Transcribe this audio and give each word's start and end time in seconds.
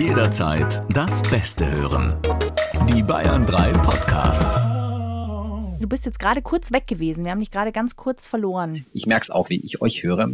Jederzeit 0.00 0.80
das 0.96 1.20
Beste 1.20 1.70
hören. 1.70 2.16
Die 2.88 3.02
Bayern 3.02 3.44
3 3.44 3.72
Podcasts. 3.74 4.56
Du 5.78 5.86
bist 5.86 6.06
jetzt 6.06 6.18
gerade 6.18 6.40
kurz 6.40 6.72
weg 6.72 6.86
gewesen. 6.86 7.22
Wir 7.24 7.32
haben 7.32 7.40
dich 7.40 7.50
gerade 7.50 7.70
ganz 7.70 7.96
kurz 7.96 8.26
verloren. 8.26 8.86
Ich 8.94 9.04
merke 9.06 9.24
es 9.24 9.30
auch, 9.30 9.50
wie 9.50 9.60
ich 9.60 9.82
euch 9.82 10.02
höre. 10.02 10.30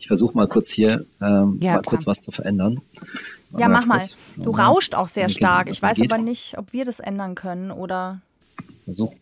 Ich 0.00 0.08
versuche 0.08 0.36
mal 0.36 0.48
kurz 0.48 0.68
hier 0.68 1.06
ähm, 1.22 1.58
Ja, 1.62 1.74
mal 1.74 1.82
kurz 1.82 2.08
was 2.08 2.22
zu 2.22 2.32
verändern. 2.32 2.80
Warte 3.50 3.60
Ja, 3.62 3.68
mach 3.68 3.86
mal. 3.86 3.98
kurz. 4.00 4.16
Du 4.36 4.50
mal. 4.50 4.64
rauscht 4.64 4.96
auch 4.96 5.06
sehr 5.06 5.28
stark. 5.28 5.70
Ich 5.70 5.80
weiß 5.80 5.98
geht. 5.98 6.12
aber 6.12 6.20
nicht, 6.20 6.58
ob 6.58 6.72
wir 6.72 6.84
das 6.84 6.98
ändern 6.98 7.36
können 7.36 7.70
oder. 7.70 8.20
Versuch. 8.82 9.14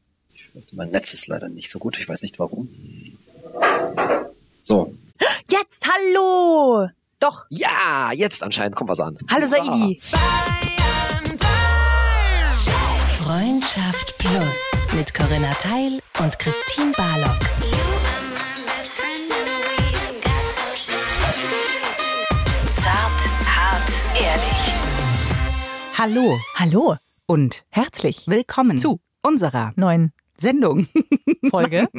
Mein 0.73 0.91
Netz 0.91 1.13
ist 1.13 1.27
leider 1.27 1.51
nicht 1.51 1.69
so 1.69 1.79
gut. 1.79 1.99
Ich 1.99 2.09
weiß 2.09 2.23
nicht 2.23 2.39
warum. 2.39 2.67
So. 4.63 4.95
Jetzt, 5.51 5.87
hallo! 5.87 6.89
Doch, 7.23 7.45
Ja, 7.51 8.11
jetzt 8.13 8.43
anscheinend 8.43 8.75
kommt 8.75 8.91
was 8.91 8.99
an. 8.99 9.17
hallo 9.31 9.47
Saidi. 9.47 10.01
Freundschaft 13.23 14.19
Plus 14.19 14.93
mit 14.97 15.15
Corinna 15.15 15.53
Teil 15.55 16.01
und 16.19 16.37
Christine 16.41 16.91
Barlock. 16.97 17.39
Zart, 22.77 23.21
hart, 23.47 23.93
ehrlich. 24.15 24.75
Hallo 25.99 26.39
Hallo 26.57 26.97
und 27.27 27.65
herzlich 27.71 28.27
willkommen 28.27 28.79
Zu. 28.79 29.01
unserer 29.23 29.73
neuen 29.77 30.13
Sendung. 30.43 30.87
Folge. 31.51 31.89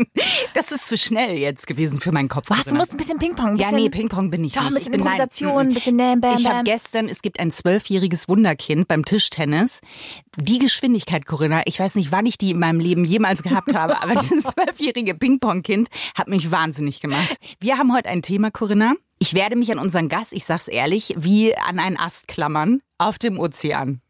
Das 0.54 0.72
ist 0.72 0.88
zu 0.88 0.98
schnell 0.98 1.38
jetzt 1.38 1.66
gewesen 1.66 2.00
für 2.00 2.12
meinen 2.12 2.30
Kopf. 2.30 2.50
Was? 2.50 2.66
Du 2.66 2.76
musst 2.76 2.92
ein 2.92 2.98
bisschen 2.98 3.18
Ping-Pong. 3.18 3.56
ja, 3.56 3.72
nee, 3.72 3.90
Ping-Pong 3.90 4.30
bin 4.30 4.44
ich 4.44 4.52
Doch, 4.54 4.62
nicht. 4.62 4.72
ein 4.72 4.74
bisschen 4.76 4.94
Improvisation, 4.94 5.58
ein 5.68 5.74
bisschen 5.74 5.98
Bam, 5.98 6.22
Bam, 6.22 6.36
Ich 6.38 6.48
habe 6.48 6.64
gestern, 6.64 7.10
es 7.10 7.22
gibt 7.24 7.40
ein 7.40 7.50
zwölfjähriges 7.50 8.30
Wunderkind 8.30 8.88
beim 8.88 9.04
Tischtennis. 9.04 9.82
Die 10.38 10.60
Geschwindigkeit, 10.60 11.26
Corinna, 11.26 11.64
ich 11.66 11.80
weiß 11.80 11.96
nicht, 11.96 12.12
wann 12.12 12.28
ich 12.28 12.38
die 12.38 12.52
in 12.52 12.60
meinem 12.60 12.80
Leben 12.80 13.04
jemals 13.04 13.42
gehabt 13.42 13.74
habe, 13.74 14.02
aber 14.02 14.14
dieses 14.22 14.44
zwölfjährige 14.54 15.16
Ping-Pong-Kind 15.16 15.90
hat 16.16 16.28
mich 16.28 16.52
wahnsinnig 16.52 17.00
gemacht. 17.02 17.38
Wir 17.60 17.78
haben 17.80 17.92
heute 17.94 18.10
ein 18.10 18.22
Thema, 18.22 18.52
Corinna. 18.52 18.94
Ich 19.20 19.34
werde 19.34 19.56
mich 19.56 19.72
an 19.72 19.80
unseren 19.80 20.10
Gast, 20.10 20.34
ich 20.34 20.46
sag's 20.46 20.68
ehrlich, 20.68 21.16
wie 21.18 21.56
an 21.58 21.80
einen 21.80 21.98
Ast 21.98 22.28
klammern 22.28 22.82
auf 23.08 23.20
dem 23.20 23.40
Ozean. 23.40 24.02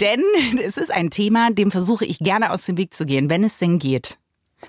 denn 0.00 0.22
es 0.62 0.76
ist 0.76 0.92
ein 0.92 1.10
Thema, 1.10 1.50
dem 1.50 1.70
versuche 1.70 2.04
ich 2.04 2.18
gerne 2.18 2.52
aus 2.52 2.66
dem 2.66 2.76
Weg 2.76 2.94
zu 2.94 3.06
gehen, 3.06 3.30
wenn 3.30 3.44
es 3.44 3.58
denn 3.58 3.78
geht. 3.78 4.18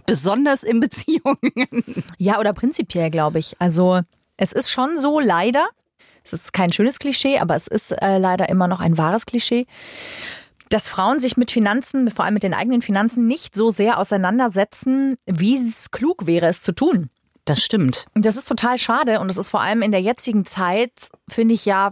Besonders 0.06 0.64
in 0.64 0.80
Beziehungen. 0.80 1.84
Ja, 2.18 2.40
oder 2.40 2.54
prinzipiell, 2.54 3.10
glaube 3.10 3.40
ich. 3.40 3.56
Also, 3.60 4.02
es 4.38 4.54
ist 4.54 4.70
schon 4.70 4.98
so, 4.98 5.20
leider. 5.20 5.68
Es 6.24 6.34
ist 6.34 6.54
kein 6.54 6.72
schönes 6.72 7.00
Klischee, 7.00 7.40
aber 7.40 7.56
es 7.56 7.68
ist 7.68 7.92
äh, 7.92 8.18
leider 8.18 8.48
immer 8.50 8.68
noch 8.68 8.80
ein 8.80 8.98
wahres 8.98 9.26
Klischee, 9.26 9.66
dass 10.70 10.88
Frauen 10.88 11.20
sich 11.20 11.36
mit 11.36 11.52
Finanzen, 11.52 12.10
vor 12.12 12.26
allem 12.26 12.36
mit 12.36 12.44
den 12.44 12.54
eigenen 12.54 12.82
Finanzen, 12.82 13.26
nicht 13.26 13.56
so 13.56 13.72
sehr 13.72 13.98
auseinandersetzen, 13.98 15.18
wie 15.26 15.58
es 15.58 15.92
klug 15.92 16.28
wäre, 16.28 16.48
es 16.48 16.62
zu 16.62 16.74
tun. 16.74 17.10
Das 17.46 17.64
stimmt. 17.64 18.06
Das 18.14 18.38
ist 18.38 18.48
total 18.48 18.78
schade 18.78 19.20
und 19.20 19.30
es 19.30 19.38
ist 19.38 19.50
vor 19.50 19.62
allem 19.62 19.82
in 19.82 19.92
der 19.92 20.02
jetzigen 20.02 20.46
Zeit, 20.46 21.10
finde 21.28 21.56
ich 21.56 21.66
ja 21.66 21.92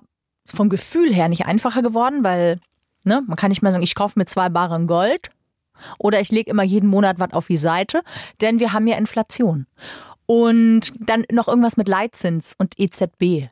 vom 0.55 0.69
Gefühl 0.69 1.13
her 1.13 1.29
nicht 1.29 1.45
einfacher 1.45 1.81
geworden, 1.81 2.23
weil 2.23 2.59
ne, 3.03 3.23
man 3.27 3.37
kann 3.37 3.49
nicht 3.49 3.61
mehr 3.61 3.71
sagen, 3.71 3.83
ich 3.83 3.95
kaufe 3.95 4.17
mir 4.17 4.25
zwei 4.25 4.49
Barren 4.49 4.87
Gold 4.87 5.29
oder 5.97 6.19
ich 6.19 6.31
lege 6.31 6.51
immer 6.51 6.63
jeden 6.63 6.89
Monat 6.89 7.19
was 7.19 7.33
auf 7.33 7.47
die 7.47 7.57
Seite, 7.57 8.01
denn 8.41 8.59
wir 8.59 8.73
haben 8.73 8.87
ja 8.87 8.97
Inflation. 8.97 9.65
Und 10.25 10.93
dann 10.99 11.25
noch 11.31 11.47
irgendwas 11.47 11.77
mit 11.77 11.87
Leitzins 11.87 12.53
und 12.57 12.77
EZB. 12.77 13.49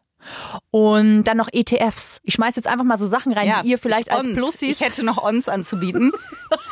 Und 0.71 1.23
dann 1.23 1.37
noch 1.37 1.49
ETFs. 1.51 2.19
Ich 2.23 2.33
schmeiß 2.33 2.55
jetzt 2.55 2.67
einfach 2.67 2.85
mal 2.85 2.97
so 2.97 3.05
Sachen 3.05 3.31
rein, 3.33 3.61
die 3.63 3.69
ihr 3.69 3.77
vielleicht 3.77 4.07
ich 4.07 4.13
als 4.13 4.27
ons. 4.27 4.37
Plussis. 4.37 4.61
Ich 4.63 4.81
hätte 4.81 5.03
noch 5.03 5.17
uns 5.17 5.47
anzubieten. 5.47 6.11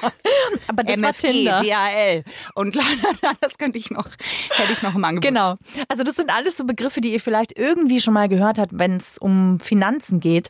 aber 0.67 0.83
das 0.83 1.01
war 1.01 1.09
MFG, 1.09 1.27
Tinder. 1.27 1.57
DHL 1.61 2.23
und 2.55 2.75
das 3.41 3.57
könnte 3.57 3.77
ich 3.77 3.91
noch, 3.91 4.07
hätte 4.49 4.73
ich 4.73 4.81
noch 4.81 4.95
im 4.95 5.03
Angebot. 5.03 5.27
Genau. 5.27 5.55
Also 5.87 6.03
das 6.03 6.15
sind 6.15 6.31
alles 6.31 6.57
so 6.57 6.65
Begriffe, 6.65 7.01
die 7.01 7.13
ihr 7.13 7.21
vielleicht 7.21 7.57
irgendwie 7.57 8.01
schon 8.01 8.13
mal 8.13 8.27
gehört 8.27 8.57
habt, 8.57 8.71
wenn 8.73 8.97
es 8.97 9.17
um 9.17 9.59
Finanzen 9.59 10.19
geht. 10.19 10.49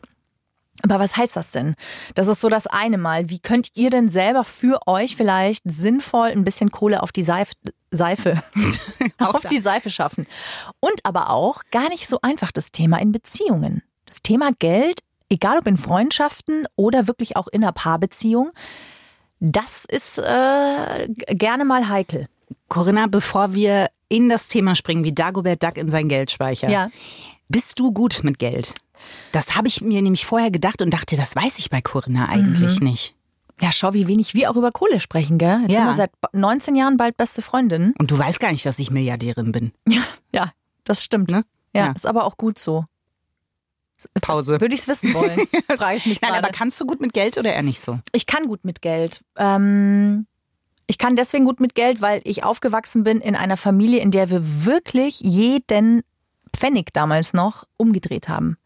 Aber 0.82 0.98
was 0.98 1.16
heißt 1.16 1.36
das 1.36 1.50
denn? 1.50 1.74
Das 2.14 2.28
ist 2.28 2.40
so 2.40 2.48
das 2.48 2.66
eine 2.66 2.98
Mal. 2.98 3.30
Wie 3.30 3.38
könnt 3.38 3.70
ihr 3.74 3.90
denn 3.90 4.08
selber 4.08 4.44
für 4.44 4.80
euch 4.86 5.16
vielleicht 5.16 5.62
sinnvoll 5.64 6.28
ein 6.28 6.44
bisschen 6.44 6.70
Kohle 6.70 7.02
auf 7.02 7.12
die 7.12 7.22
Seife, 7.22 7.52
Seife 7.90 8.42
auf 9.18 9.44
die 9.44 9.58
Seife 9.58 9.90
schaffen? 9.90 10.26
Und 10.80 11.04
aber 11.04 11.30
auch 11.30 11.62
gar 11.70 11.88
nicht 11.88 12.08
so 12.08 12.18
einfach 12.22 12.52
das 12.52 12.72
Thema 12.72 12.98
in 13.00 13.12
Beziehungen. 13.12 13.82
Das 14.04 14.22
Thema 14.22 14.50
Geld, 14.58 15.00
egal 15.28 15.58
ob 15.58 15.66
in 15.66 15.76
Freundschaften 15.76 16.66
oder 16.76 17.06
wirklich 17.06 17.36
auch 17.36 17.48
in 17.48 17.62
einer 17.62 17.72
Paarbeziehung, 17.72 18.50
das 19.40 19.84
ist 19.84 20.18
äh, 20.18 21.08
gerne 21.08 21.64
mal 21.64 21.88
heikel. 21.88 22.26
Corinna, 22.68 23.06
bevor 23.06 23.54
wir 23.54 23.88
in 24.08 24.28
das 24.28 24.48
Thema 24.48 24.74
springen, 24.74 25.04
wie 25.04 25.12
Dagobert 25.12 25.62
Duck 25.62 25.76
in 25.76 25.90
seinen 25.90 26.08
Geldspeicher. 26.08 26.68
Ja. 26.68 26.90
Bist 27.48 27.78
du 27.78 27.92
gut 27.92 28.20
mit 28.22 28.38
Geld? 28.38 28.74
Das 29.32 29.54
habe 29.56 29.68
ich 29.68 29.80
mir 29.80 30.02
nämlich 30.02 30.24
vorher 30.26 30.50
gedacht 30.50 30.82
und 30.82 30.90
dachte, 30.90 31.16
das 31.16 31.34
weiß 31.36 31.58
ich 31.58 31.70
bei 31.70 31.80
Corinna 31.80 32.28
eigentlich 32.28 32.80
nicht. 32.80 33.14
Ja, 33.60 33.72
schau, 33.72 33.94
wie 33.94 34.06
wenig 34.06 34.34
wir 34.34 34.50
auch 34.50 34.56
über 34.56 34.70
Kohle 34.70 35.00
sprechen, 35.00 35.38
gell? 35.38 35.60
Jetzt 35.62 35.70
Ja. 35.72 35.78
sind 35.78 35.86
wir 35.86 35.94
seit 35.94 36.10
19 36.32 36.74
Jahren 36.76 36.96
bald 36.98 37.16
beste 37.16 37.40
Freundinnen. 37.40 37.94
Und 37.98 38.10
du 38.10 38.18
weißt 38.18 38.38
gar 38.38 38.52
nicht, 38.52 38.66
dass 38.66 38.78
ich 38.78 38.90
Milliardärin 38.90 39.52
bin. 39.52 39.72
Ja, 39.88 40.02
ja, 40.34 40.52
das 40.84 41.02
stimmt. 41.02 41.30
Ne? 41.30 41.44
Ja, 41.74 41.86
Ja. 41.86 41.92
ist 41.92 42.06
aber 42.06 42.24
auch 42.24 42.36
gut 42.36 42.58
so. 42.58 42.84
Pause. 44.20 44.60
Würde 44.60 44.74
ich 44.74 44.82
es 44.82 44.88
wissen 44.88 45.14
wollen, 45.14 45.40
frage 45.78 45.96
ich 45.96 46.04
mich 46.06 46.20
Nein, 46.20 46.34
aber 46.34 46.48
kannst 46.48 46.78
du 46.80 46.84
gut 46.86 47.00
mit 47.00 47.14
Geld 47.14 47.38
oder 47.38 47.52
eher 47.54 47.62
nicht 47.62 47.80
so? 47.80 47.98
Ich 48.12 48.26
kann 48.26 48.46
gut 48.46 48.62
mit 48.64 48.82
Geld. 48.82 49.22
Ähm, 49.36 50.26
ich 50.86 50.98
kann 50.98 51.16
deswegen 51.16 51.46
gut 51.46 51.60
mit 51.60 51.74
Geld, 51.74 52.02
weil 52.02 52.20
ich 52.24 52.44
aufgewachsen 52.44 53.04
bin 53.04 53.22
in 53.22 53.34
einer 53.34 53.56
Familie, 53.56 54.00
in 54.00 54.10
der 54.10 54.28
wir 54.28 54.64
wirklich 54.66 55.20
jeden 55.20 56.02
Pfennig 56.56 56.92
damals 56.92 57.32
noch 57.32 57.64
umgedreht 57.76 58.28
haben. 58.28 58.56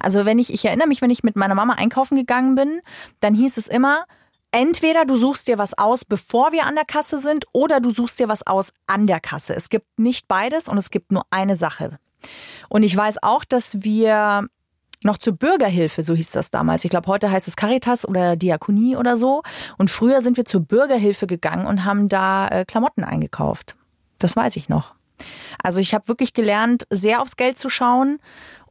Also 0.00 0.24
wenn 0.24 0.38
ich, 0.38 0.52
ich 0.52 0.64
erinnere 0.64 0.88
mich, 0.88 1.02
wenn 1.02 1.10
ich 1.10 1.22
mit 1.22 1.36
meiner 1.36 1.54
Mama 1.54 1.74
einkaufen 1.74 2.16
gegangen 2.16 2.54
bin, 2.54 2.80
dann 3.20 3.34
hieß 3.34 3.56
es 3.56 3.68
immer, 3.68 4.04
entweder 4.50 5.04
du 5.04 5.16
suchst 5.16 5.48
dir 5.48 5.58
was 5.58 5.76
aus, 5.76 6.04
bevor 6.04 6.52
wir 6.52 6.66
an 6.66 6.74
der 6.74 6.84
Kasse 6.84 7.18
sind, 7.18 7.46
oder 7.52 7.80
du 7.80 7.90
suchst 7.90 8.18
dir 8.18 8.28
was 8.28 8.46
aus 8.46 8.72
an 8.86 9.06
der 9.06 9.20
Kasse. 9.20 9.54
Es 9.54 9.68
gibt 9.68 9.98
nicht 9.98 10.28
beides 10.28 10.68
und 10.68 10.78
es 10.78 10.90
gibt 10.90 11.12
nur 11.12 11.24
eine 11.30 11.54
Sache. 11.54 11.98
Und 12.68 12.82
ich 12.82 12.96
weiß 12.96 13.22
auch, 13.22 13.44
dass 13.44 13.82
wir 13.82 14.48
noch 15.04 15.18
zur 15.18 15.34
Bürgerhilfe, 15.34 16.02
so 16.02 16.14
hieß 16.14 16.32
das 16.32 16.50
damals. 16.50 16.84
Ich 16.84 16.90
glaube, 16.90 17.06
heute 17.06 17.30
heißt 17.30 17.46
es 17.46 17.56
Caritas 17.56 18.06
oder 18.06 18.36
Diakonie 18.36 18.96
oder 18.96 19.16
so. 19.16 19.42
Und 19.76 19.90
früher 19.90 20.22
sind 20.22 20.36
wir 20.36 20.44
zur 20.44 20.60
Bürgerhilfe 20.60 21.26
gegangen 21.26 21.66
und 21.66 21.84
haben 21.84 22.08
da 22.08 22.48
äh, 22.48 22.64
Klamotten 22.64 23.04
eingekauft. 23.04 23.76
Das 24.18 24.34
weiß 24.34 24.56
ich 24.56 24.68
noch. 24.68 24.97
Also 25.62 25.80
ich 25.80 25.94
habe 25.94 26.08
wirklich 26.08 26.34
gelernt, 26.34 26.86
sehr 26.90 27.20
aufs 27.20 27.36
Geld 27.36 27.58
zu 27.58 27.70
schauen 27.70 28.18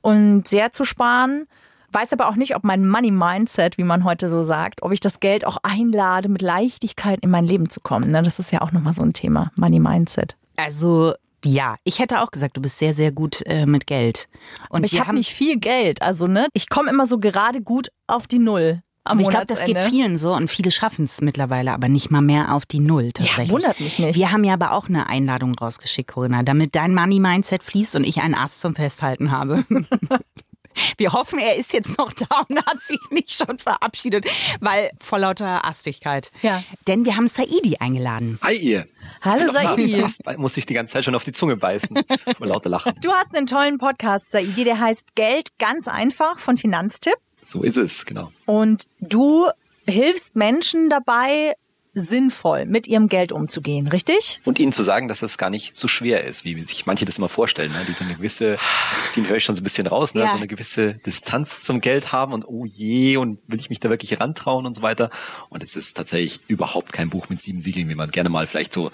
und 0.02 0.48
sehr 0.48 0.72
zu 0.72 0.86
sparen. 0.86 1.48
Weiß 1.92 2.12
aber 2.14 2.28
auch 2.28 2.36
nicht, 2.36 2.56
ob 2.56 2.64
mein 2.64 2.88
Money 2.88 3.12
Mindset, 3.12 3.78
wie 3.78 3.84
man 3.84 4.04
heute 4.04 4.30
so 4.30 4.44
sagt, 4.44 4.84
ob 4.84 4.92
ich 4.92 5.00
das 5.00 5.20
Geld 5.20 5.46
auch 5.46 5.58
einlade, 5.64 6.28
mit 6.28 6.42
Leichtigkeit 6.42 7.20
in 7.22 7.30
mein 7.30 7.46
Leben 7.46 7.70
zu 7.70 7.80
kommen. 7.80 8.12
Ne? 8.12 8.22
Das 8.24 8.40
ist 8.40 8.52
ja 8.52 8.62
auch 8.62 8.72
nochmal 8.72 8.94
so 8.94 9.04
ein 9.04 9.14
Thema, 9.14 9.52
Money 9.56 9.80
Mindset. 9.80 10.36
Also 10.58 11.14
ja, 11.46 11.76
ich 11.84 12.00
hätte 12.00 12.22
auch 12.22 12.32
gesagt, 12.32 12.58
du 12.58 12.62
bist 12.62 12.78
sehr, 12.78 12.94
sehr 12.94 13.12
gut 13.12 13.42
äh, 13.46 13.66
mit 13.66 13.88
Geld. 13.88 14.28
Und 14.70 14.78
Aber 14.78 14.86
ich 14.86 15.00
habe 15.00 15.14
nicht 15.14 15.32
viel 15.32 15.58
Geld. 15.58 16.02
Also 16.02 16.28
ne, 16.28 16.48
ich 16.54 16.70
komme 16.70 16.90
immer 16.90 17.06
so 17.06 17.20
gerade 17.20 17.62
gut 17.62 17.90
auf 18.08 18.28
die 18.28 18.40
Null. 18.40 18.82
Am 19.08 19.18
Aber 19.18 19.22
ich 19.22 19.30
glaube, 19.30 19.46
das 19.46 19.66
geht 19.66 19.80
vielen 19.80 20.18
so 20.18 20.34
und 20.34 20.50
viele 20.50 20.72
schaffen 20.72 21.06
es 21.06 21.22
mittlerweile, 21.22 21.72
aber 21.72 21.90
nicht 21.90 22.12
mal 22.12 22.22
mehr 22.22 22.54
auf 22.54 22.66
die 22.66 22.80
Null 22.80 23.12
tatsächlich. 23.14 23.48
Ja, 23.48 23.54
wundert 23.54 23.80
mich 23.80 24.00
nicht. 24.00 24.16
Wir 24.16 24.32
haben 24.32 24.44
ja 24.44 24.54
aber 24.54 24.74
auch 24.74 24.90
eine 24.90 25.08
Einladung 25.08 25.56
rausgeschickt, 25.56 26.12
Corinna, 26.12 26.44
damit 26.44 26.76
dein 26.76 26.94
Money-Mindset 26.94 27.64
fließt 27.64 27.96
und 27.96 28.04
ich 28.04 28.22
einen 28.22 28.36
Ast 28.36 28.60
zum 28.62 28.76
Festhalten 28.76 29.32
habe. 29.32 29.66
Wir 30.98 31.14
hoffen, 31.14 31.40
er 31.40 31.56
ist 31.56 31.74
jetzt 31.74 31.98
noch 31.98 32.14
da 32.14 32.46
und 32.48 32.64
hat 32.66 32.80
sich 32.80 33.00
nicht 33.10 33.32
schon 33.32 33.58
verabschiedet, 33.58 34.26
weil 34.60 34.92
vor 35.00 35.20
lauter 35.20 35.66
Astigkeit. 35.66 36.32
Ja. 36.42 36.64
Denn 36.88 37.06
wir 37.06 37.16
haben 37.16 37.28
Saidi 37.28 37.78
eingeladen. 37.80 38.40
Hi 38.44 38.56
ihr. 38.56 38.88
Hallo 39.22 39.52
Saidi. 39.52 40.06
Muss 40.38 40.58
ich 40.58 40.66
die 40.66 40.74
ganze 40.74 40.94
Zeit 40.94 41.06
schon 41.06 41.16
auf 41.16 41.24
die 41.24 41.32
Zunge 41.32 41.56
beißen. 41.56 41.98
Vor 42.38 42.48
lauter 42.48 42.70
Lachen. 42.70 42.94
Du 43.02 43.12
hast 43.12 43.36
einen 43.36 43.48
tollen 43.48 43.78
Podcast, 43.78 44.30
Saidi, 44.30 44.64
der 44.64 44.80
heißt 44.80 45.16
Geld 45.16 45.58
ganz 45.58 45.88
einfach 45.88 46.40
von 46.40 46.58
Finanztipp. 46.58 47.16
So 47.48 47.64
ist 47.64 47.78
es, 47.78 48.06
genau. 48.06 48.32
Und 48.46 48.84
du 49.00 49.48
hilfst 49.88 50.36
Menschen 50.36 50.90
dabei, 50.90 51.56
sinnvoll 51.94 52.66
mit 52.66 52.88
ihrem 52.88 53.08
Geld 53.08 53.32
umzugehen, 53.32 53.88
richtig? 53.88 54.40
Und 54.44 54.60
ihnen 54.60 54.72
zu 54.72 54.84
sagen, 54.84 55.08
dass 55.08 55.22
das 55.22 55.38
gar 55.38 55.50
nicht 55.50 55.76
so 55.76 55.88
schwer 55.88 56.26
ist, 56.26 56.46
wie 56.46 56.60
sich 56.62 56.86
manche 56.86 57.06
das 57.06 57.18
immer 57.18 57.30
vorstellen. 57.30 57.72
Ne? 57.72 57.80
Die 57.88 57.94
so 57.94 58.04
eine 58.04 58.16
gewisse, 58.16 58.58
Christine 59.02 59.30
höre 59.30 59.38
ich 59.38 59.44
schon 59.44 59.56
so 59.56 59.62
ein 59.62 59.64
bisschen 59.64 59.88
raus, 59.88 60.14
ne? 60.14 60.22
Ja. 60.22 60.32
so 60.32 60.38
eine 60.38 60.48
gewisse 60.48 60.96
Distanz 60.96 61.64
zum 61.64 61.82
Geld 61.82 62.12
haben 62.12 62.34
und 62.34 62.46
oh 62.46 62.66
je, 62.66 63.18
und 63.18 63.40
will 63.48 63.60
ich 63.60 63.70
mich 63.70 63.80
da 63.80 63.90
wirklich 63.90 64.20
rantrauen 64.20 64.66
und 64.66 64.76
so 64.76 64.82
weiter. 64.82 65.10
Und 65.50 65.64
es 65.64 65.76
ist 65.76 65.96
tatsächlich 65.96 66.42
überhaupt 66.48 66.94
kein 66.94 67.10
Buch 67.10 67.30
mit 67.30 67.42
sieben 67.42 67.62
Siegeln, 67.62 67.90
wie 67.90 67.96
man 67.96 68.12
gerne 68.12 68.30
mal 68.30 68.46
vielleicht 68.46 68.74
so 68.74 68.92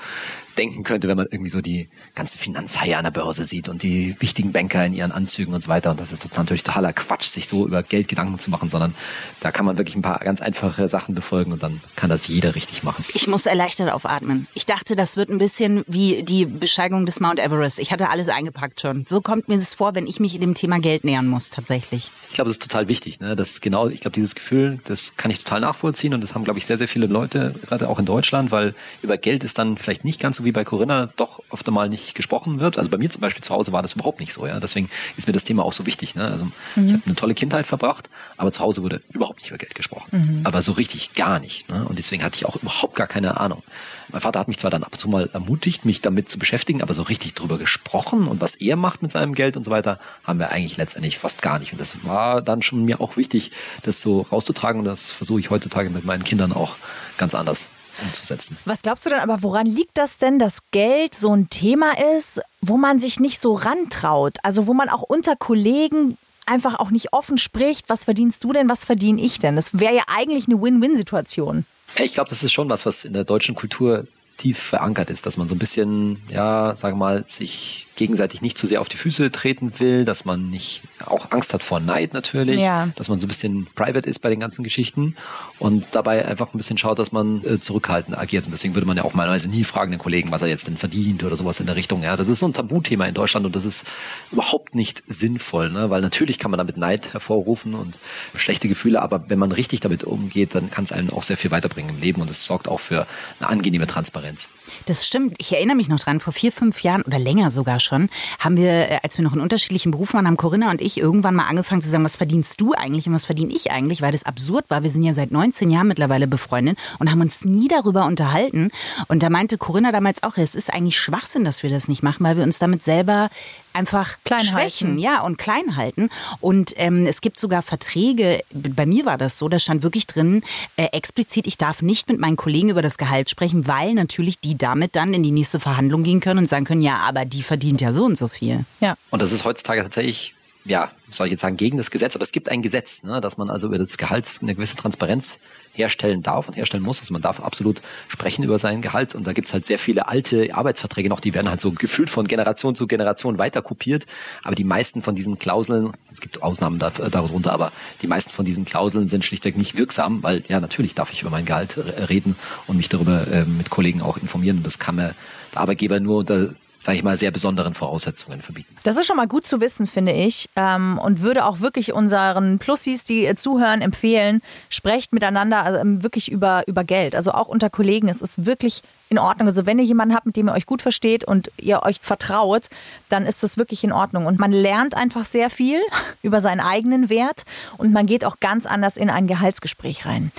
denken 0.58 0.84
könnte, 0.84 1.08
wenn 1.08 1.18
man 1.18 1.28
irgendwie 1.30 1.50
so 1.50 1.62
die 1.62 1.90
ganzen 2.16 2.38
Finanzhaie 2.38 2.98
an 2.98 3.04
der 3.04 3.12
Börse 3.12 3.46
sieht 3.46 3.70
und 3.70 3.84
die 3.84 4.16
wichtigen 4.20 4.52
Banker 4.52 4.86
in 4.86 4.94
ihren 4.94 5.12
Anzügen 5.12 5.54
und 5.54 5.64
so 5.64 5.70
weiter. 5.70 5.92
Und 5.92 6.00
das 6.00 6.12
ist 6.12 6.36
natürlich 6.36 6.64
totaler 6.64 6.94
Quatsch, 6.94 7.26
sich 7.26 7.48
so 7.48 7.68
über 7.68 7.84
Geld 7.84 8.08
Gedanken 8.08 8.40
zu 8.40 8.50
machen, 8.52 8.70
sondern 8.70 8.94
da 9.40 9.52
kann 9.52 9.66
man 9.66 9.78
wirklich 9.78 9.96
ein 9.96 10.02
paar 10.02 10.20
ganz 10.20 10.42
einfache 10.42 10.88
Sachen 10.88 11.16
befolgen 11.16 11.52
und 11.52 11.64
dann 11.64 11.82
kann 11.96 12.10
das 12.10 12.28
jeder 12.28 12.56
richtig 12.56 12.84
machen. 12.84 13.04
Ich 13.14 13.28
muss 13.28 13.46
erleichtert 13.46 13.92
aufatmen. 13.92 14.48
Ich 14.54 14.66
dachte, 14.66 14.96
das 14.96 15.18
wird 15.18 15.30
ein 15.30 15.38
bisschen 15.38 15.84
wie 15.88 16.24
die 16.24 16.46
Besteigung 16.46 17.06
des 17.06 17.20
Mount 17.20 17.40
Everest. 17.40 17.80
Ich 17.80 17.92
hatte 17.92 18.10
alles 18.10 18.30
eingepackt 18.30 18.82
schon. 18.82 19.06
So 19.08 19.22
kommt 19.22 19.48
mir 19.48 19.58
das 19.58 19.74
vor, 19.74 19.96
wenn 19.96 20.08
ich 20.08 20.20
mich 20.20 20.40
dem 20.40 20.54
Thema 20.54 20.80
Geld 20.80 21.04
nähern 21.04 21.28
muss, 21.28 21.50
tatsächlich. 21.50 22.12
Ich 22.30 22.36
glaube, 22.36 22.50
das 22.50 22.56
ist 22.56 22.64
total 22.64 22.88
wichtig. 22.88 23.20
Ne? 23.20 23.36
Das 23.36 23.52
ist 23.52 23.62
genau, 23.62 23.88
ich 23.88 24.02
glaube, 24.02 24.16
dieses 24.16 24.36
Gefühl, 24.36 24.80
das 24.86 25.16
kann 25.16 25.32
ich 25.32 25.44
total 25.44 25.62
nachvollziehen 25.62 26.14
und 26.14 26.22
das 26.22 26.36
haben, 26.36 26.44
glaube 26.44 26.60
ich, 26.60 26.66
sehr, 26.66 26.78
sehr 26.78 26.88
viele 26.88 27.08
Leute, 27.08 27.56
gerade 27.68 27.90
auch 27.90 28.00
in 28.00 28.06
Deutschland, 28.06 28.52
weil 28.52 28.76
über 29.02 29.18
Geld 29.18 29.44
ist 29.44 29.58
dann 29.58 29.78
vielleicht 29.78 30.06
nicht 30.06 30.20
ganz 30.20 30.38
so 30.38 30.43
wie 30.44 30.52
bei 30.52 30.64
Corinna 30.64 31.10
doch 31.16 31.42
oft 31.50 31.68
einmal 31.68 31.90
nicht 31.90 32.16
gesprochen 32.16 32.60
wird. 32.60 32.78
Also 32.78 32.90
bei 32.90 32.98
mir 32.98 33.10
zum 33.10 33.22
Beispiel 33.22 33.44
zu 33.44 33.54
Hause 33.54 33.72
war 33.72 33.82
das 33.82 33.94
überhaupt 33.94 34.20
nicht 34.20 34.34
so. 34.34 34.46
Ja? 34.46 34.60
Deswegen 34.60 34.90
ist 35.18 35.28
mir 35.28 35.34
das 35.34 35.44
Thema 35.44 35.64
auch 35.64 35.74
so 35.74 35.86
wichtig. 35.86 36.16
Ne? 36.16 36.26
Also 36.26 36.46
mhm. 36.46 36.86
ich 36.86 36.94
habe 36.94 37.04
eine 37.06 37.16
tolle 37.16 37.34
Kindheit 37.34 37.66
verbracht, 37.66 38.10
aber 38.38 38.52
zu 38.52 38.62
Hause 38.62 38.84
wurde 38.84 39.02
überhaupt 39.12 39.40
nicht 39.40 39.50
über 39.50 39.58
Geld 39.58 39.76
gesprochen. 39.76 40.10
Mhm. 40.12 40.42
Aber 40.44 40.62
so 40.62 40.74
richtig 40.74 41.16
gar 41.16 41.40
nicht. 41.40 41.70
Ne? 41.70 41.86
Und 41.86 41.98
deswegen 41.98 42.24
hatte 42.24 42.36
ich 42.36 42.46
auch 42.46 42.56
überhaupt 42.56 42.96
gar 42.96 43.08
keine 43.08 43.40
Ahnung. 43.40 43.64
Mein 44.12 44.22
Vater 44.22 44.40
hat 44.40 44.48
mich 44.48 44.58
zwar 44.58 44.70
dann 44.70 44.84
ab 44.84 44.94
und 44.94 45.00
zu 45.00 45.10
mal 45.10 45.30
ermutigt, 45.34 45.86
mich 45.86 46.02
damit 46.02 46.30
zu 46.30 46.38
beschäftigen, 46.38 46.82
aber 46.82 46.94
so 46.94 47.02
richtig 47.02 47.34
drüber 47.34 47.58
gesprochen 47.58 48.28
und 48.28 48.42
was 48.42 48.56
er 48.56 48.76
macht 48.76 49.02
mit 49.02 49.12
seinem 49.12 49.34
Geld 49.34 49.58
und 49.58 49.64
so 49.64 49.72
weiter, 49.72 49.98
haben 50.24 50.40
wir 50.40 50.52
eigentlich 50.52 50.78
letztendlich 50.78 51.18
fast 51.18 51.42
gar 51.42 51.58
nicht. 51.58 51.72
Und 51.72 51.82
das 51.82 52.04
war 52.04 52.42
dann 52.42 52.62
schon 52.62 52.86
mir 52.86 53.02
auch 53.02 53.18
wichtig, 53.18 53.52
das 53.82 54.02
so 54.02 54.22
rauszutragen 54.22 54.80
und 54.80 54.86
das 54.86 55.12
versuche 55.12 55.40
ich 55.40 55.50
heutzutage 55.50 55.90
mit 55.90 56.06
meinen 56.06 56.24
Kindern 56.24 56.52
auch 56.52 56.76
ganz 57.18 57.34
anders 57.34 57.70
umzusetzen. 58.02 58.58
Was 58.66 58.82
glaubst 58.82 59.06
du 59.06 59.10
denn 59.10 59.20
aber, 59.20 59.44
woran 59.44 59.66
liegt 59.66 59.98
das 59.98 60.18
denn, 60.18 60.40
dass 60.40 60.60
Geld 60.72 61.16
so 61.16 61.36
ein 61.36 61.50
Thema 61.50 61.94
ist, 62.16 62.42
wo 62.62 62.78
man 62.78 63.00
sich 63.00 63.20
nicht 63.20 63.40
so 63.40 63.54
rantraut? 63.54 64.38
Also 64.44 64.68
wo 64.68 64.74
man 64.74 64.90
auch 64.90 65.02
unter 65.02 65.36
Kollegen 65.36 66.18
einfach 66.46 66.80
auch 66.80 66.90
nicht 66.90 67.14
offen 67.14 67.38
spricht, 67.38 67.90
was 67.90 68.04
verdienst 68.04 68.44
du 68.44 68.54
denn, 68.54 68.70
was 68.70 68.86
verdiene 68.86 69.22
ich 69.22 69.40
denn? 69.40 69.56
Das 69.56 69.80
wäre 69.80 69.96
ja 69.96 70.04
eigentlich 70.08 70.48
eine 70.48 70.62
Win-Win-Situation. 70.62 71.66
Ich 71.98 72.14
glaube, 72.14 72.30
das 72.30 72.44
ist 72.44 72.52
schon 72.52 72.70
was, 72.70 72.86
was 72.86 73.06
in 73.06 73.14
der 73.14 73.24
deutschen 73.24 73.56
Kultur 73.56 74.08
tief 74.38 74.58
verankert 74.58 75.10
ist, 75.10 75.26
dass 75.26 75.38
man 75.38 75.48
so 75.48 75.56
ein 75.56 75.60
bisschen, 75.60 76.22
ja, 76.30 76.76
sagen 76.76 76.98
wir 76.98 77.06
mal, 77.06 77.26
sich 77.28 77.88
gegenseitig 77.96 78.42
nicht 78.42 78.58
zu 78.58 78.68
sehr 78.68 78.82
auf 78.82 78.90
die 78.90 78.98
Füße 78.98 79.32
treten 79.32 79.74
will, 79.80 80.06
dass 80.06 80.26
man 80.26 80.50
nicht 80.50 80.84
auch 81.06 81.32
Angst 81.32 81.54
hat 81.54 81.64
vor 81.64 81.80
Neid 81.80 82.14
natürlich, 82.14 82.60
ja. 82.60 82.90
dass 82.96 83.10
man 83.10 83.20
so 83.20 83.26
ein 83.26 83.30
bisschen 83.30 83.68
private 83.76 84.10
ist 84.10 84.20
bei 84.20 84.30
den 84.30 84.40
ganzen 84.40 84.64
Geschichten 84.64 85.16
und 85.60 85.90
dabei 85.94 86.26
einfach 86.26 86.54
ein 86.54 86.58
bisschen 86.58 86.78
schaut, 86.78 87.00
dass 87.00 87.12
man 87.12 87.44
äh, 87.46 87.60
zurückhaltend 87.60 88.18
agiert. 88.18 88.46
Und 88.46 88.52
deswegen 88.52 88.76
würde 88.76 88.88
man 88.88 88.98
ja 88.98 89.04
auch 89.04 89.14
malweise 89.14 89.50
nie 89.50 89.64
fragen 89.64 89.92
den 89.92 90.00
Kollegen, 90.00 90.32
was 90.32 90.42
er 90.42 90.48
jetzt 90.48 90.68
denn 90.68 90.78
verdient 90.78 91.24
oder 91.24 91.36
sowas 91.36 91.60
in 91.60 91.66
der 91.66 91.76
Richtung. 91.76 92.04
Ja, 92.04 92.18
das 92.18 92.30
ist 92.30 92.40
so 92.40 92.48
ein 92.48 92.54
Tabuthema 92.54 93.06
in 93.06 93.14
Deutschland 93.14 93.46
und 93.46 93.56
das 93.56 93.66
ist 93.66 93.86
überhaupt 94.32 94.76
nicht 94.76 95.04
sinnvoll, 95.08 95.70
ne? 95.70 95.90
weil 95.90 96.02
natürlich 96.02 96.40
kann 96.40 96.52
man 96.52 96.58
damit 96.58 96.78
Neid 96.78 97.14
hervorrufen 97.14 97.76
und 97.76 98.00
schlechte 98.36 98.68
Gefühle, 98.68 99.02
aber 99.02 99.26
wenn 99.28 99.40
man 99.40 99.52
richtig 99.52 99.82
damit 99.82 100.04
umgeht, 100.04 100.56
dann 100.56 100.72
kann 100.72 100.84
es 100.84 100.92
einen 100.92 101.12
auch 101.12 101.24
sehr 101.24 101.38
viel 101.38 101.52
weiterbringen 101.52 101.96
im 101.96 102.02
Leben 102.02 102.22
und 102.22 102.30
es 102.30 102.46
sorgt 102.46 102.68
auch 102.68 102.80
für 102.80 103.06
eine 103.40 103.50
angenehme 103.50 103.88
Transparenz. 103.88 104.50
Das 104.86 105.06
stimmt. 105.06 105.36
Ich 105.38 105.54
erinnere 105.54 105.78
mich 105.78 105.90
noch 105.90 106.00
dran, 106.00 106.20
vor 106.20 106.34
vier, 106.34 106.52
fünf 106.52 106.82
Jahren 106.82 107.04
oder 107.04 107.20
länger 107.20 107.52
sogar 107.52 107.80
schon, 107.84 108.10
haben 108.40 108.58
wir, 108.58 108.72
äh, 108.72 109.00
als 109.04 109.18
wir 109.18 109.24
noch 109.24 109.34
in 109.34 109.42
unterschiedlichen 109.42 109.92
Berufen 109.92 110.14
waren, 110.14 110.28
haben 110.28 110.38
Corinna 110.38 110.72
und 110.72 110.82
ich 110.82 111.00
irgendwann 111.00 111.36
mal 111.36 111.48
angefangen 111.48 111.82
zu 111.82 111.90
sagen, 111.90 112.04
was 112.04 112.16
verdienst 112.16 112.60
du 112.60 112.74
eigentlich 112.74 113.08
und 113.08 113.14
was 113.14 113.26
verdiene 113.26 113.54
ich 113.54 113.72
eigentlich, 113.72 114.02
weil 114.02 114.12
das 114.12 114.24
absurd 114.24 114.66
war. 114.70 114.84
Wir 114.84 114.90
sind 114.90 115.04
ja 115.04 115.14
seit 115.14 115.32
19 115.32 115.70
Jahren 115.70 115.88
mittlerweile 115.88 116.28
befreundet 116.28 116.78
und 117.00 117.12
haben 117.12 117.22
uns 117.22 117.46
nie 117.46 117.68
darüber 117.68 118.06
unterhalten. 118.06 118.72
Und 119.08 119.24
da 119.24 119.30
meinte 119.30 119.58
Corinna 119.58 119.92
damals 119.92 120.24
auch, 120.24 120.38
es 120.38 120.56
ist 120.56 120.74
eigentlich 120.74 120.98
Schwachsinn, 120.98 121.44
dass 121.44 121.64
wir 121.64 121.70
das 121.70 121.88
nicht 121.88 122.04
machen, 122.04 122.24
weil 122.26 122.38
wir 122.38 122.44
uns 122.44 122.60
damit 122.60 122.84
selber 122.84 123.30
einfach 123.74 124.18
klein 124.24 124.46
schwächen, 124.46 124.90
halten. 124.90 125.00
ja, 125.00 125.22
und 125.22 125.38
klein 125.38 125.76
halten. 125.76 126.10
Und 126.40 126.74
ähm, 126.78 127.06
es 127.06 127.22
gibt 127.22 127.40
sogar 127.40 127.62
Verträge, 127.62 128.42
bei 128.52 128.86
mir 128.86 129.06
war 129.06 129.18
das 129.18 129.38
so, 129.38 129.50
da 129.50 129.60
stand 129.60 129.84
wirklich 129.84 130.08
drin, 130.08 130.44
äh, 130.78 130.86
explizit, 130.92 131.48
ich 131.48 131.58
darf 131.58 131.82
nicht 131.82 132.08
mit 132.10 132.20
meinen 132.20 132.36
Kollegen 132.36 132.70
über 132.70 132.82
das 132.82 132.98
Gehalt 132.98 133.30
sprechen, 133.30 133.68
weil 133.68 133.94
natürlich 133.94 134.40
die 134.40 134.58
damit 134.58 134.96
dann 134.96 135.14
in 135.14 135.24
die 135.24 135.32
nächste 135.32 135.60
Verhandlung 135.60 136.04
gehen 136.04 136.20
können 136.20 136.40
und 136.40 136.50
sagen 136.50 136.66
können, 136.66 136.82
ja, 136.82 136.98
aber 136.98 137.26
die 137.26 137.44
verdient 137.74 137.82
ja 137.82 137.94
so 137.94 138.06
und 138.06 138.18
so 138.18 138.28
viel. 138.28 138.66
Ja. 138.80 138.96
Und 139.10 139.22
das 139.22 139.32
ist 139.32 139.46
heutzutage 139.46 139.82
tatsächlich 139.84 140.36
ja, 140.66 140.92
soll 141.12 141.28
ich 141.28 141.32
jetzt 141.32 141.42
sagen, 141.42 141.58
gegen 141.58 141.78
das 141.78 141.92
Gesetz, 141.92 142.16
aber 142.16 142.24
es 142.24 142.32
gibt 142.32 142.48
ein 142.48 142.62
Gesetz, 142.62 143.04
ne, 143.04 143.20
dass 143.20 143.38
man 143.38 143.50
also 143.50 143.68
über 143.68 143.78
das 143.78 143.98
Gehalt 143.98 144.26
eine 144.42 144.56
gewisse 144.56 144.78
Transparenz 144.78 145.38
herstellen 145.74 146.24
darf 146.24 146.48
und 146.48 146.56
herstellen 146.56 146.84
muss. 146.84 147.02
Also 147.02 147.12
man 147.12 147.22
darf 147.22 147.42
absolut 147.42 147.82
sprechen 148.08 148.44
über 148.44 148.58
sein 148.60 148.82
Gehalt. 148.82 149.14
Und 149.14 149.28
da 149.28 149.34
gibt's 149.34 149.52
halt 149.52 149.66
sehr 149.66 149.78
viele 149.78 150.08
alte 150.08 150.56
Arbeitsverträge 150.56 151.10
noch, 151.10 151.20
die 151.20 151.34
werden 151.34 151.50
halt 151.50 151.60
so 151.60 151.74
gefühlt 151.74 152.10
von 152.10 152.28
Generation 152.28 152.76
zu 152.76 152.88
Generation 152.88 153.38
weiter 153.40 153.62
kopiert. 153.62 154.06
Aber 154.42 154.56
die 154.56 154.64
meisten 154.64 155.02
von 155.02 155.16
diesen 155.16 155.38
Klauseln, 155.38 155.92
es 156.14 156.22
gibt 156.22 156.42
Ausnahmen 156.42 156.80
da, 156.80 156.92
darunter, 156.92 157.52
aber 157.52 157.74
die 158.02 158.08
meisten 158.08 158.32
von 158.32 158.46
diesen 158.46 158.64
Klauseln 158.64 159.10
sind 159.10 159.26
schlichtweg 159.26 159.58
nicht 159.58 159.76
wirksam, 159.76 160.24
weil 160.24 160.44
ja, 160.48 160.62
natürlich 160.62 160.96
darf 160.96 161.12
ich 161.12 161.24
über 161.24 161.32
mein 161.32 161.44
Gehalt 161.44 161.78
reden 162.08 162.38
und 162.68 162.78
mich 162.78 162.88
darüber 162.88 163.28
äh, 163.28 163.44
mit 163.44 163.70
Kollegen 163.70 164.02
auch 164.02 164.16
informieren. 164.16 164.58
Und 164.58 164.66
das 164.66 164.80
kann 164.80 164.96
mir 164.96 165.14
der 165.54 165.62
Arbeitgeber 165.62 166.00
nur 166.00 166.20
unter 166.20 166.54
sage 166.84 166.98
ich 166.98 167.04
mal, 167.04 167.16
sehr 167.16 167.32
besonderen 167.32 167.74
Voraussetzungen 167.74 168.42
verbieten. 168.42 168.76
Das 168.84 168.98
ist 168.98 169.08
schon 169.08 169.16
mal 169.16 169.28
gut 169.28 169.46
zu 169.46 169.62
wissen, 169.62 169.88
finde 169.88 170.12
ich. 170.12 170.50
Ähm, 170.58 171.00
und 171.00 171.22
würde 171.22 171.46
auch 171.46 171.62
wirklich 171.62 171.94
unseren 171.94 172.60
Plussis, 172.60 173.06
die 173.06 173.34
zuhören, 173.36 173.82
empfehlen, 173.82 174.42
sprecht 174.70 175.14
miteinander 175.14 175.64
also, 175.64 175.80
ähm, 175.80 176.04
wirklich 176.04 176.30
über, 176.30 176.64
über 176.68 176.84
Geld. 176.84 177.16
Also 177.16 177.32
auch 177.32 177.48
unter 177.48 177.70
Kollegen. 177.70 178.10
Es 178.10 178.22
ist 178.22 178.46
wirklich 178.46 178.82
in 179.08 179.18
Ordnung. 179.18 179.48
Also 179.48 179.66
wenn 179.66 179.80
ihr 179.80 179.86
jemanden 179.86 180.14
habt, 180.14 180.26
mit 180.26 180.36
dem 180.36 180.50
ihr 180.50 180.54
euch 180.54 180.66
gut 180.66 180.82
versteht 180.82 181.24
und 181.24 181.52
ihr 181.58 181.84
euch 181.84 182.00
vertraut, 182.02 182.68
dann 183.10 183.26
ist 183.26 183.44
das 183.44 183.58
wirklich 183.58 183.84
in 183.86 183.94
Ordnung. 183.94 184.26
Und 184.26 184.40
man 184.40 184.52
lernt 184.52 184.96
einfach 184.98 185.24
sehr 185.24 185.50
viel 185.50 185.80
über 186.22 186.42
seinen 186.42 186.60
eigenen 186.60 187.10
Wert 187.10 187.44
und 187.78 187.94
man 187.94 188.06
geht 188.06 188.26
auch 188.26 188.42
ganz 188.42 188.66
anders 188.66 188.98
in 188.98 189.10
ein 189.10 189.28
Gehaltsgespräch 189.28 190.06
rein. 190.06 190.32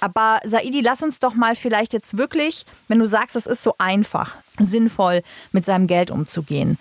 Aber 0.00 0.40
Saidi, 0.44 0.80
lass 0.80 1.02
uns 1.02 1.18
doch 1.18 1.34
mal 1.34 1.54
vielleicht 1.56 1.92
jetzt 1.92 2.16
wirklich, 2.16 2.64
wenn 2.88 2.98
du 2.98 3.06
sagst, 3.06 3.36
es 3.36 3.46
ist 3.46 3.62
so 3.62 3.74
einfach, 3.76 4.36
sinnvoll 4.64 5.22
mit 5.52 5.64
seinem 5.64 5.86
Geld 5.86 6.10
umzugehen. 6.10 6.78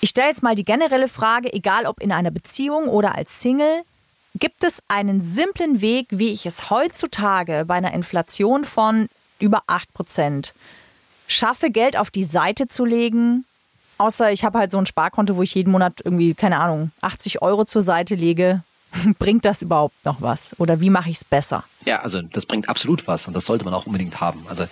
Ich 0.00 0.10
stelle 0.10 0.28
jetzt 0.28 0.42
mal 0.42 0.54
die 0.54 0.64
generelle 0.64 1.08
Frage, 1.08 1.52
egal 1.52 1.86
ob 1.86 2.00
in 2.00 2.10
einer 2.10 2.30
Beziehung 2.30 2.88
oder 2.88 3.16
als 3.16 3.40
Single, 3.40 3.82
gibt 4.34 4.64
es 4.64 4.82
einen 4.88 5.20
simplen 5.20 5.80
Weg, 5.80 6.06
wie 6.10 6.30
ich 6.30 6.46
es 6.46 6.70
heutzutage 6.70 7.64
bei 7.66 7.74
einer 7.74 7.92
Inflation 7.92 8.64
von 8.64 9.08
über 9.38 9.62
8 9.66 9.92
Prozent 9.92 10.54
schaffe, 11.26 11.70
Geld 11.70 11.96
auf 11.96 12.10
die 12.10 12.24
Seite 12.24 12.66
zu 12.66 12.84
legen? 12.84 13.44
Außer 13.98 14.32
ich 14.32 14.44
habe 14.44 14.58
halt 14.58 14.70
so 14.70 14.78
ein 14.78 14.86
Sparkonto, 14.86 15.36
wo 15.36 15.42
ich 15.42 15.54
jeden 15.54 15.70
Monat 15.70 16.00
irgendwie, 16.02 16.32
keine 16.32 16.60
Ahnung, 16.60 16.90
80 17.02 17.42
Euro 17.42 17.64
zur 17.64 17.82
Seite 17.82 18.14
lege. 18.14 18.62
Bringt 19.18 19.44
das 19.44 19.60
überhaupt 19.62 20.04
noch 20.04 20.22
was? 20.22 20.58
Oder 20.58 20.80
wie 20.80 20.90
mache 20.90 21.10
ich 21.10 21.16
es 21.16 21.24
besser? 21.24 21.64
Ja, 21.84 22.00
also 22.00 22.22
das 22.22 22.46
bringt 22.46 22.68
absolut 22.68 23.06
was 23.06 23.28
und 23.28 23.34
das 23.34 23.44
sollte 23.44 23.64
man 23.64 23.74
auch 23.74 23.86
unbedingt 23.86 24.20
haben. 24.20 24.44
Also 24.48 24.64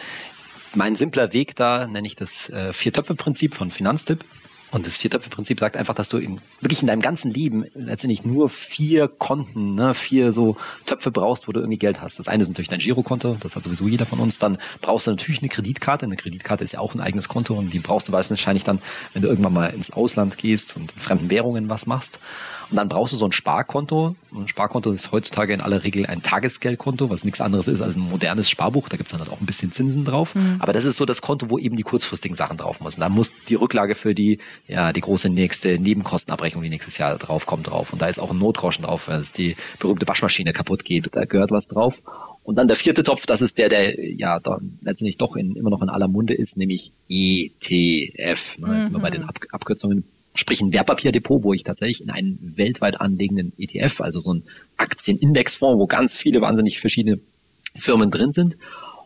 mein 0.75 0.97
simpler 0.97 1.33
Weg 1.33 1.57
da 1.57 1.87
nenne 1.87 2.07
ich 2.07 2.17
das 2.17 2.51
äh, 2.51 2.73
Vier-Töpfe-Prinzip 2.73 3.55
von 3.55 3.71
Finanztipp. 3.71 4.25
Und 4.71 4.87
das 4.87 4.99
Viertöpfe-Prinzip 4.99 5.61
sagt 5.61 5.79
einfach, 5.79 5.95
dass 5.95 6.11
du 6.11 6.19
in, 6.19 6.41
wirklich 6.61 6.83
in 6.83 6.89
deinem 6.89 7.01
ganzen 7.01 7.31
Leben 7.31 7.65
letztendlich 7.75 8.25
nur 8.25 8.51
vier 8.51 9.09
Konten, 9.09 9.75
ne, 9.75 9.95
vier 9.95 10.33
so 10.33 10.57
Töpfe 10.85 11.11
brauchst, 11.11 11.49
wo 11.49 11.53
du 11.53 11.61
irgendwie 11.61 11.79
Geld 11.79 12.03
hast. 12.03 12.19
Das 12.19 12.29
eine 12.29 12.43
ist 12.43 12.49
natürlich 12.49 12.69
dein 12.69 12.79
Girokonto, 12.79 13.39
das 13.41 13.57
hat 13.57 13.65
sowieso 13.65 13.89
jeder 13.89 14.05
von 14.05 14.19
uns. 14.19 14.39
Dann 14.39 14.59
brauchst 14.83 15.07
du 15.07 15.13
natürlich 15.13 15.41
eine 15.41 15.49
Kreditkarte. 15.49 16.05
Eine 16.05 16.17
Kreditkarte 16.17 16.65
ist 16.65 16.73
ja 16.73 16.81
auch 16.81 16.95
ein 16.95 17.01
eigenes 17.01 17.29
Konto 17.29 17.55
und 17.55 17.73
die 17.73 17.79
brauchst 17.79 18.09
du 18.09 18.13
wahrscheinlich 18.13 18.65
dann, 18.65 18.83
wenn 19.15 19.23
du 19.23 19.29
irgendwann 19.29 19.55
mal 19.55 19.69
ins 19.69 19.91
Ausland 19.91 20.37
gehst 20.37 20.77
und 20.77 20.93
in 20.93 21.01
fremden 21.01 21.31
Währungen 21.31 21.71
was 21.71 21.87
machst. 21.87 22.19
Und 22.71 22.77
dann 22.77 22.89
brauchst 22.89 23.15
du 23.15 23.17
so 23.17 23.25
ein 23.25 23.33
Sparkonto. 23.33 24.15
Ein 24.35 24.47
Sparkonto 24.47 24.91
ist 24.91 25.11
heutzutage 25.11 25.55
in 25.55 25.61
aller 25.61 25.85
Regel 25.85 26.05
ein 26.07 26.23
Tagesgeldkonto, 26.23 27.09
was 27.09 27.25
nichts 27.25 27.41
anderes 27.41 27.67
ist 27.67 27.81
als 27.81 27.97
ein 27.97 28.01
modernes 28.01 28.51
Sparbuch. 28.51 28.89
Da 28.89 28.97
gibt's 28.97 29.13
dann 29.13 29.21
halt 29.21 29.31
auch 29.31 29.41
ein 29.41 29.47
bisschen 29.47 29.73
Zinsen 29.73 30.05
drauf. 30.05 30.35
Mhm. 30.35 30.57
Aber 30.59 30.73
das 30.73 30.85
ist 30.85 30.97
so 30.97 31.07
das 31.07 31.23
Konto, 31.23 31.49
wo 31.49 31.59
eben 31.59 31.77
die 31.77 31.83
kurzfristigen 31.83 32.35
Sachen 32.35 32.59
drauf 32.59 32.81
müssen. 32.81 33.01
Da 33.01 33.09
muss 33.09 33.33
die 33.49 33.55
Rücklage 33.55 33.95
für 33.95 34.15
die 34.15 34.39
ja, 34.67 34.93
die 34.93 35.01
große 35.01 35.31
nächste 35.31 35.79
Nebenkostenabrechnung, 35.79 36.63
die 36.63 36.69
nächstes 36.69 36.99
Jahr 36.99 37.17
drauf 37.17 37.47
kommt, 37.47 37.69
drauf. 37.69 37.93
Und 37.93 38.03
da 38.03 38.07
ist 38.09 38.19
auch 38.19 38.31
ein 38.31 38.39
Notgroschen 38.39 38.85
drauf, 38.85 39.09
wenn 39.09 39.21
es 39.21 39.33
die 39.33 39.57
berühmte 39.79 40.07
Waschmaschine 40.07 40.53
kaputt 40.53 40.85
geht. 40.85 41.09
Da 41.13 41.25
gehört 41.25 41.51
was 41.51 41.69
drauf. 41.69 42.03
Und 42.49 42.57
dann 42.57 42.67
der 42.67 42.77
vierte 42.77 43.03
Topf, 43.03 43.27
das 43.27 43.43
ist 43.43 43.59
der, 43.59 43.69
der 43.69 44.13
ja 44.17 44.41
dann 44.41 44.79
letztendlich 44.81 45.19
doch 45.19 45.37
in, 45.37 45.55
immer 45.55 45.69
noch 45.69 45.83
in 45.83 45.91
aller 45.91 46.09
Munde 46.09 46.33
ist, 46.33 46.57
nämlich 46.57 46.93
ETF. 47.09 48.59
Ne, 48.59 48.79
jetzt 48.79 48.87
sind 48.87 48.97
wir 48.97 49.01
bei 49.01 49.11
den 49.11 49.23
mhm. 49.23 49.29
Ab 49.29 49.41
Abkürzungen. 49.51 50.05
Sprich 50.39 50.61
ein 50.61 50.73
Wertpapierdepot, 50.73 51.43
wo 51.43 51.53
ich 51.53 51.65
tatsächlich 51.65 52.01
in 52.01 52.11
einen 52.11 52.39
weltweit 52.41 53.01
anlegenden 53.01 53.53
ETF, 53.59 54.03
also 54.03 54.21
so 54.21 54.35
ein 54.35 54.45
Aktienindexfonds, 54.77 55.81
wo 55.81 55.89
ganz 55.89 56.15
viele 56.15 56.41
wahnsinnig 56.41 56.79
verschiedene 56.79 57.19
Firmen 57.75 58.13
drin 58.13 58.31
sind. 58.31 58.57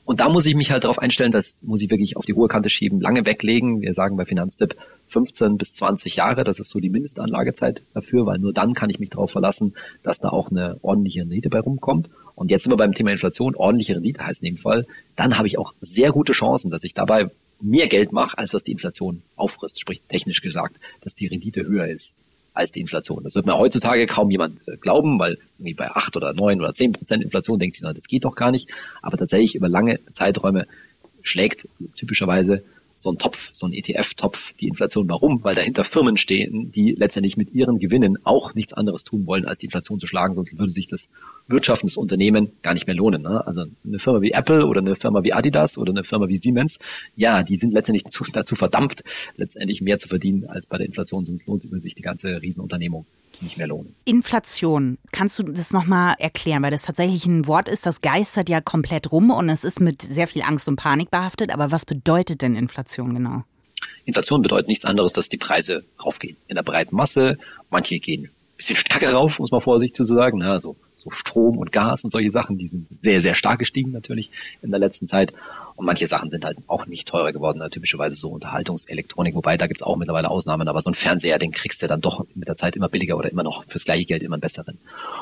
Und 0.05 0.21
da 0.21 0.29
muss 0.29 0.45
ich 0.45 0.55
mich 0.55 0.71
halt 0.71 0.85
darauf 0.85 0.99
einstellen, 0.99 1.33
das 1.33 1.63
muss 1.63 1.81
ich 1.81 1.89
wirklich 1.89 2.19
auf 2.19 2.27
die 2.27 2.35
hohe 2.35 2.49
Kante 2.49 2.69
schieben, 2.69 3.01
lange 3.01 3.25
weglegen. 3.25 3.81
Wir 3.81 3.95
sagen 3.95 4.19
bei 4.19 4.27
Finanztipp 4.27 4.77
15 5.09 5.57
bis 5.57 5.73
20 5.73 6.17
Jahre, 6.17 6.45
das 6.45 6.61
ist 6.61 6.69
so 6.69 6.81
die 6.81 6.91
Mindestanlagezeit 6.91 7.83
dafür, 7.95 8.27
weil 8.27 8.39
nur 8.39 8.53
dann 8.53 8.75
kann 8.75 8.91
ich 8.91 8.99
mich 8.99 9.09
darauf 9.09 9.31
verlassen, 9.31 9.73
dass 10.03 10.21
da 10.21 10.29
auch 10.29 10.51
eine 10.51 10.77
ordentliche 10.83 11.21
Rendite 11.21 11.49
bei 11.49 11.61
rumkommt. 11.61 12.11
Und 12.35 12.51
jetzt 12.51 12.65
sind 12.65 12.73
wir 12.73 12.77
beim 12.77 12.93
Thema 12.93 13.13
Inflation, 13.13 13.55
ordentliche 13.55 13.95
Rendite 13.95 14.27
heißt 14.27 14.43
in 14.43 14.55
dem 14.55 14.59
Fall, 14.59 14.87
dann 15.17 15.39
habe 15.39 15.47
ich 15.47 15.57
auch 15.57 15.73
sehr 15.81 16.13
gute 16.13 16.35
Chancen, 16.35 16.71
dass 16.71 16.85
ich 16.85 16.93
dabei 16.93 17.31
mehr 17.63 17.87
Geld 17.87 18.13
mache, 18.13 18.37
als 18.37 18.53
was 18.53 18.65
die 18.65 18.73
Inflation 18.73 19.23
auffrisst. 19.37 19.81
Sprich 19.81 20.03
technisch 20.09 20.43
gesagt, 20.43 20.77
dass 21.01 21.15
die 21.15 21.27
Rendite 21.27 21.65
höher 21.65 21.87
ist 21.87 22.15
als 22.55 22.73
die 22.73 22.81
Inflation. 22.81 23.25
Das 23.25 23.35
wird 23.35 23.47
mir 23.47 23.57
heutzutage 23.57 24.07
kaum 24.07 24.31
jemand 24.31 24.67
äh, 24.69 24.77
glauben, 24.77 25.19
weil 25.19 25.39
irgendwie 25.59 25.75
bei 25.75 25.91
acht 25.91 26.17
oder 26.17 26.35
neun 26.35 26.61
oder 26.61 26.75
zehn 26.75 26.93
Prozent 26.93 27.23
Inflation 27.23 27.59
denkt 27.59 27.77
sich, 27.77 27.83
na, 27.83 27.93
das 27.93 28.09
geht 28.09 28.25
doch 28.25 28.35
gar 28.35 28.51
nicht. 28.51 28.69
Aber 29.01 29.17
tatsächlich 29.17 29.55
über 29.55 29.69
lange 29.69 30.01
Zeiträume 30.13 30.67
schlägt 31.23 31.69
typischerweise 31.97 32.63
so 33.03 33.11
ein 33.11 33.19
Topf, 33.19 33.51
so 33.53 33.67
ein 33.67 33.73
ETF-Topf 33.73 34.53
die 34.61 34.69
Inflation. 34.69 35.09
Warum? 35.09 35.43
Weil 35.43 35.57
dahinter 35.57 35.83
Firmen 35.83 36.17
stehen, 36.17 36.71
die 36.71 36.93
letztendlich 36.93 37.37
mit 37.37 37.53
ihren 37.53 37.81
Gewinnen 37.81 38.17
auch 38.25 38.55
nichts 38.55 38.73
anderes 38.73 39.03
tun 39.03 39.27
wollen, 39.27 39.45
als 39.45 39.59
die 39.59 39.67
Inflation 39.67 39.99
zu 39.99 40.07
schlagen, 40.07 40.35
sonst 40.35 40.57
würde 40.57 40.73
sich 40.73 40.87
das 40.87 41.09
Wirtschaften 41.49 41.89
des 41.89 41.97
Unternehmen 41.97 42.53
gar 42.63 42.75
nicht 42.75 42.87
mehr 42.87 42.95
lohnen. 42.95 43.23
Ne? 43.23 43.45
Also 43.45 43.65
eine 43.85 43.99
Firma 43.99 44.21
wie 44.23 44.31
Apple 44.31 44.67
oder 44.67 44.81
eine 44.81 44.95
Firma 44.95 45.25
wie 45.25 45.33
Adidas 45.33 45.77
oder 45.79 45.91
eine 45.91 46.05
Firma 46.05 46.29
wie 46.29 46.37
Siemens, 46.37 46.79
ja, 47.17 47.43
die 47.43 47.57
sind 47.57 47.73
letztendlich 47.73 48.05
zu, 48.05 48.25
dazu 48.33 48.55
verdampft, 48.55 49.03
letztendlich 49.37 49.81
mehr 49.81 49.99
zu 49.99 50.09
verdienen 50.09 50.47
als 50.47 50.67
bei 50.67 50.79
der 50.79 50.87
Inflation, 50.87 51.25
sonst 51.25 51.47
lohnt 51.47 51.63
sich 51.83 51.97
die 51.97 52.03
ganze 52.03 52.41
Riesenunternehmung 52.41 53.05
nicht 53.41 53.57
mehr 53.57 53.67
lohnen. 53.67 53.95
Inflation, 54.05 54.99
kannst 55.13 55.39
du 55.39 55.45
das 55.45 55.73
nochmal 55.73 56.15
erklären, 56.19 56.63
weil 56.63 56.71
das 56.71 56.83
tatsächlich 56.83 57.25
ein 57.27 57.47
Wort 57.47 57.69
ist, 57.69 57.87
das 57.87 58.01
geistert 58.01 58.49
ja 58.49 58.61
komplett 58.61 59.13
rum 59.13 59.31
und 59.31 59.49
es 59.49 59.65
ist 59.65 59.81
mit 59.81 60.03
sehr 60.03 60.29
viel 60.29 60.43
Angst 60.43 60.69
und 60.69 60.77
Panik 60.77 61.11
behaftet. 61.11 61.53
Aber 61.53 61.71
was 61.71 61.87
bedeutet 61.87 62.43
denn 62.43 62.55
Inflation 62.55 63.15
genau? 63.15 63.45
Inflation 64.05 64.43
bedeutet 64.43 64.69
nichts 64.69 64.85
anderes, 64.85 65.13
dass 65.13 65.29
die 65.29 65.37
Preise 65.37 65.85
raufgehen. 66.05 66.37
In 66.49 66.57
der 66.57 66.63
breiten 66.63 66.95
Masse. 66.95 67.39
Manche 67.71 67.99
gehen 67.99 68.25
ein 68.25 68.31
bisschen 68.57 68.77
stärker 68.77 69.13
rauf, 69.13 69.39
muss 69.39 69.51
man 69.51 69.61
vorsichtig 69.61 69.95
zu 69.97 70.05
sagen. 70.05 70.43
Also 70.43 70.71
so 70.71 70.77
Strom 71.11 71.59
und 71.59 71.73
Gas 71.73 72.05
und 72.05 72.11
solche 72.11 72.31
Sachen, 72.31 72.59
die 72.59 72.69
sind 72.69 72.89
sehr, 72.89 73.21
sehr 73.21 73.35
stark 73.35 73.59
gestiegen 73.59 73.93
natürlich 73.93 74.31
in 74.63 74.71
der 74.71 74.81
letzten 74.81 75.07
Zeit. 75.07 75.33
Und 75.75 75.87
manche 75.87 76.07
Sachen 76.07 76.31
sind 76.31 76.45
halt 76.45 76.59
auch 76.67 76.87
nicht 76.87 77.09
teurer 77.09 77.33
geworden, 77.33 77.59
ne? 77.59 77.71
typischerweise 77.71 78.15
so 78.15 78.29
Unterhaltungselektronik, 78.29 79.35
wobei 79.35 79.57
da 79.57 79.67
gibt's 79.67 79.83
auch 79.83 79.97
mittlerweile 79.97 80.31
Ausnahmen, 80.31 80.69
aber 80.69 80.81
so 80.81 80.91
ein 80.91 80.95
Fernseher, 80.95 81.39
den 81.39 81.51
kriegst 81.51 81.83
du 81.83 81.87
dann 81.87 82.01
doch 82.01 82.27
mit 82.35 82.47
der 82.47 82.57
Zeit 82.57 82.77
immer 82.77 82.89
billiger 82.89 83.17
oder 83.17 83.31
immer 83.31 83.43
noch 83.43 83.65
fürs 83.67 83.85
gleiche 83.85 84.05
Geld 84.05 84.23
immer 84.23 84.35
einen 84.35 84.43
besseren. 84.43 84.79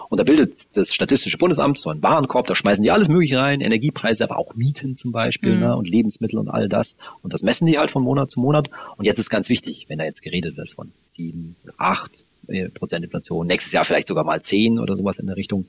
Und 0.09 0.19
da 0.19 0.25
bildet 0.25 0.77
das 0.77 0.93
Statistische 0.93 1.39
Bundesamt 1.39 1.79
so 1.79 1.91
einen 1.91 2.03
Warenkorb, 2.03 2.47
da 2.47 2.55
schmeißen 2.55 2.83
die 2.83 2.91
alles 2.91 3.09
mögliche 3.09 3.39
rein, 3.39 3.61
Energiepreise, 3.61 4.25
aber 4.25 4.39
auch 4.39 4.55
Mieten 4.55 4.97
zum 4.97 5.13
Beispiel 5.13 5.55
mhm. 5.55 5.61
ne? 5.61 5.77
und 5.77 5.89
Lebensmittel 5.89 6.39
und 6.39 6.49
all 6.49 6.69
das. 6.69 6.97
Und 7.23 7.33
das 7.33 7.43
messen 7.43 7.67
die 7.67 7.79
halt 7.79 7.91
von 7.91 8.03
Monat 8.03 8.31
zu 8.31 8.41
Monat. 8.41 8.71
Und 8.97 9.05
jetzt 9.05 9.19
ist 9.19 9.31
ganz 9.31 9.49
wichtig, 9.49 9.87
wenn 9.89 9.99
da 9.99 10.05
jetzt 10.05 10.23
geredet 10.23 10.57
wird 10.57 10.71
von 10.71 10.93
sieben, 11.07 11.57
acht 11.77 12.25
Prozent 12.75 13.05
Inflation, 13.05 13.47
nächstes 13.47 13.73
Jahr 13.73 13.85
vielleicht 13.85 14.09
sogar 14.09 14.25
mal 14.25 14.43
zehn 14.43 14.79
oder 14.79 14.97
sowas 14.97 15.19
in 15.19 15.27
der 15.27 15.37
Richtung, 15.37 15.67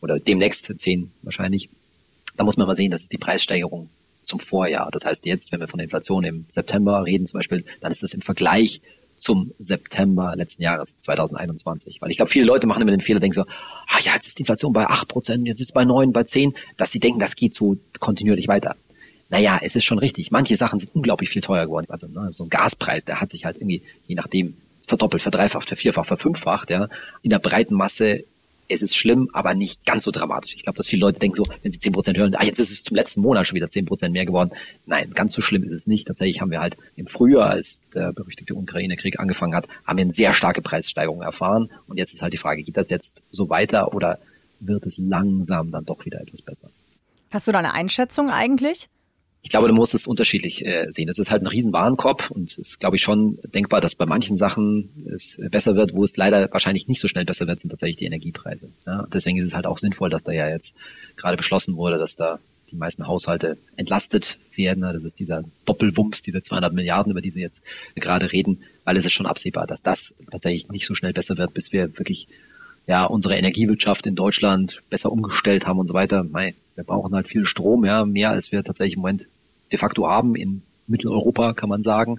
oder 0.00 0.18
demnächst 0.18 0.72
zehn 0.78 1.10
wahrscheinlich, 1.22 1.68
da 2.36 2.44
muss 2.44 2.56
man 2.56 2.66
mal 2.66 2.74
sehen, 2.74 2.90
dass 2.90 3.02
es 3.02 3.08
die 3.08 3.18
Preissteigerung 3.18 3.88
zum 4.24 4.40
Vorjahr. 4.40 4.90
Das 4.90 5.04
heißt 5.04 5.26
jetzt, 5.26 5.52
wenn 5.52 5.60
wir 5.60 5.68
von 5.68 5.78
der 5.78 5.84
Inflation 5.84 6.24
im 6.24 6.46
September 6.48 7.04
reden 7.04 7.26
zum 7.26 7.38
Beispiel, 7.38 7.64
dann 7.80 7.92
ist 7.92 8.02
das 8.02 8.14
im 8.14 8.22
Vergleich 8.22 8.80
zum 9.18 9.52
September 9.58 10.34
letzten 10.34 10.62
Jahres, 10.62 10.98
2021. 11.00 12.00
Weil 12.00 12.10
ich 12.10 12.16
glaube, 12.16 12.30
viele 12.32 12.46
Leute 12.46 12.66
machen 12.66 12.80
immer 12.80 12.90
den 12.90 13.02
Fehler, 13.02 13.20
denken 13.20 13.34
so, 13.34 13.42
ah 13.42 13.98
ja, 14.02 14.14
jetzt 14.14 14.26
ist 14.26 14.38
die 14.38 14.42
Inflation 14.42 14.72
bei 14.72 14.86
acht 14.86 15.08
Prozent, 15.08 15.46
jetzt 15.46 15.60
ist 15.60 15.68
es 15.68 15.72
bei 15.72 15.84
neun, 15.84 16.12
bei 16.12 16.24
zehn, 16.24 16.54
dass 16.78 16.90
sie 16.90 17.00
denken, 17.00 17.20
das 17.20 17.36
geht 17.36 17.54
so 17.54 17.76
kontinuierlich 17.98 18.48
weiter. 18.48 18.76
Naja, 19.28 19.60
es 19.62 19.76
ist 19.76 19.84
schon 19.84 19.98
richtig. 19.98 20.30
Manche 20.30 20.56
Sachen 20.56 20.78
sind 20.78 20.94
unglaublich 20.94 21.28
viel 21.28 21.42
teurer 21.42 21.66
geworden. 21.66 21.86
Also 21.88 22.08
ne, 22.08 22.32
so 22.32 22.44
ein 22.44 22.50
Gaspreis, 22.50 23.04
der 23.04 23.20
hat 23.20 23.30
sich 23.30 23.44
halt 23.44 23.58
irgendwie, 23.58 23.82
je 24.06 24.16
nachdem, 24.16 24.56
verdoppelt, 24.90 25.22
verdreifacht, 25.22 25.68
vervierfacht, 25.68 26.08
verfünffacht. 26.08 26.70
Ja. 26.70 26.88
In 27.22 27.30
der 27.30 27.38
breiten 27.38 27.74
Masse 27.74 28.24
es 28.70 28.82
ist 28.82 28.96
schlimm, 28.96 29.28
aber 29.32 29.54
nicht 29.54 29.84
ganz 29.84 30.04
so 30.04 30.12
dramatisch. 30.12 30.54
Ich 30.54 30.62
glaube, 30.62 30.76
dass 30.76 30.86
viele 30.86 31.00
Leute 31.00 31.18
denken 31.18 31.36
so, 31.36 31.44
wenn 31.62 31.72
sie 31.72 31.80
zehn 31.80 31.92
Prozent 31.92 32.16
hören, 32.16 32.34
ah, 32.36 32.44
jetzt 32.44 32.60
ist 32.60 32.70
es 32.70 32.84
zum 32.84 32.96
letzten 32.96 33.20
Monat 33.20 33.46
schon 33.46 33.56
wieder 33.56 33.68
zehn 33.68 33.84
Prozent 33.84 34.12
mehr 34.12 34.26
geworden. 34.26 34.52
Nein, 34.86 35.10
ganz 35.12 35.34
so 35.34 35.42
schlimm 35.42 35.64
ist 35.64 35.72
es 35.72 35.86
nicht. 35.88 36.06
Tatsächlich 36.06 36.40
haben 36.40 36.52
wir 36.52 36.60
halt 36.60 36.76
im 36.94 37.08
Frühjahr, 37.08 37.50
als 37.50 37.82
der 37.94 38.12
berüchtigte 38.12 38.54
Ukraine-Krieg 38.54 39.18
angefangen 39.18 39.56
hat, 39.56 39.66
haben 39.84 39.98
wir 39.98 40.04
eine 40.04 40.12
sehr 40.12 40.34
starke 40.34 40.62
Preissteigerung 40.62 41.22
erfahren. 41.22 41.68
Und 41.88 41.98
jetzt 41.98 42.14
ist 42.14 42.22
halt 42.22 42.32
die 42.32 42.38
Frage, 42.38 42.62
geht 42.62 42.76
das 42.76 42.90
jetzt 42.90 43.22
so 43.32 43.50
weiter 43.50 43.92
oder 43.92 44.20
wird 44.60 44.86
es 44.86 44.98
langsam 44.98 45.72
dann 45.72 45.84
doch 45.84 46.04
wieder 46.04 46.20
etwas 46.20 46.40
besser? 46.40 46.70
Hast 47.32 47.48
du 47.48 47.52
da 47.52 47.58
eine 47.58 47.74
Einschätzung 47.74 48.30
eigentlich? 48.30 48.88
Ich 49.42 49.48
glaube, 49.48 49.68
du 49.68 49.74
musst 49.74 49.94
es 49.94 50.06
unterschiedlich 50.06 50.66
äh, 50.66 50.86
sehen. 50.90 51.08
Es 51.08 51.18
ist 51.18 51.30
halt 51.30 51.42
ein 51.42 51.46
riesen 51.46 51.72
Warenkorb 51.72 52.30
und 52.30 52.50
es 52.50 52.58
ist, 52.58 52.80
glaube 52.80 52.96
ich, 52.96 53.02
schon 53.02 53.38
denkbar, 53.54 53.80
dass 53.80 53.94
bei 53.94 54.06
manchen 54.06 54.36
Sachen 54.36 54.90
es 55.10 55.40
besser 55.50 55.76
wird, 55.76 55.94
wo 55.94 56.04
es 56.04 56.16
leider 56.16 56.52
wahrscheinlich 56.52 56.88
nicht 56.88 57.00
so 57.00 57.08
schnell 57.08 57.24
besser 57.24 57.46
wird, 57.46 57.60
sind 57.60 57.70
tatsächlich 57.70 57.96
die 57.96 58.04
Energiepreise. 58.04 58.70
Ja? 58.86 59.06
Deswegen 59.12 59.38
ist 59.38 59.46
es 59.46 59.54
halt 59.54 59.66
auch 59.66 59.78
sinnvoll, 59.78 60.10
dass 60.10 60.24
da 60.24 60.32
ja 60.32 60.48
jetzt 60.48 60.76
gerade 61.16 61.36
beschlossen 61.36 61.76
wurde, 61.76 61.98
dass 61.98 62.16
da 62.16 62.38
die 62.70 62.76
meisten 62.76 63.06
Haushalte 63.06 63.58
entlastet 63.76 64.38
werden. 64.54 64.82
Das 64.82 65.04
ist 65.04 65.18
dieser 65.18 65.42
Doppelwumms, 65.64 66.22
diese 66.22 66.42
200 66.42 66.72
Milliarden, 66.72 67.10
über 67.10 67.20
die 67.20 67.30
Sie 67.30 67.40
jetzt 67.40 67.62
gerade 67.94 68.32
reden, 68.32 68.62
weil 68.84 68.96
es 68.96 69.04
ist 69.04 69.12
schon 69.12 69.26
absehbar, 69.26 69.66
dass 69.66 69.82
das 69.82 70.14
tatsächlich 70.30 70.68
nicht 70.68 70.86
so 70.86 70.94
schnell 70.94 71.12
besser 71.12 71.36
wird, 71.38 71.54
bis 71.54 71.72
wir 71.72 71.98
wirklich 71.98 72.28
ja 72.90 73.04
unsere 73.04 73.36
Energiewirtschaft 73.36 74.04
in 74.06 74.16
Deutschland 74.16 74.82
besser 74.90 75.12
umgestellt 75.12 75.64
haben 75.64 75.78
und 75.78 75.86
so 75.86 75.94
weiter. 75.94 76.24
Mei, 76.24 76.54
wir 76.74 76.82
brauchen 76.82 77.14
halt 77.14 77.28
viel 77.28 77.44
Strom, 77.44 77.84
ja, 77.84 78.04
mehr 78.04 78.30
als 78.30 78.50
wir 78.50 78.64
tatsächlich 78.64 78.94
im 78.94 79.02
Moment 79.02 79.26
de 79.70 79.78
facto 79.78 80.08
haben 80.08 80.34
in 80.34 80.62
Mitteleuropa, 80.88 81.52
kann 81.52 81.68
man 81.68 81.84
sagen. 81.84 82.18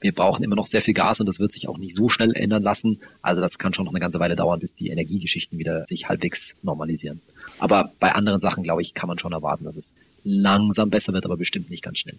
Wir 0.00 0.10
brauchen 0.10 0.42
immer 0.42 0.56
noch 0.56 0.66
sehr 0.66 0.82
viel 0.82 0.92
Gas 0.92 1.20
und 1.20 1.26
das 1.26 1.38
wird 1.38 1.52
sich 1.52 1.68
auch 1.68 1.78
nicht 1.78 1.94
so 1.94 2.08
schnell 2.08 2.32
ändern 2.34 2.64
lassen. 2.64 2.98
Also 3.22 3.40
das 3.40 3.60
kann 3.60 3.72
schon 3.74 3.84
noch 3.84 3.92
eine 3.92 4.00
ganze 4.00 4.18
Weile 4.18 4.34
dauern, 4.34 4.58
bis 4.58 4.74
die 4.74 4.88
Energiegeschichten 4.88 5.56
wieder 5.56 5.86
sich 5.86 6.08
halbwegs 6.08 6.56
normalisieren. 6.62 7.20
Aber 7.60 7.92
bei 8.00 8.12
anderen 8.12 8.40
Sachen, 8.40 8.64
glaube 8.64 8.82
ich, 8.82 8.94
kann 8.94 9.06
man 9.06 9.20
schon 9.20 9.32
erwarten, 9.32 9.66
dass 9.66 9.76
es 9.76 9.94
langsam 10.24 10.90
besser 10.90 11.12
wird, 11.12 11.26
aber 11.26 11.36
bestimmt 11.36 11.70
nicht 11.70 11.84
ganz 11.84 11.98
schnell. 11.98 12.18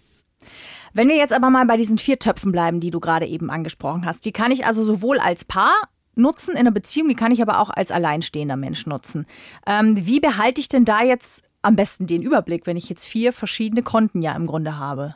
Wenn 0.94 1.08
wir 1.08 1.16
jetzt 1.16 1.34
aber 1.34 1.50
mal 1.50 1.66
bei 1.66 1.76
diesen 1.76 1.98
vier 1.98 2.18
Töpfen 2.18 2.50
bleiben, 2.50 2.80
die 2.80 2.90
du 2.90 2.98
gerade 2.98 3.26
eben 3.26 3.50
angesprochen 3.50 4.06
hast, 4.06 4.24
die 4.24 4.32
kann 4.32 4.52
ich 4.52 4.64
also 4.64 4.82
sowohl 4.82 5.18
als 5.18 5.44
Paar 5.44 5.74
nutzen 6.14 6.52
in 6.52 6.58
einer 6.58 6.70
Beziehung, 6.70 7.08
die 7.08 7.14
kann 7.14 7.32
ich 7.32 7.42
aber 7.42 7.60
auch 7.60 7.70
als 7.70 7.90
alleinstehender 7.90 8.56
Mensch 8.56 8.86
nutzen. 8.86 9.26
Ähm, 9.66 10.06
wie 10.06 10.20
behalte 10.20 10.60
ich 10.60 10.68
denn 10.68 10.84
da 10.84 11.02
jetzt 11.02 11.44
am 11.62 11.76
besten 11.76 12.06
den 12.06 12.22
Überblick, 12.22 12.66
wenn 12.66 12.76
ich 12.76 12.88
jetzt 12.88 13.06
vier 13.06 13.32
verschiedene 13.32 13.82
Konten 13.82 14.22
ja 14.22 14.34
im 14.34 14.46
Grunde 14.46 14.78
habe? 14.78 15.14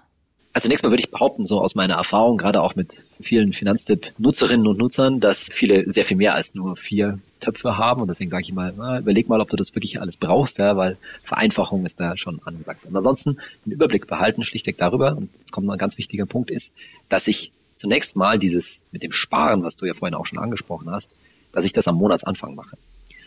Also 0.52 0.66
zunächst 0.66 0.84
mal 0.84 0.90
würde 0.90 1.02
ich 1.02 1.10
behaupten, 1.10 1.46
so 1.46 1.60
aus 1.60 1.74
meiner 1.74 1.94
Erfahrung, 1.94 2.38
gerade 2.38 2.62
auch 2.62 2.76
mit 2.76 3.02
vielen 3.20 3.52
Finanztipp-Nutzerinnen 3.52 4.68
und 4.68 4.78
Nutzern, 4.78 5.18
dass 5.18 5.48
viele 5.50 5.90
sehr 5.90 6.04
viel 6.04 6.16
mehr 6.16 6.34
als 6.34 6.54
nur 6.54 6.76
vier 6.76 7.18
Töpfe 7.40 7.76
haben. 7.76 8.00
Und 8.00 8.06
deswegen 8.06 8.30
sage 8.30 8.44
ich 8.44 8.52
mal, 8.52 8.72
na, 8.76 9.00
überleg 9.00 9.28
mal, 9.28 9.40
ob 9.40 9.50
du 9.50 9.56
das 9.56 9.74
wirklich 9.74 10.00
alles 10.00 10.16
brauchst, 10.16 10.58
ja, 10.58 10.76
weil 10.76 10.96
Vereinfachung 11.24 11.84
ist 11.84 11.98
da 11.98 12.16
schon 12.16 12.40
angesagt. 12.44 12.86
Und 12.86 12.96
ansonsten 12.96 13.38
den 13.64 13.72
Überblick 13.72 14.06
behalten, 14.06 14.44
schlichtweg 14.44 14.78
darüber, 14.78 15.16
und 15.16 15.28
jetzt 15.40 15.50
kommt 15.50 15.66
noch 15.66 15.74
ein 15.74 15.78
ganz 15.78 15.98
wichtiger 15.98 16.24
Punkt, 16.24 16.52
ist, 16.52 16.72
dass 17.08 17.26
ich 17.26 17.50
zunächst 17.84 18.16
mal 18.16 18.38
dieses 18.38 18.82
mit 18.92 19.02
dem 19.02 19.12
Sparen, 19.12 19.62
was 19.62 19.76
du 19.76 19.84
ja 19.84 19.92
vorhin 19.92 20.14
auch 20.14 20.24
schon 20.24 20.38
angesprochen 20.38 20.90
hast, 20.90 21.10
dass 21.52 21.66
ich 21.66 21.74
das 21.74 21.86
am 21.86 21.96
Monatsanfang 21.96 22.54
mache. 22.54 22.78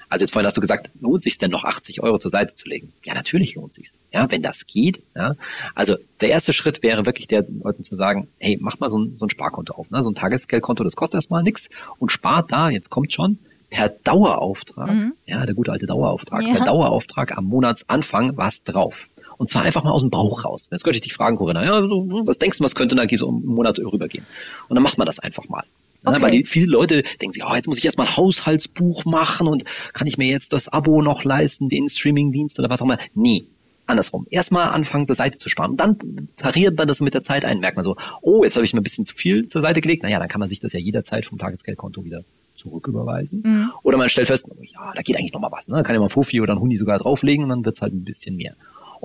Also 0.10 0.24
jetzt 0.24 0.32
vorhin 0.32 0.48
hast 0.48 0.58
du 0.58 0.62
gesagt, 0.62 0.90
lohnt 1.00 1.22
sich 1.22 1.38
denn 1.38 1.52
noch 1.52 1.64
80 1.64 2.02
Euro 2.02 2.18
zur 2.18 2.32
Seite 2.32 2.56
zu 2.56 2.68
legen? 2.68 2.92
Ja, 3.04 3.14
natürlich 3.14 3.54
lohnt 3.54 3.76
sich 3.76 3.92
Ja, 4.12 4.32
wenn 4.32 4.42
das 4.42 4.66
geht. 4.66 5.04
Ja. 5.16 5.36
Also 5.76 5.96
der 6.20 6.30
erste 6.30 6.54
Schritt 6.54 6.82
wäre 6.82 7.06
wirklich 7.06 7.28
der 7.28 7.46
Leuten 7.64 7.84
zu 7.84 7.96
sagen, 7.96 8.30
hey, 8.40 8.58
mach 8.60 8.80
mal 8.80 8.90
so 8.90 8.98
ein, 8.98 9.16
so 9.16 9.28
ein 9.28 9.30
Sparkonto 9.30 9.76
auf, 9.76 9.92
ne? 9.92 10.02
so 10.02 10.10
ein 10.10 10.16
Tagesgeldkonto, 10.16 10.84
das 10.84 10.96
kostet 10.96 11.20
erstmal 11.20 11.44
nichts 11.44 11.70
und 12.00 12.12
spart 12.12 12.52
da, 12.52 12.72
jetzt 12.72 12.90
kommt 12.90 13.14
schon, 13.14 13.38
per 13.70 13.90
Dauerauftrag, 13.90 14.90
mhm. 14.90 15.14
ja, 15.28 15.46
der 15.46 15.54
gute 15.54 15.72
alte 15.72 15.86
Dauerauftrag, 15.86 16.42
ja. 16.42 16.56
per 16.56 16.66
Dauerauftrag 16.66 17.38
am 17.38 17.46
Monatsanfang 17.46 18.38
was 18.38 18.64
drauf. 18.64 19.08
Und 19.38 19.50
zwar 19.50 19.64
einfach 19.64 19.84
mal 19.84 19.92
aus 19.92 20.02
dem 20.02 20.10
Bauch 20.10 20.46
raus. 20.46 20.68
Jetzt 20.72 20.84
könnte 20.84 20.98
ich 20.98 21.04
dich 21.04 21.14
fragen, 21.14 21.38
Corinna, 21.38 21.64
ja, 21.64 21.82
was 21.82 22.40
denkst 22.40 22.58
du, 22.58 22.64
was 22.64 22.76
könnte 22.76 22.96
da 22.96 23.04
so 23.16 23.30
einen 23.30 23.46
Monat 23.46 23.80
rübergehen? 23.80 24.26
Und 24.68 24.76
dann 24.76 24.84
macht 24.84 24.98
man 24.98 25.06
das 25.06 25.20
einfach 25.20 25.48
mal. 25.48 25.64
Okay. 26.04 26.22
Weil 26.22 26.32
die, 26.32 26.46
viele 26.46 26.68
Leute 26.68 27.04
denken 27.22 27.34
sich, 27.34 27.44
oh, 27.44 27.54
jetzt 27.54 27.68
muss 27.68 27.78
ich 27.78 27.86
erstmal 27.86 28.08
ein 28.08 28.18
Haushaltsbuch 28.18 29.06
machen 29.06 29.48
und 29.48 29.64
kann 29.94 30.08
ich 30.08 30.18
mir 30.18 30.28
jetzt 30.28 30.54
das 30.54 30.70
Abo 30.70 31.02
noch 31.02 31.24
leisten, 31.24 31.70
den 31.70 31.90
Streamingdienst 31.90 32.60
oder 32.60 32.70
was 32.70 32.82
auch 32.82 32.86
immer. 32.86 32.98
Nee, 33.14 33.46
andersrum. 33.88 34.28
Erstmal 34.30 34.70
anfangen 34.70 35.08
zur 35.08 35.16
Seite 35.16 35.38
zu 35.38 35.50
sparen. 35.50 35.72
Und 35.72 35.78
dann 35.78 35.98
tariert 36.36 36.78
man 36.78 36.88
das 36.88 37.02
mit 37.02 37.14
der 37.14 37.24
Zeit 37.24 37.46
ein. 37.46 37.60
Merkt 37.60 37.78
man 37.78 37.84
so, 37.84 37.96
oh, 38.22 38.44
jetzt 38.44 38.56
habe 38.56 38.66
ich 38.66 38.74
mir 38.74 38.82
ein 38.82 38.84
bisschen 38.84 39.06
zu 39.06 39.16
viel 39.16 39.48
zur 39.48 39.62
Seite 39.62 39.82
gelegt. 39.82 40.04
Naja, 40.04 40.20
dann 40.20 40.30
kann 40.30 40.40
man 40.40 40.50
sich 40.50 40.60
das 40.60 40.74
ja 40.74 40.80
jederzeit 40.80 41.26
vom 41.26 41.38
Tagesgeldkonto 41.38 42.04
wieder 42.04 42.24
zurücküberweisen. 42.56 43.42
Mhm. 43.44 43.72
Oder 43.84 43.98
man 43.98 44.10
stellt 44.10 44.28
fest, 44.28 44.46
oh, 44.50 44.56
ja, 44.62 44.94
da 44.96 45.02
geht 45.02 45.18
eigentlich 45.18 45.34
noch 45.34 45.42
mal 45.42 45.52
was. 45.52 45.68
Ne? 45.68 45.78
Da 45.78 45.84
kann 45.84 45.96
ja 45.96 46.00
mal 46.00 46.08
ein 46.08 46.12
Fuffi 46.12 46.42
oder 46.42 46.54
ein 46.54 46.60
Huni 46.60 46.78
sogar 46.78 46.98
drauflegen 47.00 47.44
und 47.44 47.50
dann 47.50 47.66
wird's 47.66 47.82
halt 47.82 47.94
ein 47.94 48.04
bisschen 48.04 48.36
mehr. 48.36 48.56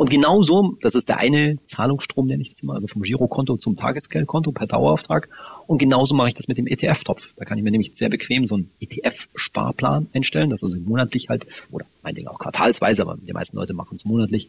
Und 0.02 0.10
genauso, 0.10 0.76
das 0.80 0.96
ist 0.96 1.08
der 1.08 1.18
eine 1.18 1.58
Zahlungsstrom, 1.64 2.26
nenne 2.26 2.42
ich 2.42 2.50
das 2.50 2.60
immer, 2.60 2.74
also 2.74 2.88
vom 2.88 3.02
Girokonto 3.02 3.56
zum 3.56 3.76
Tagesgeldkonto 3.76 4.50
per 4.50 4.66
Dauerauftrag. 4.66 5.28
Und 5.68 5.78
genauso 5.78 6.16
mache 6.16 6.26
ich 6.26 6.34
das 6.34 6.48
mit 6.48 6.58
dem 6.58 6.66
ETF-Topf. 6.66 7.22
Da 7.36 7.44
kann 7.44 7.56
ich 7.56 7.62
mir 7.62 7.70
nämlich 7.70 7.94
sehr 7.94 8.08
bequem 8.08 8.48
so 8.48 8.56
einen 8.56 8.68
ETF-Sparplan 8.80 10.08
einstellen, 10.12 10.50
das 10.50 10.64
also 10.64 10.76
monatlich 10.80 11.28
halt, 11.28 11.46
oder 11.70 11.86
meinetwegen 12.02 12.26
auch 12.26 12.40
quartalsweise, 12.40 13.02
aber 13.02 13.16
die 13.16 13.32
meisten 13.32 13.56
Leute 13.56 13.74
machen 13.74 13.94
es 13.94 14.04
monatlich, 14.04 14.48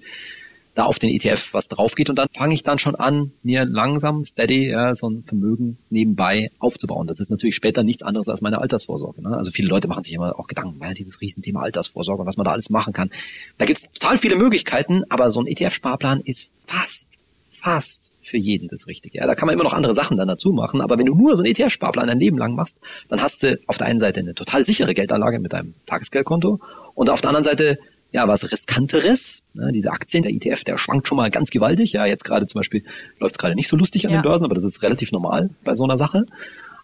da 0.76 0.86
auf 0.86 0.98
den 0.98 1.10
ETF 1.10 1.54
was 1.54 1.68
drauf 1.68 1.96
geht 1.96 2.10
und 2.10 2.18
dann 2.18 2.28
fange 2.36 2.54
ich 2.54 2.64
dann 2.64 2.80
schon 2.80 2.96
an, 2.96 3.32
mir 3.44 3.66
langsam, 3.66 4.26
steady, 4.26 4.70
ja, 4.70 4.96
so 4.96 5.10
ein 5.10 5.24
Vermögen 5.24 5.78
nebenbei 5.90 6.52
aufzubauen. 6.60 7.08
Das 7.08 7.20
ist 7.20 7.30
natürlich 7.30 7.56
später 7.56 7.84
nichts 7.84 8.02
anderes 8.02 8.28
als 8.28 8.42
meine 8.42 8.60
Altersvorsorge. 8.60 9.22
Ne? 9.22 9.38
Also 9.38 9.52
viele 9.52 9.68
Leute 9.68 9.88
machen 9.88 10.04
sich 10.04 10.14
immer 10.14 10.40
auch 10.40 10.48
Gedanken, 10.48 10.80
ja, 10.82 10.94
dieses 10.94 11.22
Riesenthema 11.22 11.62
Altersvorsorge, 11.62 12.26
was 12.26 12.38
man 12.38 12.46
da 12.46 12.52
alles 12.52 12.70
machen 12.70 12.94
kann. 12.94 13.12
Da 13.58 13.66
gibt 13.66 13.80
es 13.80 13.92
total 13.92 14.18
viele 14.18 14.36
Möglichkeiten, 14.36 15.04
aber 15.10 15.30
so 15.30 15.42
ein 15.42 15.48
ETF-Sparplan 15.48 16.22
ist 16.22 16.50
fast, 16.66 17.18
fast 17.52 18.12
für 18.24 18.38
jeden 18.38 18.68
das 18.68 18.88
Richtige. 18.88 19.20
Ja, 19.20 19.28
da 19.28 19.36
kann 19.36 19.46
man 19.46 19.54
immer 19.54 19.66
noch 19.66 19.74
andere 19.74 19.94
Sachen 19.94 20.18
dann 20.18 20.28
dazu 20.28 20.54
machen, 20.54 20.82
aber 20.82 20.98
wenn 20.98 21.06
du 21.06 21.14
nur 21.14 21.36
so 21.36 21.44
einen 21.44 21.54
ETF-Sparplan 21.54 22.08
dein 22.08 22.20
Leben 22.20 22.38
lang 22.38 22.56
machst, 22.56 22.78
dann 23.10 23.22
hast 23.22 23.44
du 23.44 23.60
auf 23.68 23.78
der 23.78 23.88
einen 23.88 24.00
Seite 24.00 24.22
eine 24.22 24.34
total 24.34 24.66
sichere 24.66 24.94
Geldanlage 24.94 25.40
mit 25.40 25.54
deinem 25.54 25.76
Tagesgeldkonto 25.86 26.60
und 26.96 27.10
auf 27.10 27.22
der 27.22 27.30
anderen 27.30 27.44
Seite 27.44 27.78
ja, 28.14 28.28
was 28.28 28.52
riskanteres. 28.52 29.42
Ne, 29.54 29.72
diese 29.74 29.92
Aktien, 29.92 30.24
der 30.24 30.32
ETF, 30.32 30.64
der 30.64 30.78
schwankt 30.78 31.08
schon 31.08 31.18
mal 31.18 31.30
ganz 31.30 31.50
gewaltig. 31.50 31.92
Ja, 31.92 32.06
jetzt 32.06 32.24
gerade 32.24 32.46
zum 32.46 32.60
Beispiel 32.60 32.84
läuft 33.20 33.36
es 33.36 33.38
gerade 33.40 33.56
nicht 33.56 33.68
so 33.68 33.76
lustig 33.76 34.06
an 34.06 34.12
Ja. 34.14 34.20
den 34.20 34.24
Börsen, 34.24 34.46
aber 34.46 34.56
das 34.56 34.64
ist 34.64 34.82
relativ 34.84 35.12
normal 35.12 35.50
bei 35.66 35.76
so 35.76 35.84
einer 35.84 35.98
Sache. 35.98 36.26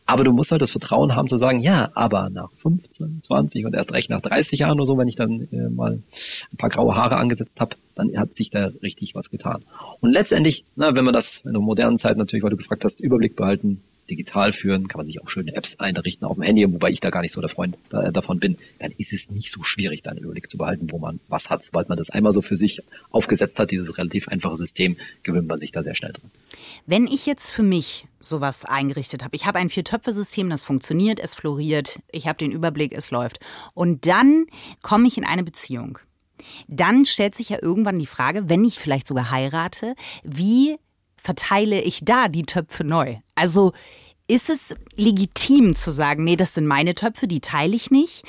Aber 0.05 0.23
du 0.23 0.33
musst 0.33 0.51
halt 0.51 0.63
das 0.63 0.71
Vertrauen 0.71 1.15
haben 1.15 1.27
zu 1.27 1.37
sagen, 1.37 1.59
ja, 1.59 1.91
aber 1.93 2.31
nach 2.31 2.49
15, 2.55 3.21
20 3.21 3.65
und 3.67 3.75
erst 3.75 3.93
recht 3.93 4.09
nach 4.09 4.21
30 4.21 4.57
Jahren 4.57 4.79
oder 4.79 4.87
so, 4.87 4.97
wenn 4.97 5.07
ich 5.07 5.15
dann 5.15 5.47
äh, 5.51 5.69
mal 5.69 5.99
ein 6.51 6.57
paar 6.57 6.71
graue 6.71 6.95
Haare 6.95 7.17
angesetzt 7.17 7.61
habe, 7.61 7.75
dann 7.93 8.17
hat 8.17 8.35
sich 8.35 8.49
da 8.49 8.71
richtig 8.81 9.13
was 9.13 9.29
getan. 9.29 9.63
Und 9.99 10.11
letztendlich, 10.11 10.65
na, 10.75 10.95
wenn 10.95 11.05
man 11.05 11.13
das 11.13 11.43
in 11.45 11.51
der 11.53 11.61
modernen 11.61 11.99
Zeit 11.99 12.17
natürlich, 12.17 12.41
weil 12.43 12.49
du 12.49 12.57
gefragt 12.57 12.83
hast, 12.85 12.99
Überblick 12.99 13.35
behalten, 13.35 13.83
digital 14.09 14.53
führen, 14.53 14.87
kann 14.87 14.99
man 14.99 15.05
sich 15.05 15.21
auch 15.21 15.29
schöne 15.29 15.55
Apps 15.55 15.75
einrichten 15.79 16.27
auf 16.27 16.35
dem 16.35 16.43
Handy, 16.43 16.71
wobei 16.71 16.91
ich 16.91 16.99
da 16.99 17.09
gar 17.09 17.21
nicht 17.21 17.31
so 17.31 17.41
der 17.41 17.49
Freund 17.49 17.77
da, 17.89 18.11
davon 18.11 18.39
bin, 18.39 18.57
dann 18.79 18.91
ist 18.97 19.13
es 19.13 19.29
nicht 19.29 19.51
so 19.51 19.63
schwierig, 19.63 20.03
da 20.03 20.11
einen 20.11 20.21
Überblick 20.21 20.49
zu 20.49 20.57
behalten, 20.57 20.91
wo 20.91 20.97
man 20.97 21.19
was 21.27 21.49
hat. 21.49 21.63
Sobald 21.63 21.89
man 21.89 21.97
das 21.97 22.09
einmal 22.09 22.31
so 22.31 22.41
für 22.41 22.57
sich 22.57 22.81
aufgesetzt 23.11 23.59
hat, 23.59 23.71
dieses 23.71 23.97
relativ 23.97 24.27
einfache 24.27 24.55
System, 24.55 24.97
gewöhnt 25.23 25.47
man 25.47 25.57
sich 25.57 25.71
da 25.71 25.83
sehr 25.83 25.95
schnell 25.95 26.13
dran. 26.13 26.31
Wenn 26.85 27.07
ich 27.07 27.25
jetzt 27.25 27.51
für 27.51 27.63
mich 27.63 28.07
sowas 28.19 28.65
eingerichtet 28.65 29.23
habe, 29.23 29.35
ich 29.35 29.45
habe 29.45 29.59
ein 29.59 29.69
Vier-Töpfe-System, 29.69 30.49
das 30.49 30.63
funktioniert, 30.63 31.19
es 31.19 31.35
floriert, 31.35 31.99
ich 32.11 32.27
habe 32.27 32.37
den 32.37 32.51
Überblick, 32.51 32.93
es 32.93 33.11
läuft. 33.11 33.39
Und 33.73 34.07
dann 34.07 34.45
komme 34.81 35.07
ich 35.07 35.17
in 35.17 35.25
eine 35.25 35.43
Beziehung. 35.43 35.99
Dann 36.67 37.05
stellt 37.05 37.35
sich 37.35 37.49
ja 37.49 37.57
irgendwann 37.61 37.99
die 37.99 38.05
Frage, 38.05 38.49
wenn 38.49 38.63
ich 38.63 38.79
vielleicht 38.79 39.07
sogar 39.07 39.31
heirate, 39.31 39.95
wie 40.23 40.77
verteile 41.21 41.81
ich 41.81 42.03
da 42.03 42.27
die 42.27 42.43
Töpfe 42.43 42.83
neu? 42.83 43.17
Also 43.35 43.73
ist 44.27 44.49
es 44.49 44.75
legitim 44.95 45.75
zu 45.75 45.91
sagen, 45.91 46.23
nee, 46.23 46.35
das 46.35 46.53
sind 46.53 46.67
meine 46.67 46.95
Töpfe, 46.95 47.27
die 47.27 47.41
teile 47.41 47.75
ich 47.75 47.89
nicht? 47.89 48.23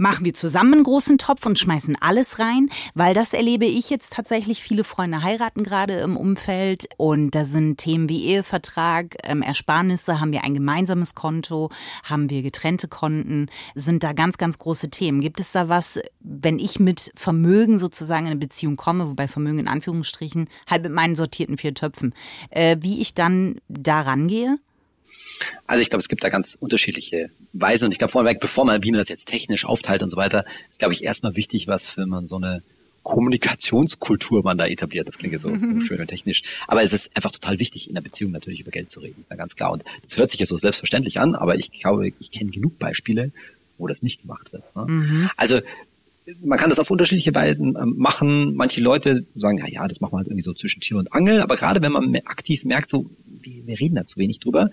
Machen 0.00 0.24
wir 0.24 0.32
zusammen 0.32 0.74
einen 0.74 0.84
großen 0.84 1.18
Topf 1.18 1.44
und 1.44 1.58
schmeißen 1.58 1.96
alles 2.00 2.38
rein, 2.38 2.70
weil 2.94 3.14
das 3.14 3.32
erlebe 3.32 3.64
ich 3.64 3.90
jetzt 3.90 4.12
tatsächlich. 4.12 4.62
Viele 4.62 4.84
Freunde 4.84 5.24
heiraten 5.24 5.64
gerade 5.64 5.94
im 5.94 6.16
Umfeld 6.16 6.88
und 6.98 7.34
da 7.34 7.44
sind 7.44 7.78
Themen 7.78 8.08
wie 8.08 8.26
Ehevertrag, 8.26 9.16
ähm, 9.24 9.42
Ersparnisse, 9.42 10.20
haben 10.20 10.30
wir 10.30 10.44
ein 10.44 10.54
gemeinsames 10.54 11.16
Konto, 11.16 11.70
haben 12.04 12.30
wir 12.30 12.42
getrennte 12.42 12.86
Konten, 12.86 13.48
sind 13.74 14.04
da 14.04 14.12
ganz, 14.12 14.38
ganz 14.38 14.60
große 14.60 14.88
Themen. 14.88 15.20
Gibt 15.20 15.40
es 15.40 15.50
da 15.50 15.68
was, 15.68 15.98
wenn 16.20 16.60
ich 16.60 16.78
mit 16.78 17.10
Vermögen 17.16 17.76
sozusagen 17.76 18.26
in 18.26 18.30
eine 18.30 18.40
Beziehung 18.40 18.76
komme, 18.76 19.08
wobei 19.08 19.26
Vermögen 19.26 19.58
in 19.58 19.68
Anführungsstrichen, 19.68 20.48
halt 20.70 20.84
mit 20.84 20.92
meinen 20.92 21.16
sortierten 21.16 21.58
vier 21.58 21.74
Töpfen, 21.74 22.14
äh, 22.50 22.76
wie 22.80 23.00
ich 23.00 23.14
dann 23.14 23.60
da 23.68 24.02
rangehe? 24.02 24.60
Also 25.66 25.82
ich 25.82 25.90
glaube, 25.90 26.00
es 26.00 26.08
gibt 26.08 26.24
da 26.24 26.28
ganz 26.28 26.56
unterschiedliche 26.58 27.30
Weisen 27.52 27.86
und 27.86 27.92
ich 27.92 27.98
glaube 27.98 28.12
vorweg, 28.12 28.40
bevor 28.40 28.64
man, 28.64 28.82
wie 28.82 28.90
man 28.90 28.98
das 28.98 29.08
jetzt 29.08 29.26
technisch 29.26 29.64
aufteilt 29.64 30.02
und 30.02 30.10
so 30.10 30.16
weiter, 30.16 30.44
ist 30.70 30.78
glaube 30.78 30.94
ich 30.94 31.04
erstmal 31.04 31.36
wichtig, 31.36 31.68
was 31.68 31.86
für 31.86 32.06
man 32.06 32.26
so 32.26 32.36
eine 32.36 32.62
Kommunikationskultur 33.02 34.42
man 34.42 34.58
da 34.58 34.66
etabliert. 34.66 35.08
Das 35.08 35.16
klingt 35.16 35.32
jetzt 35.32 35.42
so, 35.42 35.48
so 35.48 35.80
schön 35.80 36.00
und 36.00 36.08
technisch. 36.08 36.42
Aber 36.66 36.82
es 36.82 36.92
ist 36.92 37.16
einfach 37.16 37.30
total 37.30 37.58
wichtig, 37.58 37.88
in 37.88 37.96
einer 37.96 38.04
Beziehung 38.04 38.32
natürlich 38.32 38.60
über 38.60 38.70
Geld 38.70 38.90
zu 38.90 39.00
reden, 39.00 39.20
ist 39.20 39.30
ja 39.30 39.36
ganz 39.36 39.56
klar. 39.56 39.72
Und 39.72 39.82
das 40.02 40.16
hört 40.18 40.28
sich 40.28 40.40
ja 40.40 40.46
so 40.46 40.58
selbstverständlich 40.58 41.18
an, 41.18 41.34
aber 41.34 41.56
ich 41.56 41.72
glaube, 41.72 42.12
ich 42.18 42.30
kenne 42.30 42.50
genug 42.50 42.78
Beispiele, 42.78 43.32
wo 43.78 43.86
das 43.86 44.02
nicht 44.02 44.20
gemacht 44.20 44.52
wird. 44.52 44.62
Ne? 44.76 44.82
Also 45.36 45.60
man 46.42 46.58
kann 46.58 46.70
das 46.70 46.78
auf 46.78 46.90
unterschiedliche 46.90 47.34
Weisen 47.34 47.76
ähm, 47.80 47.94
machen. 47.96 48.54
Manche 48.54 48.82
Leute 48.82 49.24
sagen, 49.34 49.58
ja, 49.58 49.66
ja, 49.66 49.88
das 49.88 50.00
machen 50.00 50.12
wir 50.12 50.18
halt 50.18 50.28
irgendwie 50.28 50.42
so 50.42 50.52
zwischen 50.52 50.80
Tür 50.80 50.98
und 50.98 51.12
Angel. 51.12 51.40
Aber 51.40 51.56
gerade 51.56 51.80
wenn 51.80 51.92
man 51.92 52.14
aktiv 52.26 52.64
merkt, 52.64 52.90
so, 52.90 53.08
wir, 53.48 53.66
wir 53.66 53.80
reden 53.80 53.96
da 53.96 54.04
zu 54.04 54.18
wenig 54.18 54.40
drüber. 54.40 54.70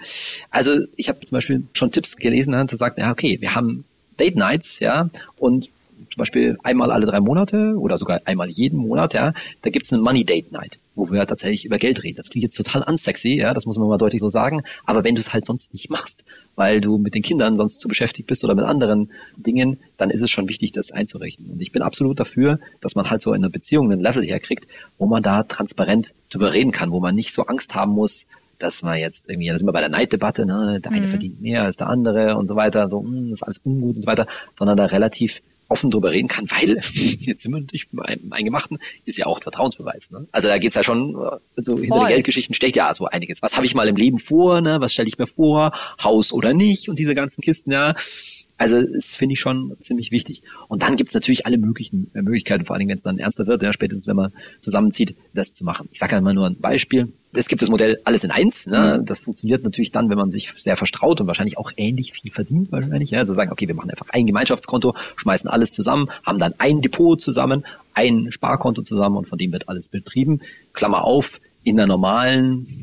Also 0.50 0.86
ich 0.96 1.10
habe 1.10 1.20
zum 1.22 1.36
Beispiel 1.36 1.64
schon 1.74 1.92
Tipps 1.92 2.18
gelesen, 2.18 2.52
da 2.52 2.68
sagt, 2.68 2.98
ja, 2.98 3.12
okay, 3.12 3.40
wir 3.42 3.56
haben 3.56 3.86
Date 4.18 4.36
Nights, 4.36 4.80
ja, 4.80 5.10
und 5.38 5.70
zum 6.10 6.20
Beispiel 6.20 6.58
einmal 6.64 6.92
alle 6.92 7.06
drei 7.06 7.20
Monate 7.20 7.76
oder 7.78 7.98
sogar 7.98 8.22
einmal 8.26 8.50
jeden 8.50 8.78
Monat, 8.78 9.14
ja, 9.14 9.34
da 9.62 9.70
gibt's 9.70 9.92
eine 9.92 10.02
Money 10.02 10.24
Date 10.24 10.52
Night, 10.52 10.78
wo 10.96 11.12
wir 11.12 11.26
tatsächlich 11.26 11.66
über 11.66 11.78
Geld 11.78 12.04
reden. 12.04 12.18
Das 12.18 12.30
klingt 12.30 12.44
jetzt 12.44 12.56
total 12.56 12.84
unsexy, 12.84 13.36
ja, 13.36 13.54
das 13.54 13.66
muss 13.66 13.78
man 13.78 13.88
mal 13.88 13.98
deutlich 13.98 14.22
so 14.22 14.30
sagen. 14.30 14.64
Aber 14.86 15.04
wenn 15.04 15.16
du 15.16 15.22
es 15.22 15.34
halt 15.34 15.46
sonst 15.46 15.74
nicht 15.74 15.90
machst, 15.90 16.24
weil 16.56 16.80
du 16.80 16.98
mit 16.98 17.16
den 17.16 17.22
Kindern 17.22 17.58
sonst 17.58 17.82
zu 17.82 17.88
beschäftigt 17.88 18.28
bist 18.28 18.44
oder 18.44 18.56
mit 18.56 18.66
anderen 18.66 19.10
Dingen, 19.36 19.78
dann 19.98 20.10
ist 20.10 20.22
es 20.22 20.32
schon 20.32 20.48
wichtig, 20.48 20.72
das 20.72 20.92
einzurichten. 20.92 21.50
Und 21.52 21.62
ich 21.62 21.72
bin 21.72 21.82
absolut 21.82 22.20
dafür, 22.20 22.60
dass 22.82 22.96
man 22.96 23.10
halt 23.10 23.22
so 23.22 23.34
in 23.34 23.44
einer 23.44 23.52
Beziehung 23.52 23.92
einen 23.92 24.02
Level 24.02 24.24
herkriegt, 24.24 24.68
wo 24.98 25.06
man 25.06 25.24
da 25.24 25.44
transparent 25.44 26.14
drüber 26.30 26.54
reden 26.54 26.72
kann, 26.72 26.92
wo 26.92 27.00
man 27.00 27.16
nicht 27.16 27.34
so 27.34 27.46
Angst 27.46 27.76
haben 27.76 27.92
muss, 27.92 28.26
dass 28.60 28.84
man 28.84 28.98
jetzt 28.98 29.30
irgendwie, 29.30 29.48
da 29.50 29.58
sind 29.58 29.68
wir 29.68 29.74
bei 29.74 29.82
der 29.82 29.90
Neiddebatte, 29.90 30.46
ne, 30.46 30.80
der 30.82 30.92
eine 30.92 31.08
verdient 31.08 31.42
mehr 31.42 31.64
als 31.64 31.78
der 31.78 31.88
andere 31.88 32.38
und 32.38 32.48
so 32.48 32.56
weiter, 32.56 32.90
so, 32.90 33.02
hm, 33.02 33.30
das 33.30 33.40
ist 33.40 33.44
alles 33.44 33.62
ungut 33.64 33.96
und 33.96 34.02
so 34.02 34.08
weiter, 34.08 34.28
sondern 34.54 34.78
da 34.78 34.86
relativ 34.86 35.42
offen 35.68 35.90
drüber 35.90 36.12
reden 36.12 36.28
kann, 36.28 36.50
weil 36.52 36.80
jetzt 37.20 37.44
sind 37.44 37.52
wir 37.52 37.60
natürlich 37.60 37.90
beim 37.92 38.32
Eingemachten, 38.32 38.78
ist 39.06 39.18
ja 39.18 39.26
auch 39.26 39.38
ein 39.38 39.44
Vertrauensbeweis. 39.44 40.12
Ne? 40.12 40.28
Also 40.32 40.48
da 40.48 40.58
geht's 40.58 40.76
ja 40.76 40.84
schon, 40.84 41.16
äh, 41.16 41.62
so 41.62 41.78
hinter 41.78 41.96
Voll. 41.96 42.06
den 42.06 42.14
Geldgeschichten 42.14 42.54
steckt 42.54 42.76
ja 42.76 42.94
so 42.94 43.06
einiges. 43.06 43.42
Was 43.42 43.56
habe 43.56 43.66
ich 43.66 43.76
mal 43.76 43.88
im 43.88 43.96
Leben 43.96 44.20
vor, 44.20 44.62
ne? 44.62 44.80
was 44.80 44.94
stelle 44.94 45.08
ich 45.08 45.18
mir 45.18 45.28
vor, 45.28 45.72
Haus 46.04 46.32
oder 46.32 46.54
nicht 46.54 46.90
und 46.90 47.00
diese 47.00 47.16
ganzen 47.16 47.42
Kisten, 47.42 47.72
ja. 47.72 47.96
Also 48.58 48.82
das 48.82 49.16
finde 49.16 49.34
ich 49.34 49.42
schon 49.42 49.76
ziemlich 49.82 50.12
wichtig. 50.12 50.42
Und 50.70 50.82
dann 50.82 50.96
gibt's 50.96 51.14
natürlich 51.14 51.46
alle 51.46 51.58
möglichen 51.58 52.10
äh, 52.14 52.22
Möglichkeiten, 52.22 52.64
vor 52.66 52.76
allem 52.76 52.88
wenn 52.88 52.98
es 52.98 53.04
dann 53.04 53.18
ernster 53.18 53.48
wird, 53.48 53.62
ja, 53.64 53.74
spätestens 53.74 54.08
wenn 54.08 54.16
man 54.16 54.32
zusammenzieht, 54.62 55.16
das 55.34 55.54
zu 55.54 55.66
machen. 55.66 55.90
Ich 55.92 56.00
sage 56.00 56.16
ja 56.16 56.22
mal 56.22 56.34
nur 56.34 56.48
ein 56.48 56.60
Beispiel. 56.60 57.12
Es 57.36 57.48
gibt 57.48 57.62
das 57.62 57.70
Modell 57.70 58.00
alles 58.04 58.24
in 58.24 58.32
eins. 58.32 58.68
Ne? 58.68 59.02
Das 59.04 59.20
funktioniert 59.20 59.64
natürlich 59.64 59.92
dann, 59.92 60.10
wenn 60.10 60.18
man 60.18 60.32
sich 60.32 60.54
sehr 60.56 60.78
verstraut 60.78 61.22
und 61.22 61.28
wahrscheinlich 61.28 61.58
auch 61.58 61.72
ähnlich 61.78 62.14
viel 62.14 62.32
verdient 62.32 62.72
wahrscheinlich. 62.72 63.12
Ja? 63.12 63.20
Also 63.20 63.34
sagen, 63.34 63.52
okay, 63.52 63.68
wir 63.68 63.76
machen 63.76 63.90
einfach 63.90 64.10
ein 64.10 64.26
Gemeinschaftskonto, 64.26 64.96
schmeißen 65.16 65.50
alles 65.50 65.74
zusammen, 65.74 66.10
haben 66.24 66.40
dann 66.40 66.54
ein 66.58 66.82
Depot 66.82 67.22
zusammen, 67.22 67.66
ein 67.94 68.32
Sparkonto 68.32 68.82
zusammen 68.82 69.18
und 69.18 69.28
von 69.28 69.38
dem 69.38 69.52
wird 69.52 69.70
alles 69.70 69.88
betrieben. 69.88 70.42
Klammer 70.74 71.04
auf, 71.04 71.40
in 71.64 71.78
der 71.78 71.88
normalen 71.88 72.75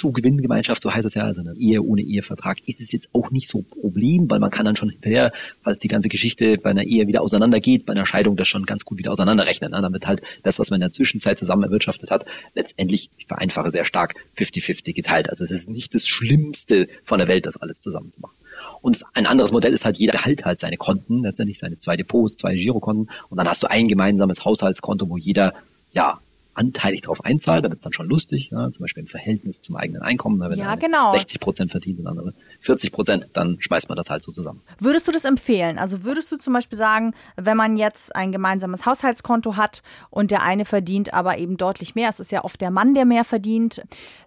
Zugewinngemeinschaft, 0.00 0.80
so 0.80 0.92
heißt 0.92 1.06
es 1.06 1.14
ja, 1.14 1.24
also 1.24 1.42
eine 1.42 1.54
Ehe 1.54 1.82
ohne 1.82 2.00
Ehevertrag, 2.00 2.58
ist 2.66 2.80
es 2.80 2.90
jetzt 2.90 3.10
auch 3.12 3.30
nicht 3.30 3.48
so 3.48 3.58
ein 3.58 3.66
Problem, 3.66 4.30
weil 4.30 4.38
man 4.38 4.50
kann 4.50 4.64
dann 4.64 4.76
schon 4.76 4.88
hinterher, 4.88 5.30
falls 5.62 5.78
die 5.78 5.88
ganze 5.88 6.08
Geschichte 6.08 6.56
bei 6.56 6.70
einer 6.70 6.84
Ehe 6.84 7.06
wieder 7.06 7.20
auseinandergeht, 7.20 7.84
bei 7.84 7.92
einer 7.92 8.06
Scheidung 8.06 8.36
das 8.36 8.48
schon 8.48 8.64
ganz 8.64 8.86
gut 8.86 8.98
wieder 8.98 9.12
auseinanderrechnen, 9.12 9.72
ne? 9.72 9.82
damit 9.82 10.06
halt 10.06 10.22
das, 10.42 10.58
was 10.58 10.70
man 10.70 10.78
in 10.78 10.82
der 10.82 10.90
Zwischenzeit 10.90 11.38
zusammen 11.38 11.64
erwirtschaftet 11.64 12.10
hat, 12.10 12.24
letztendlich, 12.54 13.10
ich 13.18 13.26
vereinfache 13.26 13.70
sehr 13.70 13.84
stark, 13.84 14.14
50-50 14.38 14.94
geteilt. 14.94 15.28
Also 15.28 15.44
es 15.44 15.50
ist 15.50 15.68
nicht 15.68 15.94
das 15.94 16.08
Schlimmste 16.08 16.88
von 17.04 17.18
der 17.18 17.28
Welt, 17.28 17.44
das 17.44 17.58
alles 17.58 17.82
zusammen 17.82 18.10
zu 18.10 18.20
machen. 18.20 18.34
Und 18.80 19.02
ein 19.14 19.26
anderes 19.26 19.52
Modell 19.52 19.74
ist 19.74 19.84
halt, 19.84 19.98
jeder 19.98 20.12
behält 20.12 20.46
halt 20.46 20.58
seine 20.58 20.78
Konten, 20.78 21.22
letztendlich 21.22 21.58
seine 21.58 21.76
zwei 21.76 21.96
Depots, 21.96 22.36
zwei 22.36 22.54
Girokonten 22.54 23.10
und 23.28 23.36
dann 23.36 23.48
hast 23.48 23.62
du 23.62 23.70
ein 23.70 23.88
gemeinsames 23.88 24.46
Haushaltskonto, 24.46 25.08
wo 25.10 25.18
jeder, 25.18 25.52
ja, 25.92 26.20
anteilig 26.54 27.02
darauf 27.02 27.24
einzahlt, 27.24 27.64
da 27.64 27.70
wird's 27.70 27.82
dann 27.82 27.92
schon 27.92 28.08
lustig, 28.08 28.50
ja, 28.50 28.70
zum 28.70 28.82
Beispiel 28.82 29.02
im 29.02 29.06
Verhältnis 29.06 29.62
zum 29.62 29.76
eigenen 29.76 30.02
Einkommen, 30.02 30.40
wenn 30.40 30.58
Ja, 30.58 30.74
genau. 30.74 31.10
60 31.10 31.40
Prozent 31.40 31.70
verdient 31.70 31.98
und 31.98 32.04
der 32.04 32.10
andere 32.10 32.34
40 32.60 32.92
Prozent, 32.92 33.28
dann 33.32 33.56
schmeißt 33.60 33.88
man 33.88 33.96
das 33.96 34.10
halt 34.10 34.22
so 34.22 34.32
zusammen. 34.32 34.60
Würdest 34.78 35.08
du 35.08 35.12
das 35.12 35.24
empfehlen? 35.24 35.78
Also 35.78 36.04
würdest 36.04 36.30
du 36.32 36.36
zum 36.36 36.52
Beispiel 36.52 36.76
sagen, 36.76 37.14
wenn 37.36 37.56
man 37.56 37.76
jetzt 37.76 38.14
ein 38.14 38.32
gemeinsames 38.32 38.86
Haushaltskonto 38.86 39.56
hat 39.56 39.82
und 40.10 40.30
der 40.30 40.42
eine 40.42 40.64
verdient 40.64 41.14
aber 41.14 41.38
eben 41.38 41.56
deutlich 41.56 41.94
mehr, 41.94 42.08
es 42.08 42.20
ist 42.20 42.32
ja 42.32 42.44
oft 42.44 42.60
der 42.60 42.70
Mann, 42.70 42.94
der 42.94 43.04
mehr 43.04 43.24
verdient, 43.24 43.82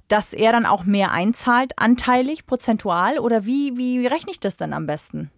dass 0.08 0.34
er 0.34 0.52
dann 0.52 0.66
auch 0.66 0.84
mehr 0.84 1.12
einzahlt, 1.12 1.74
anteilig, 1.78 2.46
prozentual? 2.46 3.20
Oder 3.20 3.46
wie, 3.46 3.78
wie 3.78 4.06
rechne 4.06 4.32
ich 4.32 4.40
das 4.40 4.58
denn 4.58 4.74
am 4.74 4.86
besten? 4.86 5.32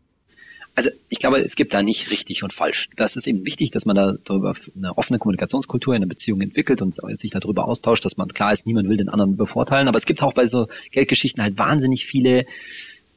Also 0.75 0.89
ich 1.07 1.19
glaube, 1.19 1.39
es 1.39 1.55
gibt 1.55 1.73
da 1.73 1.81
nicht 1.81 2.11
richtig 2.11 2.43
und 2.43 2.51
falsch. 2.51 2.89
Das 2.97 3.15
ist 3.15 3.27
eben 3.27 3.45
wichtig, 3.45 3.71
dass 3.71 3.85
man 3.85 3.95
da 3.95 4.15
darüber 4.25 4.55
eine 4.75 4.97
offene 4.97 5.19
Kommunikationskultur 5.19 5.95
in 5.95 6.01
einer 6.01 6.09
Beziehung 6.09 6.41
entwickelt 6.41 6.81
und 6.81 6.95
sich 7.17 7.31
darüber 7.31 7.67
austauscht, 7.67 8.03
dass 8.03 8.17
man 8.17 8.27
klar 8.27 8.51
ist, 8.51 8.65
niemand 8.65 8.89
will 8.89 8.97
den 8.97 9.07
anderen 9.07 9.37
bevorteilen. 9.37 9.87
Aber 9.87 9.97
es 9.97 10.05
gibt 10.05 10.21
auch 10.21 10.33
bei 10.33 10.47
so 10.47 10.67
Geldgeschichten 10.91 11.41
halt 11.41 11.57
wahnsinnig 11.57 12.05
viele 12.05 12.45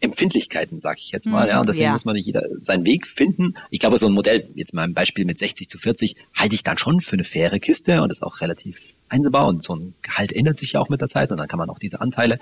Empfindlichkeiten, 0.01 0.79
sage 0.79 1.01
ich 1.01 1.11
jetzt 1.11 1.29
mal. 1.29 1.49
Ja, 1.49 1.59
und 1.59 1.69
deswegen 1.69 1.87
ja. 1.87 1.93
muss 1.93 2.05
man 2.05 2.15
nicht 2.15 2.27
jeder 2.27 2.47
seinen 2.61 2.87
Weg 2.87 3.09
finden. 3.09 3.55
Ich 3.71 3.81
glaube, 3.81 3.99
so 3.99 4.07
ein 4.07 4.13
Modell, 4.13 4.49
jetzt 4.55 4.73
mal 4.73 4.83
ein 4.83 4.95
Beispiel 4.95 5.25
mit 5.25 5.41
60 5.41 5.69
zu 5.69 5.79
40, 5.79 6.15
halte 6.35 6.55
ich 6.55 6.63
dann 6.63 6.79
schon 6.79 7.01
für 7.01 7.15
eine 7.15 7.25
faire 7.25 7.59
Kiste 7.59 8.03
und 8.03 8.13
ist 8.13 8.23
auch 8.23 8.41
relativ 8.41 8.79
einsehbar 9.09 9.47
und 9.47 9.63
so 9.63 9.75
ein 9.75 9.95
Gehalt 10.03 10.33
ändert 10.33 10.59
sich 10.59 10.73
ja 10.73 10.81
auch 10.81 10.89
mit 10.89 11.01
der 11.01 11.09
Zeit 11.09 11.31
und 11.31 11.39
dann 11.39 11.49
kann 11.49 11.59
man 11.59 11.71
auch 11.71 11.79
diese 11.79 12.01
Anteile, 12.01 12.39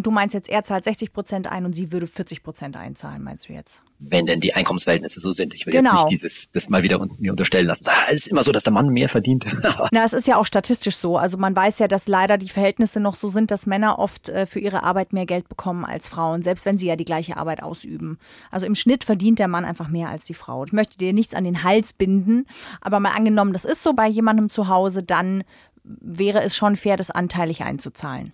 Du 0.00 0.10
meinst 0.10 0.34
jetzt, 0.34 0.48
er 0.48 0.64
zahlt 0.64 0.84
60 0.84 1.12
Prozent 1.12 1.46
ein 1.46 1.64
und 1.64 1.74
sie 1.74 1.92
würde 1.92 2.06
40 2.06 2.42
Prozent 2.42 2.76
einzahlen, 2.76 3.22
meinst 3.22 3.48
du 3.48 3.52
jetzt? 3.52 3.82
wenn 4.10 4.26
denn 4.26 4.40
die 4.40 4.54
Einkommensverhältnisse 4.54 5.20
so 5.20 5.30
sind. 5.32 5.54
Ich 5.54 5.66
will 5.66 5.72
Genau. 5.72 5.90
jetzt 5.90 5.98
nicht 6.00 6.10
dieses, 6.10 6.50
das 6.50 6.68
mal 6.68 6.82
wieder 6.82 7.00
mir 7.18 7.30
unterstellen 7.30 7.66
lassen. 7.66 7.86
Ah, 7.88 8.08
es 8.08 8.22
ist 8.22 8.26
immer 8.28 8.42
so, 8.42 8.52
dass 8.52 8.62
der 8.64 8.72
Mann 8.72 8.88
mehr 8.88 9.08
verdient. 9.08 9.46
Na, 9.92 10.04
es 10.04 10.12
ist 10.12 10.26
ja 10.26 10.36
auch 10.36 10.46
statistisch 10.46 10.96
so. 10.96 11.16
Also 11.16 11.38
man 11.38 11.54
weiß 11.54 11.78
ja, 11.78 11.88
dass 11.88 12.08
leider 12.08 12.36
die 12.36 12.48
Verhältnisse 12.48 13.00
noch 13.00 13.14
so 13.14 13.28
sind, 13.28 13.50
dass 13.50 13.66
Männer 13.66 13.98
oft 13.98 14.28
äh, 14.28 14.46
für 14.46 14.58
ihre 14.58 14.82
Arbeit 14.82 15.12
mehr 15.12 15.26
Geld 15.26 15.48
bekommen 15.48 15.84
als 15.84 16.08
Frauen, 16.08 16.42
selbst 16.42 16.66
wenn 16.66 16.76
sie 16.76 16.86
ja 16.86 16.96
die 16.96 17.04
gleiche 17.04 17.36
Arbeit 17.36 17.62
ausüben. 17.62 18.18
Also 18.50 18.66
im 18.66 18.74
Schnitt 18.74 19.04
verdient 19.04 19.38
der 19.38 19.48
Mann 19.48 19.64
einfach 19.64 19.88
mehr 19.88 20.08
als 20.08 20.24
die 20.24 20.34
Frau. 20.34 20.64
Ich 20.64 20.72
möchte 20.72 20.98
dir 20.98 21.12
nichts 21.12 21.34
an 21.34 21.44
den 21.44 21.62
Hals 21.62 21.92
binden, 21.92 22.46
aber 22.80 23.00
mal 23.00 23.12
angenommen, 23.12 23.52
das 23.52 23.64
ist 23.64 23.82
so 23.82 23.94
bei 23.94 24.08
jemandem 24.08 24.50
zu 24.50 24.68
Hause, 24.68 25.02
dann 25.02 25.44
wäre 25.84 26.42
es 26.42 26.56
schon 26.56 26.76
fair, 26.76 26.96
das 26.96 27.10
anteilig 27.10 27.62
einzuzahlen. 27.62 28.32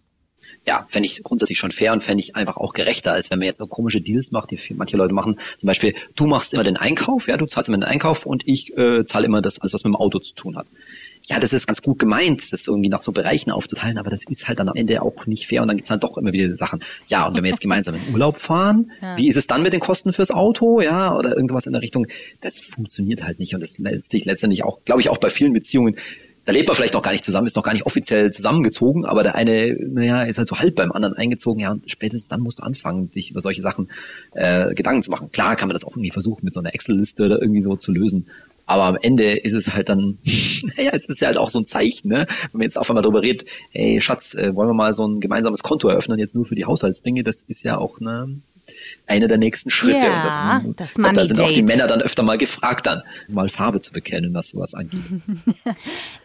ja, 0.66 0.86
fände 0.90 1.06
ich 1.06 1.22
grundsätzlich 1.22 1.58
schon 1.58 1.72
fair 1.72 1.92
und 1.92 2.04
fände 2.04 2.22
ich 2.22 2.36
einfach 2.36 2.56
auch 2.56 2.74
gerechter, 2.74 3.12
als 3.12 3.30
wenn 3.30 3.38
man 3.38 3.46
jetzt 3.46 3.58
so 3.58 3.66
komische 3.66 4.00
Deals 4.00 4.30
macht, 4.30 4.50
die 4.50 4.58
manche 4.74 4.96
Leute 4.96 5.14
machen. 5.14 5.38
Zum 5.58 5.66
Beispiel, 5.66 5.94
du 6.16 6.26
machst 6.26 6.52
immer 6.52 6.64
den 6.64 6.76
Einkauf, 6.76 7.28
ja, 7.28 7.36
du 7.36 7.46
zahlst 7.46 7.68
immer 7.68 7.78
den 7.78 7.84
Einkauf 7.84 8.26
und 8.26 8.46
ich 8.46 8.76
äh, 8.76 9.04
zahle 9.04 9.26
immer 9.26 9.40
das, 9.42 9.60
alles, 9.60 9.72
was 9.72 9.84
mit 9.84 9.92
dem 9.92 9.96
Auto 9.96 10.18
zu 10.18 10.34
tun 10.34 10.56
hat. 10.56 10.66
Ja, 11.26 11.38
das 11.38 11.52
ist 11.52 11.66
ganz 11.66 11.82
gut 11.82 11.98
gemeint, 11.98 12.52
das 12.52 12.66
irgendwie 12.66 12.88
nach 12.88 13.02
so 13.02 13.12
Bereichen 13.12 13.50
aufzuteilen, 13.50 13.98
aber 13.98 14.10
das 14.10 14.22
ist 14.24 14.48
halt 14.48 14.58
dann 14.58 14.68
am 14.68 14.74
Ende 14.74 15.02
auch 15.02 15.26
nicht 15.26 15.46
fair 15.46 15.62
und 15.62 15.68
dann 15.68 15.76
gibt's 15.76 15.90
halt 15.90 16.02
doch 16.02 16.16
immer 16.16 16.32
wieder 16.32 16.56
Sachen. 16.56 16.82
Ja, 17.08 17.26
und 17.26 17.36
wenn 17.36 17.44
wir 17.44 17.50
jetzt 17.50 17.60
gemeinsam 17.60 17.94
in 17.94 18.12
Urlaub 18.12 18.40
fahren, 18.40 18.90
ja. 19.02 19.16
wie 19.16 19.28
ist 19.28 19.36
es 19.36 19.46
dann 19.46 19.62
mit 19.62 19.72
den 19.72 19.80
Kosten 19.80 20.12
fürs 20.12 20.30
Auto, 20.30 20.80
ja, 20.80 21.16
oder 21.16 21.36
irgendwas 21.36 21.66
in 21.66 21.72
der 21.72 21.82
Richtung? 21.82 22.06
Das 22.40 22.60
funktioniert 22.60 23.22
halt 23.22 23.38
nicht 23.38 23.54
und 23.54 23.60
das 23.60 23.78
lässt 23.78 24.10
sich 24.10 24.24
letztendlich 24.24 24.64
auch, 24.64 24.80
glaube 24.84 25.00
ich, 25.00 25.08
auch 25.08 25.18
bei 25.18 25.30
vielen 25.30 25.52
Beziehungen 25.52 25.96
da 26.44 26.53
lebt 26.53 26.68
man 26.68 26.76
vielleicht 26.76 26.94
noch 26.94 27.03
gar 27.03 27.12
nicht 27.12 27.24
zusammen, 27.24 27.46
ist 27.46 27.57
noch 27.57 27.62
gar 27.62 27.72
nicht 27.72 27.87
offiziell 27.87 28.31
zusammengezogen, 28.31 29.05
aber 29.05 29.22
der 29.22 29.35
eine, 29.35 29.76
naja, 29.88 30.22
ist 30.22 30.38
halt 30.38 30.48
so 30.48 30.59
halb 30.59 30.74
beim 30.74 30.90
anderen 30.92 31.14
eingezogen. 31.14 31.61
Ja, 31.61 31.70
und 31.70 31.90
spätestens 31.90 32.29
dann 32.29 32.40
musst 32.40 32.61
du 32.61 32.62
anfangen, 32.62 33.11
dich 33.11 33.31
über 33.31 33.40
solche 33.40 33.62
Sachen 33.62 33.88
äh, 34.33 34.74
Gedanken 34.74 35.03
zu 35.03 35.11
machen. 35.11 35.31
Klar 35.31 35.57
kann 35.57 35.68
man 35.68 35.74
das 35.74 35.85
auch 35.85 35.92
irgendwie 35.92 36.11
versuchen, 36.11 36.44
mit 36.44 36.55
so 36.55 36.61
einer 36.61 36.74
Excel-Liste 36.74 37.26
oder 37.26 37.40
irgendwie 37.40 37.62
so 37.62 37.76
zu 37.76 37.92
lösen. 37.92 38.26
Aber 38.66 38.85
am 38.85 38.96
Ende 39.03 39.33
ist 39.33 39.53
es 39.53 39.74
halt 39.74 39.88
dann, 39.88 40.18
naja, 40.76 40.92
es 40.92 41.05
ist 41.07 41.20
ja 41.20 41.26
halt 41.26 41.37
auch 41.37 41.50
so 41.50 41.59
ein 41.59 41.66
Zeichen, 41.66 42.09
ne? 42.09 42.26
Wenn 42.53 42.59
man 42.59 42.62
jetzt 42.62 42.79
auf 42.79 42.88
einmal 42.88 43.03
darüber 43.03 43.22
redet, 43.22 43.44
hey 43.70 44.00
Schatz, 44.00 44.35
äh, 44.35 44.55
wollen 44.55 44.68
wir 44.68 44.74
mal 44.74 44.94
so 44.94 45.07
ein 45.07 45.20
gemeinsames 45.20 45.62
Konto 45.62 45.88
eröffnen, 45.88 46.18
jetzt 46.18 46.35
nur 46.35 46.46
für 46.46 46.55
die 46.55 46.64
Haushaltsdinge, 46.64 47.24
das 47.24 47.42
ist 47.42 47.64
ja 47.64 47.79
auch 47.79 48.00
ne, 48.00 48.40
einer 49.11 49.29
der 49.29 49.38
nächsten 49.38 49.70
Schritte. 49.70 50.07
Ja, 50.07 50.61
das, 50.61 50.77
das 50.77 50.99
Money 50.99 51.14
Da 51.14 51.25
sind 51.25 51.40
auch 51.40 51.53
die 51.53 51.62
Männer 51.62 51.87
dann 51.87 52.01
öfter 52.01 52.23
mal 52.23 52.38
gefragt, 52.38 52.87
dann 52.87 53.03
mal 53.29 53.49
Farbe 53.49 53.81
zu 53.81 53.92
bekennen, 53.92 54.33
was 54.33 54.51
sowas 54.51 54.75
angeht. 54.75 55.01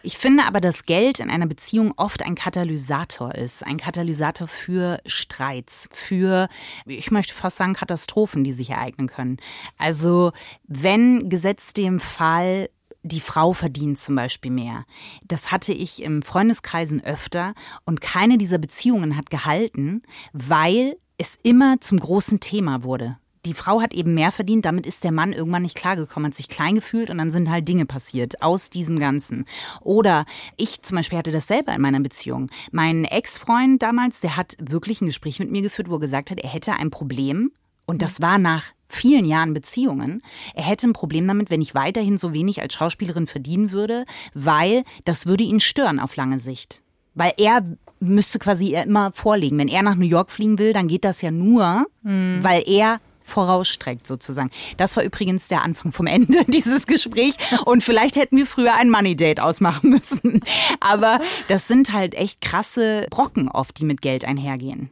Ich 0.02 0.18
finde 0.18 0.44
aber, 0.44 0.60
dass 0.60 0.84
Geld 0.84 1.18
in 1.18 1.30
einer 1.30 1.46
Beziehung 1.46 1.92
oft 1.96 2.22
ein 2.22 2.36
Katalysator 2.36 3.34
ist. 3.34 3.66
Ein 3.66 3.76
Katalysator 3.76 4.46
für 4.46 5.00
Streits, 5.04 5.88
für, 5.90 6.48
ich 6.86 7.10
möchte 7.10 7.34
fast 7.34 7.56
sagen, 7.56 7.74
Katastrophen, 7.74 8.44
die 8.44 8.52
sich 8.52 8.70
ereignen 8.70 9.08
können. 9.08 9.38
Also, 9.78 10.32
wenn 10.68 11.28
gesetzt 11.28 11.76
dem 11.76 11.98
Fall 11.98 12.68
die 13.02 13.20
Frau 13.20 13.52
verdient 13.52 13.98
zum 13.98 14.16
Beispiel 14.16 14.50
mehr. 14.50 14.84
Das 15.26 15.52
hatte 15.52 15.72
ich 15.72 16.02
im 16.02 16.22
Freundeskreisen 16.22 17.02
öfter 17.02 17.54
und 17.84 18.00
keine 18.00 18.38
dieser 18.38 18.58
Beziehungen 18.58 19.16
hat 19.16 19.30
gehalten, 19.30 20.02
weil 20.32 20.96
es 21.18 21.38
immer 21.42 21.80
zum 21.80 21.98
großen 21.98 22.40
Thema 22.40 22.82
wurde. 22.82 23.16
Die 23.46 23.54
Frau 23.54 23.80
hat 23.80 23.94
eben 23.94 24.14
mehr 24.14 24.32
verdient, 24.32 24.64
damit 24.64 24.86
ist 24.86 25.04
der 25.04 25.12
Mann 25.12 25.32
irgendwann 25.32 25.62
nicht 25.62 25.76
klargekommen, 25.76 26.26
hat 26.26 26.34
sich 26.34 26.48
klein 26.48 26.74
gefühlt 26.74 27.10
und 27.10 27.18
dann 27.18 27.30
sind 27.30 27.48
halt 27.48 27.68
Dinge 27.68 27.86
passiert 27.86 28.42
aus 28.42 28.70
diesem 28.70 28.98
Ganzen. 28.98 29.44
Oder 29.82 30.26
ich 30.56 30.82
zum 30.82 30.96
Beispiel 30.96 31.16
hatte 31.16 31.30
das 31.30 31.46
selber 31.46 31.72
in 31.72 31.80
meiner 31.80 32.00
Beziehung. 32.00 32.50
Mein 32.72 33.04
Ex-Freund 33.04 33.80
damals, 33.80 34.20
der 34.20 34.36
hat 34.36 34.56
wirklich 34.58 35.00
ein 35.00 35.06
Gespräch 35.06 35.38
mit 35.38 35.50
mir 35.50 35.62
geführt, 35.62 35.88
wo 35.88 35.94
er 35.94 36.00
gesagt 36.00 36.32
hat, 36.32 36.40
er 36.40 36.50
hätte 36.50 36.72
ein 36.72 36.90
Problem 36.90 37.52
und 37.86 38.02
das 38.02 38.20
war 38.20 38.38
nach 38.38 38.64
vielen 38.88 39.24
Jahren 39.24 39.54
Beziehungen. 39.54 40.22
Er 40.54 40.64
hätte 40.64 40.88
ein 40.88 40.92
Problem 40.92 41.28
damit, 41.28 41.48
wenn 41.48 41.62
ich 41.62 41.74
weiterhin 41.74 42.18
so 42.18 42.32
wenig 42.32 42.62
als 42.62 42.74
Schauspielerin 42.74 43.28
verdienen 43.28 43.70
würde, 43.70 44.06
weil 44.34 44.82
das 45.04 45.26
würde 45.26 45.44
ihn 45.44 45.60
stören 45.60 46.00
auf 46.00 46.16
lange 46.16 46.40
Sicht. 46.40 46.82
Weil 47.16 47.32
er 47.38 47.64
müsste 47.98 48.38
quasi 48.38 48.74
immer 48.74 49.10
vorlegen. 49.12 49.58
Wenn 49.58 49.68
er 49.68 49.82
nach 49.82 49.96
New 49.96 50.06
York 50.06 50.30
fliegen 50.30 50.58
will, 50.58 50.72
dann 50.72 50.86
geht 50.86 51.04
das 51.04 51.22
ja 51.22 51.30
nur, 51.30 51.86
mhm. 52.02 52.38
weil 52.42 52.62
er 52.68 53.00
vorausstreckt 53.24 54.06
sozusagen. 54.06 54.50
Das 54.76 54.96
war 54.96 55.02
übrigens 55.02 55.48
der 55.48 55.62
Anfang 55.62 55.90
vom 55.90 56.06
Ende 56.06 56.44
dieses 56.48 56.86
Gesprächs 56.86 57.36
und 57.64 57.82
vielleicht 57.82 58.16
hätten 58.16 58.36
wir 58.36 58.46
früher 58.46 58.74
ein 58.74 58.88
Money 58.88 59.16
Date 59.16 59.40
ausmachen 59.40 59.90
müssen. 59.90 60.40
Aber 60.80 61.20
das 61.48 61.66
sind 61.66 61.92
halt 61.92 62.14
echt 62.14 62.40
krasse 62.40 63.06
Brocken 63.10 63.48
oft, 63.48 63.78
die 63.80 63.84
mit 63.84 64.00
Geld 64.00 64.24
einhergehen. 64.24 64.90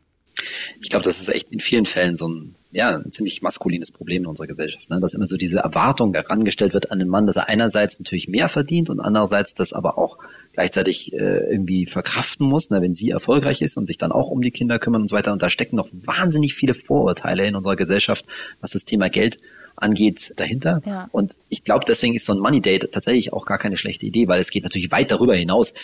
Ich 0.81 0.91
glaube, 0.91 1.05
das 1.05 1.21
ist 1.21 1.29
echt 1.29 1.53
in 1.53 1.61
vielen 1.61 1.87
Fällen 1.87 2.17
so 2.17 2.29
ein 2.29 2.57
ja, 2.75 2.97
ein 2.97 3.13
ziemlich 3.13 3.41
maskulines 3.41 3.93
Problem 3.93 4.25
in 4.25 4.27
unserer 4.27 4.49
Gesellschaft, 4.49 4.91
ne? 4.91 4.99
dass 5.01 5.15
immer 5.15 5.29
so 5.29 5.37
diese 5.37 5.59
Erwartung 5.59 6.13
herangestellt 6.13 6.75
wird 6.75 6.91
an 6.91 6.99
den 6.99 7.07
Mann, 7.07 7.25
dass 7.25 7.37
er 7.37 7.49
einerseits 7.49 8.01
natürlich 8.01 8.27
mehr 8.27 8.49
verdient 8.49 8.91
und 8.91 8.99
andererseits 8.99 9.55
das 9.55 9.73
aber 9.73 9.97
auch 9.97 10.19
gleichzeitig 10.53 11.13
äh, 11.13 11.53
irgendwie 11.53 11.87
verkraften 11.87 12.49
muss, 12.49 12.71
ne, 12.71 12.83
wenn 12.83 12.93
sie 12.93 13.11
erfolgreich 13.11 13.63
ist 13.63 13.77
und 13.77 13.87
sich 13.87 13.97
dann 13.97 14.11
auch 14.11 14.29
um 14.29 14.43
die 14.43 14.51
Kinder 14.51 14.81
kümmern 14.81 15.03
und 15.03 15.09
so 15.09 15.15
weiter. 15.15 15.33
Und 15.33 15.41
da 15.41 15.51
stecken 15.51 15.77
noch 15.77 15.89
wahnsinnig 15.93 16.55
viele 16.55 16.75
Vorurteile 16.75 17.47
in 17.47 17.55
unserer 17.55 17.77
Gesellschaft, 17.77 18.25
was 18.61 18.73
das 18.73 18.85
Thema 18.85 19.09
Geld 19.09 19.39
angeht, 19.77 20.33
dahinter. 20.37 20.83
Ja. 20.85 21.09
Und 21.13 21.35
ich 21.49 21.63
glaube, 21.63 21.85
deswegen 21.87 22.17
ist 22.17 22.27
so 22.27 22.33
ein 22.33 22.41
Money 22.41 22.61
Date 22.61 22.91
tatsächlich 22.91 23.33
auch 23.33 23.47
gar 23.47 23.59
keine 23.59 23.77
schlechte 23.77 24.07
Idee, 24.07 24.27
weil 24.27 24.41
es 24.41 24.51
geht 24.51 24.65
natürlich 24.65 24.91
weit 24.91 25.13
darüber 25.13 25.37
hinaus. 25.37 25.75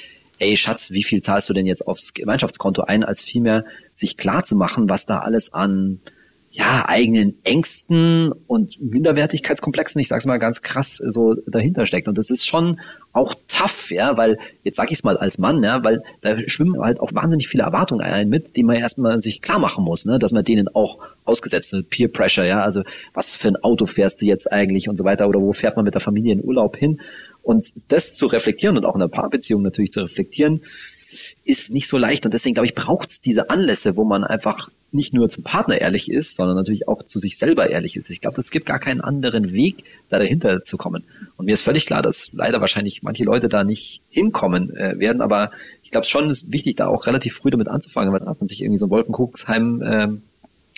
Ey, 0.40 0.57
Schatz, 0.57 0.90
wie 0.90 1.05
viel 1.05 1.22
zahlst 1.22 1.48
du 1.48 1.53
denn 1.53 1.66
jetzt 1.66 1.87
aufs 1.87 2.14
Gemeinschaftskonto 2.14 2.83
ein, 2.83 3.05
als 3.05 3.22
vielmehr 3.22 3.64
sich 3.92 4.16
klar 4.16 4.42
zu 4.42 4.57
machen, 4.57 4.88
was 4.88 5.07
da 5.07 5.20
alles 5.20 5.53
an 5.53 6.00
ja, 6.52 6.84
eigenen 6.88 7.36
Ängsten 7.44 8.32
und 8.48 8.80
Minderwertigkeitskomplexen, 8.82 10.00
ich 10.00 10.08
sag's 10.08 10.26
mal 10.26 10.38
ganz 10.38 10.62
krass, 10.62 10.96
so 10.96 11.36
dahinter 11.46 11.86
steckt. 11.86 12.08
Und 12.08 12.18
das 12.18 12.28
ist 12.30 12.44
schon 12.44 12.80
auch 13.12 13.34
tough, 13.46 13.92
ja, 13.92 14.16
weil, 14.16 14.36
jetzt 14.64 14.76
sag 14.76 14.90
ich's 14.90 15.04
mal 15.04 15.16
als 15.16 15.38
Mann, 15.38 15.62
ja, 15.62 15.84
weil 15.84 16.02
da 16.22 16.36
schwimmen 16.48 16.80
halt 16.80 16.98
auch 16.98 17.14
wahnsinnig 17.14 17.46
viele 17.46 17.62
Erwartungen 17.62 18.04
ein 18.04 18.28
mit, 18.28 18.56
die 18.56 18.64
man 18.64 18.76
erstmal 18.76 19.20
sich 19.20 19.42
klar 19.42 19.60
machen 19.60 19.84
muss, 19.84 20.04
ne, 20.04 20.18
dass 20.18 20.32
man 20.32 20.44
denen 20.44 20.66
auch 20.68 20.98
ausgesetzt 21.24 21.72
wird, 21.72 21.88
Peer 21.88 22.08
Pressure, 22.08 22.44
ja, 22.44 22.62
also 22.62 22.82
was 23.14 23.36
für 23.36 23.48
ein 23.48 23.56
Auto 23.56 23.86
fährst 23.86 24.20
du 24.20 24.26
jetzt 24.26 24.50
eigentlich 24.50 24.88
und 24.88 24.96
so 24.96 25.04
weiter 25.04 25.28
oder 25.28 25.40
wo 25.40 25.52
fährt 25.52 25.76
man 25.76 25.84
mit 25.84 25.94
der 25.94 26.00
Familie 26.00 26.32
in 26.32 26.44
Urlaub 26.44 26.76
hin? 26.76 27.00
Und 27.42 27.92
das 27.92 28.14
zu 28.14 28.26
reflektieren 28.26 28.76
und 28.76 28.84
auch 28.84 28.96
in 28.96 29.02
einer 29.02 29.08
Paarbeziehung 29.08 29.62
natürlich 29.62 29.92
zu 29.92 30.00
reflektieren, 30.00 30.62
ist 31.44 31.72
nicht 31.72 31.88
so 31.88 31.96
leicht. 31.96 32.24
Und 32.24 32.34
deswegen, 32.34 32.54
glaube 32.54 32.66
ich, 32.66 32.74
braucht 32.74 33.10
es 33.10 33.20
diese 33.20 33.50
Anlässe, 33.50 33.96
wo 33.96 34.04
man 34.04 34.24
einfach 34.24 34.68
nicht 34.92 35.14
nur 35.14 35.29
zum 35.29 35.44
Partner 35.44 35.81
ehrlich 35.81 36.11
ist, 36.11 36.35
sondern 36.35 36.57
natürlich 36.57 36.88
auch 36.88 37.05
zu 37.05 37.18
sich 37.18 37.38
selber 37.38 37.70
ehrlich 37.70 37.96
ist. 37.96 38.11
Ich 38.11 38.20
glaube, 38.20 38.40
es 38.40 38.50
gibt 38.50 38.66
gar 38.66 38.79
keinen 38.79 39.00
anderen 39.00 39.53
Weg, 39.53 39.85
da 40.09 40.18
dahinter 40.18 40.62
zu 40.62 40.76
kommen. 40.76 41.05
Und 41.37 41.46
mir 41.46 41.55
ist 41.55 41.62
völlig 41.62 41.87
klar, 41.87 42.03
dass 42.03 42.31
leider 42.33 42.61
wahrscheinlich 42.61 43.03
manche 43.03 43.24
Leute 43.24 43.48
da 43.48 43.64
nicht 43.64 44.03
hinkommen 44.09 44.76
äh, 44.76 44.98
werden, 44.98 45.22
aber 45.22 45.53
ich 45.83 45.90
glaube 45.90 46.07
schon 46.07 46.31
ist 46.31 46.50
wichtig, 46.53 46.76
da 46.76 46.88
auch 46.88 47.07
relativ 47.07 47.35
früh 47.35 47.50
damit 47.50 47.68
anzufangen, 47.68 48.12
weil 48.12 48.20
dann 48.20 48.29
hat 48.29 48.40
man 48.40 48.48
sich 48.48 48.62
irgendwie 48.62 48.79
so 48.79 48.87
ein 48.87 48.90
Wolkenkuckucksheim 48.90 49.83
ähm, 49.85 50.22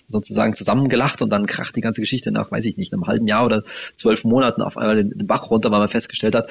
sozusagen 0.09 0.55
zusammengelacht 0.55 1.23
und 1.23 1.31
dann 1.31 1.47
kracht 1.47 1.75
die 1.75 1.81
ganze 1.81 2.01
Geschichte 2.01 2.31
nach, 2.31 2.51
weiß 2.51 2.67
ich 2.67 2.77
nicht, 2.77 2.93
einem 2.93 3.07
halben 3.07 3.27
Jahr 3.27 3.47
oder 3.47 3.65
zwölf 3.97 4.25
Monaten 4.25 4.63
auf 4.63 4.77
einmal 4.77 4.97
den, 4.97 5.11
den 5.11 5.27
Bach 5.27 5.51
runter, 5.51 5.71
weil 5.71 5.81
man 5.81 5.89
festgestellt 5.89 6.35
hat, 6.35 6.49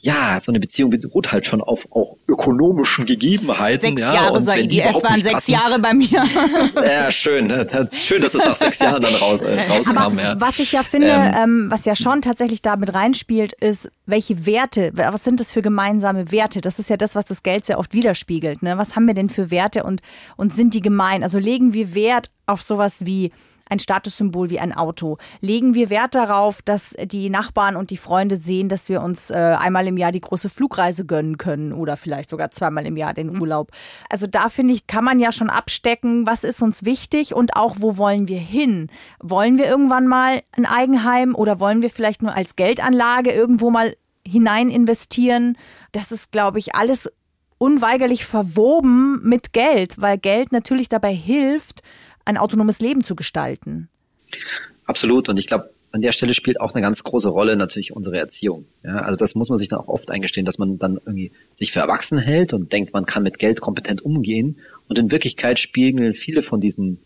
ja, 0.00 0.38
so 0.40 0.52
eine 0.52 0.60
Beziehung 0.60 0.90
beruht 0.90 1.32
halt 1.32 1.46
schon 1.46 1.60
auf 1.60 1.90
auch 1.90 2.16
ökonomischen 2.28 3.04
Gegebenheiten. 3.04 3.80
Sechs 3.80 4.02
ja, 4.02 4.14
Jahre, 4.14 4.40
Saidi, 4.40 4.80
es 4.80 5.02
waren 5.02 5.20
sechs 5.20 5.34
passen, 5.34 5.52
Jahre 5.52 5.78
bei 5.78 5.94
mir. 5.94 6.08
Ja, 6.74 7.10
schön. 7.10 7.48
Schön, 7.92 8.22
dass 8.22 8.34
es 8.34 8.44
nach 8.44 8.56
sechs 8.56 8.78
Jahren 8.78 9.02
dann 9.02 9.14
raus, 9.14 9.40
äh, 9.40 9.68
rauskam. 9.68 9.98
Aber 9.98 10.22
ja. 10.22 10.40
Was 10.40 10.58
ich 10.58 10.72
ja 10.72 10.82
finde, 10.82 11.08
ähm, 11.08 11.34
ähm, 11.36 11.66
was 11.70 11.84
ja 11.84 11.96
schon 11.96 12.22
tatsächlich 12.22 12.62
da 12.62 12.76
mit 12.76 12.94
reinspielt, 12.94 13.52
ist, 13.54 13.90
welche 14.06 14.46
Werte, 14.46 14.92
was 14.94 15.24
sind 15.24 15.40
das 15.40 15.50
für 15.50 15.62
gemeinsame 15.62 16.30
Werte? 16.30 16.60
Das 16.60 16.78
ist 16.78 16.90
ja 16.90 16.96
das, 16.96 17.14
was 17.14 17.24
das 17.24 17.42
Geld 17.42 17.64
sehr 17.64 17.78
oft 17.78 17.92
widerspiegelt. 17.92 18.62
Ne? 18.62 18.78
Was 18.78 18.96
haben 18.96 19.06
wir 19.06 19.14
denn 19.14 19.28
für 19.28 19.50
Werte 19.50 19.82
und, 19.82 20.00
und 20.36 20.54
sind 20.54 20.74
die 20.74 20.80
gemein? 20.80 21.22
Also 21.22 21.38
legen 21.38 21.72
wir 21.72 21.94
Wert 21.94 22.30
auf 22.46 22.62
sowas 22.62 23.04
wie 23.04 23.32
ein 23.68 23.78
Statussymbol 23.78 24.50
wie 24.50 24.60
ein 24.60 24.72
Auto. 24.72 25.18
Legen 25.40 25.74
wir 25.74 25.90
Wert 25.90 26.14
darauf, 26.14 26.62
dass 26.62 26.94
die 27.04 27.30
Nachbarn 27.30 27.76
und 27.76 27.90
die 27.90 27.96
Freunde 27.96 28.36
sehen, 28.36 28.68
dass 28.68 28.88
wir 28.88 29.02
uns 29.02 29.30
äh, 29.30 29.34
einmal 29.34 29.86
im 29.86 29.96
Jahr 29.96 30.12
die 30.12 30.20
große 30.20 30.50
Flugreise 30.50 31.04
gönnen 31.04 31.38
können 31.38 31.72
oder 31.72 31.96
vielleicht 31.96 32.30
sogar 32.30 32.50
zweimal 32.50 32.86
im 32.86 32.96
Jahr 32.96 33.14
den 33.14 33.40
Urlaub. 33.40 33.70
Also 34.10 34.26
da 34.26 34.48
finde 34.48 34.74
ich, 34.74 34.86
kann 34.86 35.04
man 35.04 35.18
ja 35.18 35.32
schon 35.32 35.50
abstecken, 35.50 36.26
was 36.26 36.44
ist 36.44 36.62
uns 36.62 36.84
wichtig 36.84 37.34
und 37.34 37.56
auch 37.56 37.76
wo 37.78 37.96
wollen 37.96 38.28
wir 38.28 38.40
hin? 38.40 38.88
Wollen 39.20 39.58
wir 39.58 39.66
irgendwann 39.66 40.06
mal 40.06 40.42
ein 40.52 40.66
Eigenheim 40.66 41.34
oder 41.34 41.60
wollen 41.60 41.82
wir 41.82 41.90
vielleicht 41.90 42.22
nur 42.22 42.34
als 42.34 42.56
Geldanlage 42.56 43.30
irgendwo 43.30 43.70
mal 43.70 43.96
hinein 44.26 44.68
investieren? 44.70 45.56
Das 45.92 46.12
ist, 46.12 46.32
glaube 46.32 46.58
ich, 46.58 46.74
alles 46.74 47.10
unweigerlich 47.58 48.24
verwoben 48.24 49.20
mit 49.22 49.52
Geld, 49.52 50.00
weil 50.00 50.16
Geld 50.16 50.52
natürlich 50.52 50.88
dabei 50.88 51.12
hilft, 51.12 51.82
ein 52.28 52.36
autonomes 52.36 52.78
Leben 52.80 53.02
zu 53.02 53.16
gestalten. 53.16 53.88
Absolut. 54.84 55.28
Und 55.28 55.38
ich 55.38 55.46
glaube, 55.46 55.70
an 55.90 56.02
der 56.02 56.12
Stelle 56.12 56.34
spielt 56.34 56.60
auch 56.60 56.74
eine 56.74 56.82
ganz 56.82 57.02
große 57.02 57.28
Rolle 57.28 57.56
natürlich 57.56 57.96
unsere 57.96 58.18
Erziehung. 58.18 58.66
Ja, 58.84 58.96
also 58.96 59.16
das 59.16 59.34
muss 59.34 59.48
man 59.48 59.56
sich 59.56 59.68
dann 59.68 59.80
auch 59.80 59.88
oft 59.88 60.10
eingestehen, 60.10 60.44
dass 60.44 60.58
man 60.58 60.78
dann 60.78 60.96
irgendwie 60.96 61.32
sich 61.54 61.72
für 61.72 61.80
erwachsen 61.80 62.18
hält 62.18 62.52
und 62.52 62.72
denkt, 62.72 62.92
man 62.92 63.06
kann 63.06 63.22
mit 63.22 63.38
Geld 63.38 63.62
kompetent 63.62 64.02
umgehen. 64.02 64.58
Und 64.88 64.98
in 64.98 65.10
Wirklichkeit 65.10 65.58
spiegeln 65.58 66.14
viele 66.14 66.42
von 66.42 66.60
diesen 66.60 66.98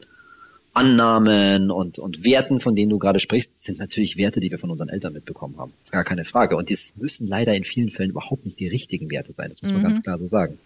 Annahmen 0.74 1.70
und, 1.70 2.00
und 2.00 2.24
Werten, 2.24 2.58
von 2.58 2.74
denen 2.74 2.90
du 2.90 2.98
gerade 2.98 3.20
sprichst, 3.20 3.62
sind 3.62 3.78
natürlich 3.78 4.16
Werte, 4.16 4.40
die 4.40 4.50
wir 4.50 4.58
von 4.58 4.70
unseren 4.70 4.88
Eltern 4.88 5.12
mitbekommen 5.12 5.56
haben. 5.58 5.72
Das 5.78 5.88
ist 5.88 5.92
gar 5.92 6.04
keine 6.04 6.24
Frage. 6.24 6.56
Und 6.56 6.70
das 6.70 6.96
müssen 6.96 7.28
leider 7.28 7.54
in 7.54 7.62
vielen 7.62 7.90
Fällen 7.90 8.10
überhaupt 8.10 8.44
nicht 8.44 8.58
die 8.58 8.68
richtigen 8.68 9.10
Werte 9.10 9.32
sein. 9.32 9.50
Das 9.50 9.62
muss 9.62 9.70
man 9.70 9.80
mhm. 9.82 9.84
ganz 9.84 10.02
klar 10.02 10.18
so 10.18 10.26
sagen. 10.26 10.58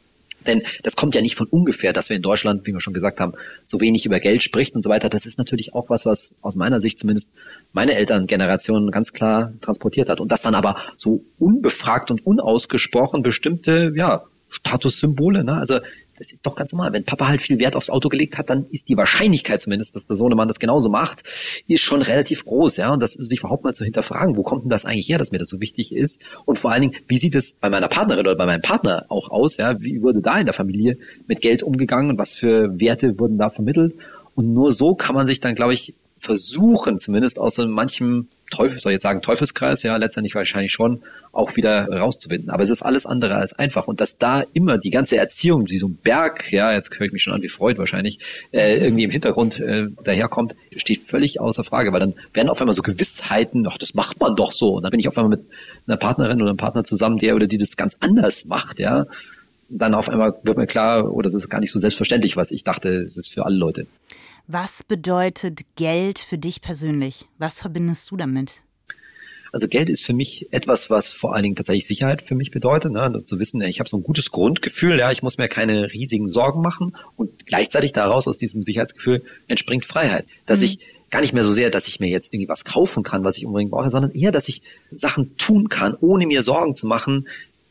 Denn 0.47 0.63
das 0.83 0.97
kommt 0.97 1.15
ja 1.15 1.23
nicht 1.23 1.37
von 1.37 1.47
ungefähr, 1.47 1.93
dass 1.93 2.09
wir 2.09 2.17
in 2.17 2.23
Deutschland, 2.23 2.67
wie 2.67 2.73
wir 2.73 2.81
schon 2.81 2.95
gesagt 2.95 3.21
haben, 3.21 3.33
so 3.65 3.81
wenig 3.81 4.07
über 4.07 4.21
Geld 4.21 4.43
spricht 4.43 4.75
und 4.75 4.83
so 4.83 4.91
weiter. 4.91 5.09
Das 5.09 5.27
ist 5.27 5.39
natürlich 5.39 5.75
auch 5.75 5.91
was, 5.91 6.07
was 6.07 6.35
aus 6.43 6.57
meiner 6.57 6.81
Sicht 6.81 6.99
zumindest 6.99 7.31
meine 7.73 7.95
Elterngeneration 7.95 8.91
ganz 8.91 9.13
klar 9.13 9.53
transportiert 9.61 10.09
hat. 10.09 10.21
Und 10.21 10.33
das 10.33 10.43
dann 10.43 10.55
aber 10.55 10.77
so 10.97 11.25
unbefragt 11.39 12.11
und 12.11 12.25
unausgesprochen 12.27 13.23
bestimmte, 13.23 13.93
ja, 13.97 14.25
Statussymbole, 14.49 15.45
ne? 15.45 15.55
Also 15.55 15.81
das 16.19 16.33
ist 16.33 16.47
doch 16.47 16.57
ganz 16.57 16.73
normal. 16.73 16.93
Wenn 16.93 17.05
Papa 17.05 17.29
halt 17.29 17.43
viel 17.43 17.59
Wert 17.59 17.77
aufs 17.77 17.91
Auto 17.91 18.09
gelegt 18.09 18.39
hat, 18.39 18.51
dann 18.51 18.67
ist 18.71 18.89
die 18.89 18.97
Wahrscheinlichkeit 18.97 19.61
zumindest, 19.61 19.97
dass 19.97 20.07
der 20.07 20.17
Sohnemann 20.17 20.49
das 20.49 20.59
genauso 20.59 20.89
macht, 20.89 21.23
ist 21.69 21.81
schon 21.81 22.03
relativ 22.03 22.45
groß, 22.45 22.77
ja. 22.79 22.93
Und 22.93 23.03
das 23.03 23.13
sich 23.13 23.41
überhaupt 23.41 23.65
mal 23.65 23.75
zu 23.75 23.85
hinterfragen, 23.85 24.37
wo 24.37 24.43
kommt 24.43 24.65
denn 24.65 24.71
das 24.71 24.85
eigentlich 24.85 25.09
her, 25.09 25.19
dass 25.19 25.33
mir 25.33 25.39
das 25.39 25.49
so 25.49 25.61
wichtig 25.61 25.95
ist? 25.95 26.23
Und 26.45 26.59
vor 26.59 26.73
allen 26.73 26.83
Dingen, 26.83 26.95
wie 27.09 27.19
sieht 27.19 27.35
es 27.35 27.53
bei 27.53 27.71
meiner 27.71 27.89
Partnerin 27.89 28.27
oder 28.27 28.37
bei 28.37 28.47
meinem 28.47 28.63
Partner 28.63 29.07
auch 29.09 29.31
aus, 29.31 29.57
ja? 29.57 29.81
Wie 29.81 30.03
wurde 30.03 30.21
da 30.21 30.39
in 30.39 30.47
der 30.47 30.55
Familie 30.55 30.99
mit 31.27 31.41
Geld 31.41 31.63
umgegangen 31.63 32.19
was 32.19 32.35
für 32.35 32.79
Werte 32.81 33.19
wurden 33.19 33.39
da 33.39 33.51
vermittelt? 33.51 33.95
Und 34.35 34.53
nur 34.53 34.73
so 34.73 34.95
kann 34.95 35.15
man 35.15 35.27
sich 35.27 35.41
dann, 35.41 35.55
glaube 35.55 35.75
ich, 35.75 35.95
versuchen, 36.19 36.99
zumindest 36.99 37.39
aus 37.39 37.55
so 37.55 37.67
manchem 37.67 38.29
Teufel, 38.51 38.81
soll 38.81 38.93
ich 38.93 38.97
jetzt 38.97 39.03
sagen, 39.03 39.23
Teufelskreis, 39.23 39.83
ja, 39.83 39.97
letztendlich 39.97 40.35
wahrscheinlich 40.35 40.73
schon 40.73 41.03
auch 41.33 41.57
wieder 41.57 41.89
rauszubinden. 41.89 42.51
Aber 42.51 42.63
es 42.63 42.71
ist 42.71 42.83
alles 42.83 43.05
andere 43.05 43.35
als 43.35 43.53
einfach. 43.53 43.89
Und 43.89 44.01
dass 44.01 44.19
da 44.19 44.45
immer 44.53 44.79
die 44.79 44.91
ganze 44.91 45.17
Erziehung, 45.17 45.69
wie 45.69 45.79
so 45.79 45.89
ein 45.89 45.97
Berg, 45.97 46.53
ja, 46.53 46.73
jetzt 46.73 46.91
höre 46.99 47.07
ich 47.07 47.13
mich 47.13 47.23
schon 47.23 47.35
an 47.35 47.43
wie 47.43 47.49
Freud 47.49 47.79
wahrscheinlich, 47.79 48.21
äh, 48.53 48.79
irgendwie 48.79 49.05
im 49.05 49.11
Hintergrund 49.11 49.61
äh, 49.61 49.89
daherkommt, 50.03 50.55
steht 50.77 51.03
völlig 51.03 51.41
außer 51.41 51.65
Frage, 51.65 51.93
weil 51.93 52.01
dann 52.01 52.15
werden 52.33 52.49
auf 52.49 52.61
einmal 52.61 52.75
so 52.75 52.83
Gewissheiten, 52.83 53.67
ach, 53.67 53.79
das 53.79 53.95
macht 53.95 54.21
man 54.21 54.37
doch 54.37 54.53
so. 54.53 54.77
Und 54.77 54.85
dann 54.85 54.91
bin 54.91 55.01
ich 55.01 55.09
auf 55.09 55.19
einmal 55.19 55.37
mit 55.37 55.47
einer 55.87 55.97
Partnerin 55.97 56.41
oder 56.41 56.51
einem 56.51 56.57
Partner 56.57 56.85
zusammen, 56.85 57.19
der 57.19 57.35
oder 57.35 57.47
die 57.47 57.59
das 57.59 57.77
ganz 57.77 57.97
anders 58.01 58.45
macht, 58.45 58.79
ja. 58.81 59.07
Dann 59.69 59.95
auf 59.95 60.09
einmal 60.09 60.35
wird 60.45 60.57
mir 60.57 60.67
klar, 60.67 61.13
oder 61.13 61.29
das 61.29 61.35
ist 61.35 61.51
gar 61.51 61.61
nicht 61.61 61.73
so 61.73 61.81
selbstverständlich, 61.81 62.37
was 62.37 62.53
ich 62.53 62.63
dachte, 62.63 62.89
es 62.89 63.17
ist 63.17 63.35
für 63.35 63.45
alle 63.45 63.57
Leute. 63.57 63.87
Was 64.49 64.85
bedeutet 64.85 65.63
Geld 65.75 66.21
für 66.21 66.39
dich 66.39 66.61
persönlich? 66.61 67.27
Was 67.39 67.61
verbindest 67.61 68.09
du 68.11 68.17
damit? 68.17 68.63
Also 69.53 69.67
Geld 69.67 69.89
ist 69.89 70.05
für 70.05 70.13
mich 70.13 70.53
etwas, 70.53 70.89
was 70.89 71.11
vor 71.11 71.35
allen 71.35 71.43
Dingen 71.43 71.57
tatsächlich 71.57 71.87
Sicherheit 71.87 72.23
für 72.23 72.35
mich 72.37 72.53
bedeutet. 72.53 72.93
Ne? 72.93 73.01
Also 73.01 73.21
zu 73.21 73.39
wissen, 73.41 73.61
ich 73.63 73.81
habe 73.81 73.89
so 73.89 73.97
ein 73.97 74.05
gutes 74.05 74.31
Grundgefühl, 74.31 74.99
ja, 74.99 75.11
ich 75.11 75.23
muss 75.23 75.39
mir 75.39 75.49
keine 75.49 75.93
riesigen 75.93 76.29
Sorgen 76.29 76.61
machen 76.61 76.95
und 77.17 77.47
gleichzeitig 77.47 77.93
daraus 77.93 78.29
aus 78.29 78.39
diesem 78.39 78.63
Sicherheitsgefühl 78.63 79.25
entspringt 79.49 79.85
Freiheit, 79.85 80.27
dass 80.45 80.61
mhm. 80.61 80.67
ich 80.67 80.79
gar 81.11 81.23
nicht 81.23 81.33
mehr 81.33 81.43
so 81.43 81.53
sehr, 81.53 81.71
dass 81.71 81.89
ich 81.89 81.99
mir 81.99 82.09
jetzt 82.09 82.33
irgendwie 82.33 82.49
was 82.49 82.65
kaufen 82.65 83.03
kann, 83.03 83.25
was 83.25 83.39
ich 83.39 83.47
unbedingt 83.47 83.71
brauche, 83.73 83.91
sondern 83.91 84.13
eher, 84.13 84.31
dass 84.31 84.49
ich 84.49 84.63
Sachen 84.93 85.37
tun 85.39 85.69
kann, 85.69 85.97
ohne 86.01 86.27
mir 86.27 86.43
Sorgen 86.43 86.75
zu 86.75 86.87
machen, 86.87 87.27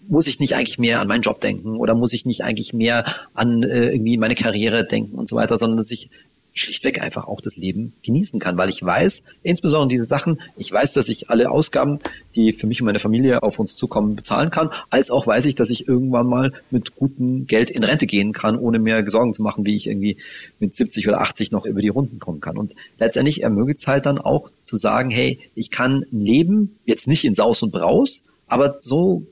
muss 0.08 0.28
ich 0.28 0.40
nicht 0.40 0.56
eigentlich 0.56 0.80
mehr 0.80 1.00
an 1.02 1.08
meinen 1.08 1.22
Job 1.22 1.42
denken 1.42 1.78
oder 1.78 1.96
muss 1.96 2.14
ich 2.14 2.26
nicht 2.26 2.44
eigentlich 2.44 2.74
mehr 2.74 3.06
an 3.34 3.64
äh, 3.64 3.92
irgendwie 3.92 4.18
meine 4.18 4.36
Karriere 4.36 4.86
denken 4.86 5.18
und 5.18 5.28
so 5.30 5.36
weiter, 5.36 5.58
sondern 5.58 5.78
dass 5.78 5.92
ich 5.92 6.10
schlichtweg 6.56 7.02
einfach 7.02 7.28
auch 7.28 7.42
das 7.42 7.58
Leben 7.58 7.94
genießen 8.04 8.40
kann, 8.40 8.58
weil 8.58 8.70
ich 8.70 8.82
weiß, 8.82 9.24
insbesondere 9.44 9.90
diese 9.90 10.06
Sachen, 10.06 10.42
ich 10.58 10.72
weiß, 10.72 10.94
dass 10.94 11.10
ich 11.10 11.30
alle 11.30 11.52
Ausgaben, 11.52 12.00
die 12.36 12.54
für 12.54 12.66
mich 12.66 12.82
und 12.82 12.86
meine 12.86 13.00
Familie 13.00 13.44
auf 13.44 13.60
uns 13.60 13.76
zukommen, 13.76 14.16
bezahlen 14.16 14.50
kann, 14.50 14.72
als 14.90 15.12
auch 15.12 15.28
weiß 15.28 15.46
ich, 15.46 15.56
dass 15.56 15.70
ich 15.70 15.88
irgendwann 15.88 16.28
mal 16.28 16.54
mit 16.72 16.96
gutem 16.96 17.46
Geld 17.46 17.70
in 17.70 17.84
Rente 17.84 18.08
gehen 18.08 18.32
kann, 18.32 18.58
ohne 18.58 18.80
mir 18.80 19.08
Sorgen 19.10 19.34
zu 19.34 19.42
machen, 19.42 19.66
wie 19.66 19.76
ich 19.76 19.88
irgendwie 19.88 20.18
mit 20.60 20.74
70 20.74 21.08
oder 21.08 21.22
80 21.22 21.52
noch 21.52 21.66
über 21.66 21.82
die 21.82 21.90
Runden 21.90 22.20
kommen 22.20 22.40
kann. 22.40 22.58
Und 22.58 22.74
letztendlich 22.98 23.44
ermöglicht 23.44 23.80
es 23.80 23.88
halt 23.88 24.06
dann 24.06 24.18
auch 24.18 24.50
zu 24.64 24.78
sagen, 24.78 25.10
hey, 25.10 25.40
ich 25.56 25.70
kann 25.70 26.06
leben, 26.12 26.78
jetzt 26.86 27.08
nicht 27.08 27.26
in 27.26 27.34
Saus 27.34 27.62
und 27.64 27.72
Braus, 27.72 28.22
aber 28.48 28.78
so 28.80 29.24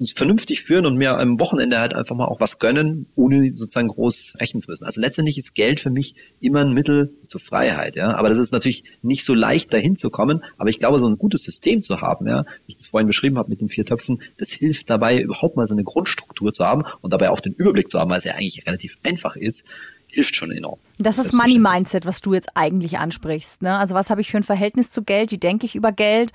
vernünftig 0.00 0.62
führen 0.62 0.86
und 0.86 0.96
mir 0.96 1.18
am 1.18 1.40
Wochenende 1.40 1.80
halt 1.80 1.94
einfach 1.94 2.14
mal 2.14 2.26
auch 2.26 2.40
was 2.40 2.58
gönnen, 2.58 3.06
ohne 3.16 3.52
sozusagen 3.54 3.88
groß 3.88 4.36
rechnen 4.38 4.62
zu 4.62 4.70
müssen. 4.70 4.84
Also 4.84 5.00
letztendlich 5.00 5.38
ist 5.38 5.54
Geld 5.54 5.80
für 5.80 5.90
mich 5.90 6.14
immer 6.40 6.60
ein 6.60 6.72
Mittel 6.72 7.12
zur 7.26 7.40
Freiheit, 7.40 7.96
ja. 7.96 8.14
Aber 8.14 8.28
das 8.28 8.38
ist 8.38 8.52
natürlich 8.52 8.84
nicht 9.02 9.24
so 9.24 9.34
leicht 9.34 9.72
dahin 9.72 9.96
zu 9.96 10.10
kommen. 10.10 10.44
Aber 10.56 10.70
ich 10.70 10.78
glaube, 10.78 11.00
so 11.00 11.08
ein 11.08 11.18
gutes 11.18 11.42
System 11.42 11.82
zu 11.82 12.00
haben, 12.00 12.28
ja, 12.28 12.44
wie 12.66 12.72
ich 12.72 12.76
das 12.76 12.86
vorhin 12.86 13.08
beschrieben 13.08 13.38
habe 13.38 13.50
mit 13.50 13.60
den 13.60 13.68
vier 13.68 13.84
Töpfen, 13.84 14.22
das 14.38 14.50
hilft 14.50 14.88
dabei, 14.88 15.20
überhaupt 15.20 15.56
mal 15.56 15.66
so 15.66 15.74
eine 15.74 15.84
Grundstruktur 15.84 16.52
zu 16.52 16.64
haben 16.64 16.84
und 17.00 17.12
dabei 17.12 17.30
auch 17.30 17.40
den 17.40 17.54
Überblick 17.54 17.90
zu 17.90 17.98
haben, 17.98 18.10
weil 18.10 18.18
es 18.18 18.24
ja 18.24 18.34
eigentlich 18.34 18.66
relativ 18.66 18.98
einfach 19.02 19.34
ist 19.34 19.64
hilft 20.08 20.36
schon 20.36 20.50
enorm. 20.50 20.78
Das 20.98 21.18
ist 21.18 21.32
Money 21.32 21.58
Mindset, 21.58 22.06
was 22.06 22.20
du 22.20 22.34
jetzt 22.34 22.48
eigentlich 22.54 22.98
ansprichst. 22.98 23.62
Ne? 23.62 23.78
Also 23.78 23.94
was 23.94 24.10
habe 24.10 24.20
ich 24.20 24.30
für 24.30 24.38
ein 24.38 24.42
Verhältnis 24.42 24.90
zu 24.90 25.02
Geld? 25.02 25.30
Wie 25.30 25.38
denke 25.38 25.66
ich 25.66 25.76
über 25.76 25.92
Geld? 25.92 26.32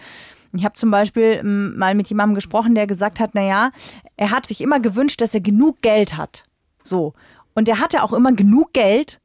Ich 0.54 0.66
habe 0.66 0.76
zum 0.76 0.92
Beispiel 0.92 1.40
ähm, 1.42 1.78
mal 1.78 1.96
mit 1.96 2.08
jemandem 2.08 2.36
gesprochen, 2.36 2.76
der 2.76 2.88
gesagt 2.88 3.20
hat, 3.20 3.32
na 3.34 3.44
ja, 3.44 3.72
er 4.18 4.32
hat 4.32 4.46
sich 4.46 4.62
immer 4.62 4.80
gewünscht, 4.80 5.20
dass 5.22 5.34
er 5.34 5.42
genug 5.42 5.82
Geld 5.82 6.16
hat. 6.16 6.44
So. 6.84 7.14
Und 7.56 7.68
er 7.68 7.80
hatte 7.80 8.04
auch 8.04 8.14
immer 8.14 8.32
genug 8.32 8.74
Geld 8.74 9.20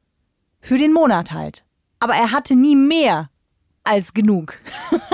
für 0.59 0.77
den 0.77 0.93
Monat 0.93 1.31
halt. 1.31 1.63
Aber 1.99 2.13
er 2.13 2.31
hatte 2.31 2.55
nie 2.55 2.75
mehr 2.75 3.29
als 3.83 4.13
genug. 4.13 4.55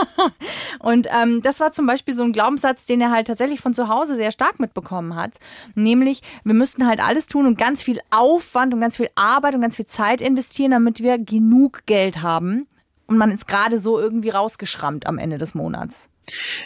und 0.79 1.07
ähm, 1.11 1.41
das 1.41 1.59
war 1.59 1.71
zum 1.71 1.85
Beispiel 1.85 2.13
so 2.13 2.23
ein 2.23 2.31
Glaubenssatz, 2.31 2.85
den 2.85 3.01
er 3.01 3.11
halt 3.11 3.27
tatsächlich 3.27 3.61
von 3.61 3.73
zu 3.73 3.87
Hause 3.87 4.15
sehr 4.15 4.31
stark 4.31 4.59
mitbekommen 4.59 5.15
hat. 5.15 5.37
Nämlich, 5.75 6.21
wir 6.43 6.53
müssten 6.53 6.85
halt 6.85 6.99
alles 7.01 7.27
tun 7.27 7.45
und 7.45 7.57
ganz 7.57 7.83
viel 7.83 7.99
Aufwand 8.11 8.73
und 8.73 8.81
ganz 8.81 8.97
viel 8.97 9.09
Arbeit 9.15 9.55
und 9.55 9.61
ganz 9.61 9.75
viel 9.75 9.85
Zeit 9.85 10.21
investieren, 10.21 10.71
damit 10.71 11.01
wir 11.01 11.17
genug 11.19 11.85
Geld 11.85 12.21
haben 12.21 12.67
und 13.07 13.17
man 13.17 13.31
ist 13.31 13.47
gerade 13.47 13.77
so 13.77 13.99
irgendwie 13.99 14.29
rausgeschrammt 14.29 15.07
am 15.07 15.17
Ende 15.17 15.37
des 15.37 15.55
Monats. 15.55 16.07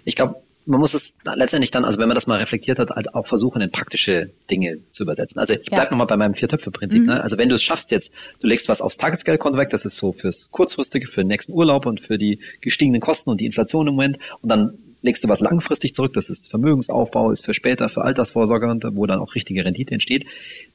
Ich 0.05 0.15
glaube, 0.15 0.35
man 0.69 0.79
muss 0.79 0.93
es 0.93 1.17
letztendlich 1.23 1.71
dann, 1.71 1.83
also 1.83 1.97
wenn 1.97 2.07
man 2.07 2.15
das 2.15 2.27
mal 2.27 2.37
reflektiert 2.37 2.77
hat, 2.77 2.91
halt 2.91 3.15
auch 3.15 3.27
versuchen, 3.27 3.61
in 3.61 3.71
praktische 3.71 4.29
Dinge 4.51 4.77
zu 4.91 5.03
übersetzen. 5.03 5.39
Also 5.39 5.53
ich 5.53 5.65
bleib 5.65 5.85
ja. 5.85 5.89
nochmal 5.91 6.05
bei 6.05 6.15
meinem 6.15 6.35
Viertöpfe-Prinzip. 6.35 7.01
Mhm. 7.01 7.07
Ne? 7.07 7.23
Also 7.23 7.37
wenn 7.39 7.49
du 7.49 7.55
es 7.55 7.63
schaffst 7.63 7.89
jetzt, 7.89 8.13
du 8.39 8.47
legst 8.47 8.69
was 8.69 8.79
aufs 8.79 8.97
Tagesgeldkonto 8.97 9.57
weg, 9.57 9.71
das 9.71 9.83
ist 9.83 9.97
so 9.97 10.11
fürs 10.13 10.49
kurzfristige, 10.51 11.07
für 11.07 11.21
den 11.21 11.27
nächsten 11.27 11.53
Urlaub 11.53 11.87
und 11.87 11.99
für 11.99 12.19
die 12.19 12.39
gestiegenen 12.61 13.01
Kosten 13.01 13.31
und 13.31 13.41
die 13.41 13.47
Inflation 13.47 13.87
im 13.87 13.95
Moment 13.95 14.19
und 14.41 14.49
dann 14.49 14.77
legst 15.01 15.23
du 15.23 15.29
was 15.29 15.39
langfristig 15.39 15.93
zurück, 15.93 16.13
das 16.13 16.29
ist 16.29 16.49
Vermögensaufbau, 16.49 17.31
ist 17.31 17.45
für 17.45 17.53
später, 17.53 17.89
für 17.89 18.03
Altersvorsorge 18.03 18.67
wo 18.93 19.05
dann 19.05 19.19
auch 19.19 19.35
richtige 19.35 19.63
Rendite 19.63 19.93
entsteht. 19.93 20.25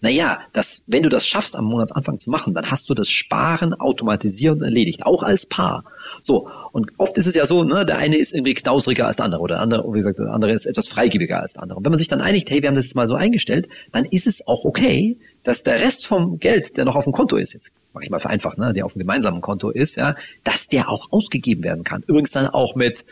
Naja, 0.00 0.40
das, 0.52 0.82
wenn 0.87 1.02
du 1.02 1.08
das 1.08 1.26
schaffst, 1.26 1.56
am 1.56 1.66
Monatsanfang 1.66 2.18
zu 2.18 2.30
machen, 2.30 2.54
dann 2.54 2.70
hast 2.70 2.88
du 2.88 2.94
das 2.94 3.08
Sparen 3.08 3.74
automatisiert 3.74 4.54
und 4.54 4.62
erledigt, 4.62 5.04
auch 5.04 5.22
als 5.22 5.46
Paar. 5.46 5.84
So, 6.22 6.48
und 6.72 6.92
oft 6.98 7.16
ist 7.18 7.26
es 7.26 7.34
ja 7.34 7.46
so, 7.46 7.64
ne, 7.64 7.84
der 7.84 7.98
eine 7.98 8.16
ist 8.16 8.32
irgendwie 8.32 8.54
knausriger 8.54 9.06
als 9.06 9.16
der 9.16 9.26
andere 9.26 9.42
oder 9.42 9.56
der 9.56 9.62
andere, 9.62 9.92
wie 9.92 9.98
gesagt, 9.98 10.18
der 10.18 10.32
andere 10.32 10.52
ist 10.52 10.66
etwas 10.66 10.88
freigebiger 10.88 11.40
als 11.40 11.54
der 11.54 11.62
andere. 11.62 11.78
Und 11.78 11.84
wenn 11.84 11.92
man 11.92 11.98
sich 11.98 12.08
dann 12.08 12.20
einigt, 12.20 12.50
hey, 12.50 12.62
wir 12.62 12.68
haben 12.68 12.76
das 12.76 12.87
jetzt 12.87 12.96
mal 12.96 13.06
so 13.06 13.14
eingestellt, 13.14 13.68
dann 13.92 14.04
ist 14.04 14.26
es 14.26 14.46
auch 14.46 14.64
okay, 14.64 15.18
dass 15.42 15.62
der 15.62 15.80
Rest 15.80 16.06
vom 16.06 16.38
Geld, 16.38 16.76
der 16.76 16.84
noch 16.84 16.96
auf 16.96 17.04
dem 17.04 17.12
Konto 17.12 17.37
ist, 17.37 17.52
jetzt 17.52 17.72
mache 17.92 18.04
ich 18.04 18.10
mal 18.10 18.18
vereinfacht, 18.18 18.58
ne, 18.58 18.72
der 18.72 18.87
auf 18.87 18.94
dem 18.94 19.00
gemeinsamen 19.00 19.40
Konto 19.40 19.70
ist, 19.70 19.96
ja, 19.96 20.16
dass 20.42 20.68
der 20.68 20.88
auch 20.88 21.12
ausgegeben 21.12 21.62
werden 21.62 21.84
kann. 21.84 22.02
Übrigens 22.06 22.32
dann 22.32 22.46
auch 22.48 22.74
mit 22.74 23.04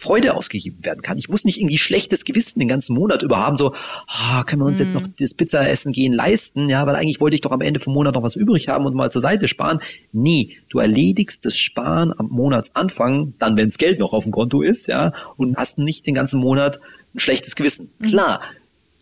Freude 0.00 0.34
ausgegeben 0.34 0.82
werden 0.82 1.02
kann. 1.02 1.18
Ich 1.18 1.28
muss 1.28 1.44
nicht 1.44 1.58
irgendwie 1.58 1.76
schlechtes 1.76 2.24
Gewissen 2.24 2.58
den 2.58 2.68
ganzen 2.68 2.94
Monat 2.94 3.22
über 3.22 3.36
haben, 3.36 3.58
so, 3.58 3.74
ah, 4.06 4.44
können 4.44 4.62
wir 4.62 4.66
uns 4.66 4.78
mm. 4.78 4.82
jetzt 4.82 4.94
noch 4.94 5.02
mhm. 5.02 5.14
das 5.18 5.34
Pizzaessen 5.34 5.92
gehen 5.92 6.14
leisten, 6.14 6.70
ja, 6.70 6.86
weil 6.86 6.96
eigentlich 6.96 7.20
wollte 7.20 7.34
ich 7.34 7.42
doch 7.42 7.52
am 7.52 7.60
Ende 7.60 7.80
vom 7.80 7.92
Monat 7.92 8.14
noch 8.14 8.22
was 8.22 8.34
übrig 8.34 8.68
haben 8.68 8.86
und 8.86 8.94
mal 8.94 9.12
zur 9.12 9.20
Seite 9.20 9.46
sparen. 9.46 9.80
Nee, 10.12 10.56
du 10.70 10.78
erledigst 10.78 11.44
das 11.44 11.58
Sparen 11.58 12.14
am 12.16 12.28
Monatsanfang, 12.30 13.34
dann, 13.38 13.58
wenns 13.58 13.76
Geld 13.76 13.98
noch 13.98 14.14
auf 14.14 14.24
dem 14.24 14.32
Konto 14.32 14.62
ist, 14.62 14.86
ja, 14.86 15.12
und 15.36 15.58
hast 15.58 15.76
nicht 15.76 16.06
den 16.06 16.14
ganzen 16.14 16.40
Monat 16.40 16.80
ein 17.14 17.20
schlechtes 17.20 17.54
Gewissen. 17.54 17.90
Mm. 17.98 18.06
Klar, 18.06 18.40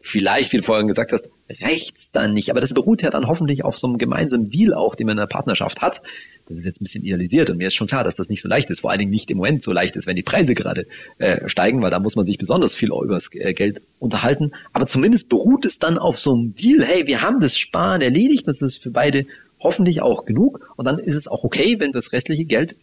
vielleicht, 0.00 0.52
wie 0.52 0.56
du 0.56 0.64
vorhin 0.64 0.88
gesagt 0.88 1.12
hast, 1.12 1.28
reicht's 1.62 2.10
dann 2.10 2.34
nicht, 2.34 2.50
aber 2.50 2.60
das 2.60 2.74
beruht 2.74 3.02
ja 3.02 3.10
dann 3.10 3.28
hoffentlich 3.28 3.64
auf 3.64 3.78
so 3.78 3.86
einem 3.86 3.98
gemeinsamen 3.98 4.50
Deal 4.50 4.74
auch, 4.74 4.96
den 4.96 5.06
man 5.06 5.12
in 5.12 5.20
der 5.20 5.26
Partnerschaft 5.26 5.80
hat, 5.80 6.02
das 6.48 6.56
ist 6.56 6.64
jetzt 6.64 6.80
ein 6.80 6.84
bisschen 6.84 7.04
idealisiert 7.04 7.50
und 7.50 7.58
mir 7.58 7.68
ist 7.68 7.74
schon 7.74 7.86
klar, 7.86 8.04
dass 8.04 8.16
das 8.16 8.28
nicht 8.28 8.42
so 8.42 8.48
leicht 8.48 8.70
ist. 8.70 8.80
Vor 8.80 8.90
allen 8.90 8.98
Dingen 8.98 9.10
nicht 9.10 9.30
im 9.30 9.36
Moment 9.36 9.62
so 9.62 9.72
leicht 9.72 9.96
ist, 9.96 10.06
wenn 10.06 10.16
die 10.16 10.22
Preise 10.22 10.54
gerade 10.54 10.86
äh, 11.18 11.48
steigen, 11.48 11.82
weil 11.82 11.90
da 11.90 11.98
muss 11.98 12.16
man 12.16 12.24
sich 12.24 12.38
besonders 12.38 12.74
viel 12.74 12.88
über 12.88 13.14
das 13.14 13.28
äh, 13.34 13.52
Geld 13.52 13.82
unterhalten. 13.98 14.52
Aber 14.72 14.86
zumindest 14.86 15.28
beruht 15.28 15.64
es 15.64 15.78
dann 15.78 15.98
auf 15.98 16.18
so 16.18 16.34
einem 16.34 16.54
Deal, 16.54 16.84
hey, 16.84 17.06
wir 17.06 17.20
haben 17.20 17.40
das 17.40 17.58
Sparen 17.58 18.00
erledigt, 18.00 18.48
das 18.48 18.62
ist 18.62 18.82
für 18.82 18.90
beide 18.90 19.26
hoffentlich 19.60 20.02
auch 20.02 20.24
genug 20.24 20.72
und 20.76 20.84
dann 20.84 20.98
ist 20.98 21.14
es 21.14 21.28
auch 21.28 21.44
okay, 21.44 21.80
wenn 21.80 21.92
das 21.92 22.12
restliche 22.12 22.44
Geld 22.44 22.76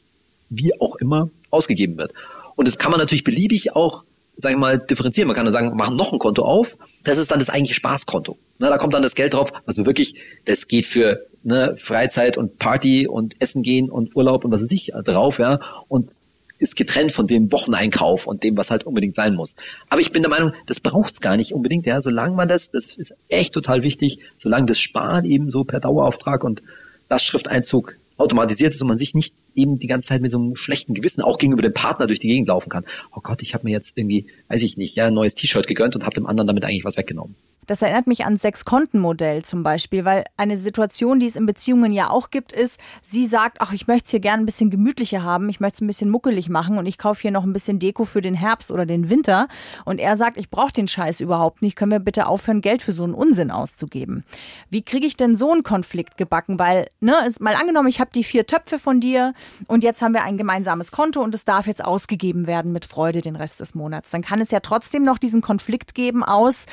wie 0.49 0.79
auch 0.79 0.95
immer 0.97 1.29
ausgegeben 1.49 1.97
wird. 1.97 2.13
Und 2.55 2.67
das 2.67 2.77
kann 2.77 2.91
man 2.91 2.99
natürlich 2.99 3.23
beliebig 3.23 3.75
auch 3.75 4.03
sage 4.37 4.55
ich 4.55 4.59
mal, 4.59 4.77
differenzieren. 4.77 5.27
Man 5.27 5.35
kann 5.35 5.45
dann 5.45 5.53
sagen, 5.53 5.75
machen 5.75 5.95
noch 5.95 6.11
ein 6.11 6.19
Konto 6.19 6.43
auf. 6.43 6.77
Das 7.03 7.17
ist 7.17 7.31
dann 7.31 7.39
das 7.39 7.49
eigentliche 7.49 7.75
Spaßkonto. 7.75 8.37
Na, 8.59 8.69
da 8.69 8.77
kommt 8.77 8.93
dann 8.93 9.03
das 9.03 9.15
Geld 9.15 9.33
drauf, 9.33 9.51
was 9.65 9.77
wir 9.77 9.85
wirklich, 9.85 10.15
das 10.45 10.67
geht 10.67 10.85
für 10.85 11.25
ne, 11.45 11.75
Freizeit 11.77 12.37
und 12.37 12.59
Party 12.59 13.07
und 13.07 13.39
Essen 13.39 13.61
gehen 13.63 13.89
und 13.89 14.15
Urlaub 14.15 14.43
und 14.43 14.51
was 14.51 14.61
weiß 14.61 14.71
ich 14.71 14.91
drauf, 15.03 15.39
ja. 15.39 15.59
Und 15.87 16.11
ist 16.57 16.75
getrennt 16.75 17.11
von 17.11 17.27
dem 17.27 17.51
Wocheneinkauf 17.51 18.27
und 18.27 18.43
dem, 18.43 18.55
was 18.55 18.71
halt 18.71 18.85
unbedingt 18.85 19.15
sein 19.15 19.35
muss. 19.35 19.55
Aber 19.89 19.99
ich 19.99 20.11
bin 20.11 20.23
der 20.23 20.29
Meinung, 20.29 20.53
das 20.67 20.79
braucht's 20.79 21.19
gar 21.19 21.37
nicht 21.37 21.53
unbedingt, 21.53 21.85
ja. 21.85 22.01
Solange 22.01 22.35
man 22.35 22.47
das, 22.47 22.71
das 22.71 22.97
ist 22.97 23.15
echt 23.29 23.53
total 23.53 23.83
wichtig, 23.83 24.19
solange 24.37 24.65
das 24.65 24.79
Sparen 24.79 25.25
eben 25.25 25.51
so 25.51 25.63
per 25.63 25.79
Dauerauftrag 25.79 26.43
und 26.43 26.63
Lastschrifteinzug 27.09 27.95
automatisiert 28.17 28.73
ist 28.73 28.81
und 28.81 28.87
man 28.87 28.97
sich 28.97 29.13
nicht 29.13 29.33
eben 29.55 29.79
die 29.79 29.87
ganze 29.87 30.07
Zeit 30.07 30.21
mit 30.21 30.31
so 30.31 30.39
einem 30.39 30.55
schlechten 30.55 30.93
Gewissen 30.93 31.21
auch 31.21 31.37
gegenüber 31.37 31.61
dem 31.61 31.73
Partner 31.73 32.07
durch 32.07 32.19
die 32.19 32.27
Gegend 32.27 32.47
laufen 32.47 32.69
kann. 32.69 32.85
Oh 33.15 33.21
Gott, 33.21 33.41
ich 33.41 33.53
habe 33.53 33.65
mir 33.65 33.71
jetzt 33.71 33.97
irgendwie, 33.97 34.27
weiß 34.49 34.61
ich 34.63 34.77
nicht, 34.77 34.95
ja, 34.95 35.07
ein 35.07 35.13
neues 35.13 35.35
T-Shirt 35.35 35.67
gegönnt 35.67 35.95
und 35.95 36.03
habe 36.03 36.15
dem 36.15 36.25
anderen 36.25 36.47
damit 36.47 36.63
eigentlich 36.63 36.85
was 36.85 36.97
weggenommen. 36.97 37.35
Das 37.67 37.81
erinnert 37.81 38.05
mich 38.05 38.25
an 38.25 38.37
Sechs-Konten-Modell 38.37 39.43
zum 39.43 39.63
Beispiel, 39.63 40.05
weil 40.05 40.25
eine 40.37 40.57
Situation, 40.57 41.19
die 41.19 41.25
es 41.25 41.35
in 41.35 41.45
Beziehungen 41.45 41.91
ja 41.91 42.11
auch 42.11 42.29
gibt, 42.29 42.51
ist, 42.51 42.79
sie 43.01 43.25
sagt, 43.25 43.57
ach, 43.59 43.73
ich 43.73 43.87
möchte 43.87 44.05
es 44.05 44.11
hier 44.11 44.19
gerne 44.19 44.43
ein 44.43 44.45
bisschen 44.45 44.69
gemütlicher 44.69 45.23
haben, 45.23 45.49
ich 45.49 45.59
möchte 45.59 45.77
es 45.77 45.81
ein 45.81 45.87
bisschen 45.87 46.09
muckelig 46.09 46.47
machen 46.47 46.77
und 46.77 46.85
ich 46.85 46.97
kaufe 46.97 47.23
hier 47.23 47.31
noch 47.31 47.43
ein 47.43 47.53
bisschen 47.53 47.79
Deko 47.79 48.05
für 48.05 48.21
den 48.21 48.35
Herbst 48.35 48.71
oder 48.71 48.85
den 48.85 49.09
Winter. 49.09 49.47
Und 49.83 49.99
er 49.99 50.15
sagt, 50.15 50.37
ich 50.37 50.49
brauche 50.49 50.73
den 50.73 50.87
Scheiß 50.87 51.21
überhaupt 51.21 51.61
nicht, 51.61 51.75
können 51.75 51.91
wir 51.91 51.99
bitte 51.99 52.27
aufhören, 52.27 52.61
Geld 52.61 52.81
für 52.83 52.91
so 52.91 53.03
einen 53.03 53.15
Unsinn 53.15 53.49
auszugeben. 53.49 54.25
Wie 54.69 54.83
kriege 54.83 55.07
ich 55.07 55.17
denn 55.17 55.35
so 55.35 55.51
einen 55.51 55.63
Konflikt 55.63 56.17
gebacken? 56.17 56.59
Weil, 56.59 56.87
ne, 56.99 57.15
ist 57.27 57.41
mal 57.41 57.55
angenommen, 57.55 57.87
ich 57.87 57.99
habe 57.99 58.11
die 58.13 58.23
vier 58.23 58.45
Töpfe 58.45 58.77
von 58.77 58.99
dir 58.99 59.33
und 59.67 59.83
jetzt 59.83 60.01
haben 60.01 60.13
wir 60.13 60.23
ein 60.23 60.37
gemeinsames 60.37 60.91
Konto 60.91 61.21
und 61.21 61.35
es 61.35 61.45
darf 61.45 61.67
jetzt 61.67 61.83
ausgegeben 61.83 62.47
werden 62.47 62.71
mit 62.71 62.85
Freude 62.85 63.21
den 63.21 63.35
Rest 63.35 63.59
des 63.59 63.75
Monats. 63.75 64.11
Dann 64.11 64.21
kann 64.21 64.41
es 64.41 64.51
ja 64.51 64.59
trotzdem 64.59 65.03
noch 65.03 65.17
diesen 65.17 65.41
Konflikt 65.41 65.95
geben 65.95 66.23
aus, 66.23 66.65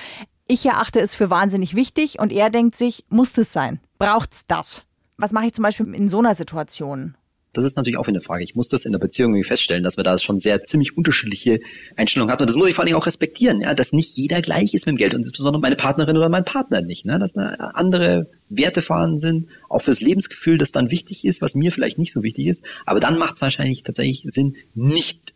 ich 0.49 0.67
erachte 0.67 1.01
es 1.01 1.15
für 1.15 1.31
wahnsinnig 1.31 1.75
wichtig 1.75 2.19
und 2.19 2.33
er 2.33 2.51
denkt 2.51 2.77
sich, 2.77 3.05
muss 3.09 3.37
es 3.39 3.53
sein? 3.53 3.81
Braucht's 3.99 4.43
das? 4.47 4.85
Was 5.17 5.33
mache 5.33 5.47
ich 5.47 5.55
zum 5.55 5.63
Beispiel 5.63 5.95
in 5.95 6.09
so 6.09 6.19
einer 6.19 6.35
Situation? 6.35 7.15
Das 7.53 7.67
ist 7.67 7.77
natürlich 7.77 7.99
auch 7.99 8.09
eine 8.09 8.23
Frage. 8.23 8.45
Ich 8.45 8.55
muss 8.55 8.69
das 8.69 8.87
in 8.87 8.93
der 8.93 8.99
Beziehung 8.99 9.33
irgendwie 9.33 9.47
feststellen, 9.47 9.85
dass 9.85 9.99
wir 9.99 10.05
da 10.05 10.17
schon 10.17 10.38
sehr 10.38 10.65
ziemlich 10.65 10.97
unterschiedliche 10.97 11.61
Einstellungen 11.97 12.33
hatten. 12.33 12.45
Und 12.45 12.49
das 12.49 12.57
muss 12.57 12.69
ich 12.69 12.75
vor 12.75 12.83
allen 12.83 12.87
Dingen 12.87 12.99
auch 12.99 13.07
respektieren, 13.07 13.61
ja, 13.61 13.75
dass 13.75 13.93
nicht 13.93 14.17
jeder 14.17 14.41
gleich 14.41 14.73
ist 14.73 14.87
mit 14.87 14.95
dem 14.95 14.97
Geld 14.97 15.15
und 15.15 15.21
insbesondere 15.21 15.61
meine 15.61 15.77
Partnerin 15.77 16.17
oder 16.17 16.31
mein 16.31 16.47
Partner 16.47 16.81
nicht, 16.81 17.05
ne? 17.05 17.19
dass 17.19 17.35
da 17.35 17.51
andere 17.75 18.27
Werte 18.49 18.81
vorhanden 18.81 19.19
sind, 19.19 19.49
auch 19.69 19.83
fürs 19.83 20.01
Lebensgefühl, 20.01 20.57
das 20.57 20.73
dann 20.73 20.91
wichtig 20.91 21.27
ist, 21.27 21.43
was 21.43 21.55
mir 21.55 21.73
vielleicht 21.73 21.99
nicht 21.99 22.12
so 22.12 22.23
wichtig 22.23 22.47
ist. 22.47 22.65
Aber 22.87 23.01
dann 23.01 23.19
macht 23.19 23.35
es 23.35 23.43
wahrscheinlich 23.43 23.83
tatsächlich 23.83 24.25
Sinn, 24.33 24.57
nicht 24.75 25.35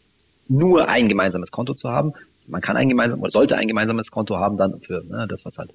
nur 0.48 0.88
ein 0.88 1.09
gemeinsames 1.09 1.50
Konto 1.50 1.74
zu 1.74 1.90
haben. 1.90 2.14
Man 2.46 2.62
kann 2.62 2.76
ein 2.76 2.88
gemeinsames 2.88 3.22
oder 3.22 3.31
sollte 3.31 3.57
ein 3.57 3.68
gemeinsames 3.68 4.11
Konto 4.11 4.37
haben 4.37 4.57
dann 4.57 4.81
für 4.81 5.05
ne, 5.05 5.26
das, 5.29 5.44
was 5.44 5.59
halt 5.59 5.70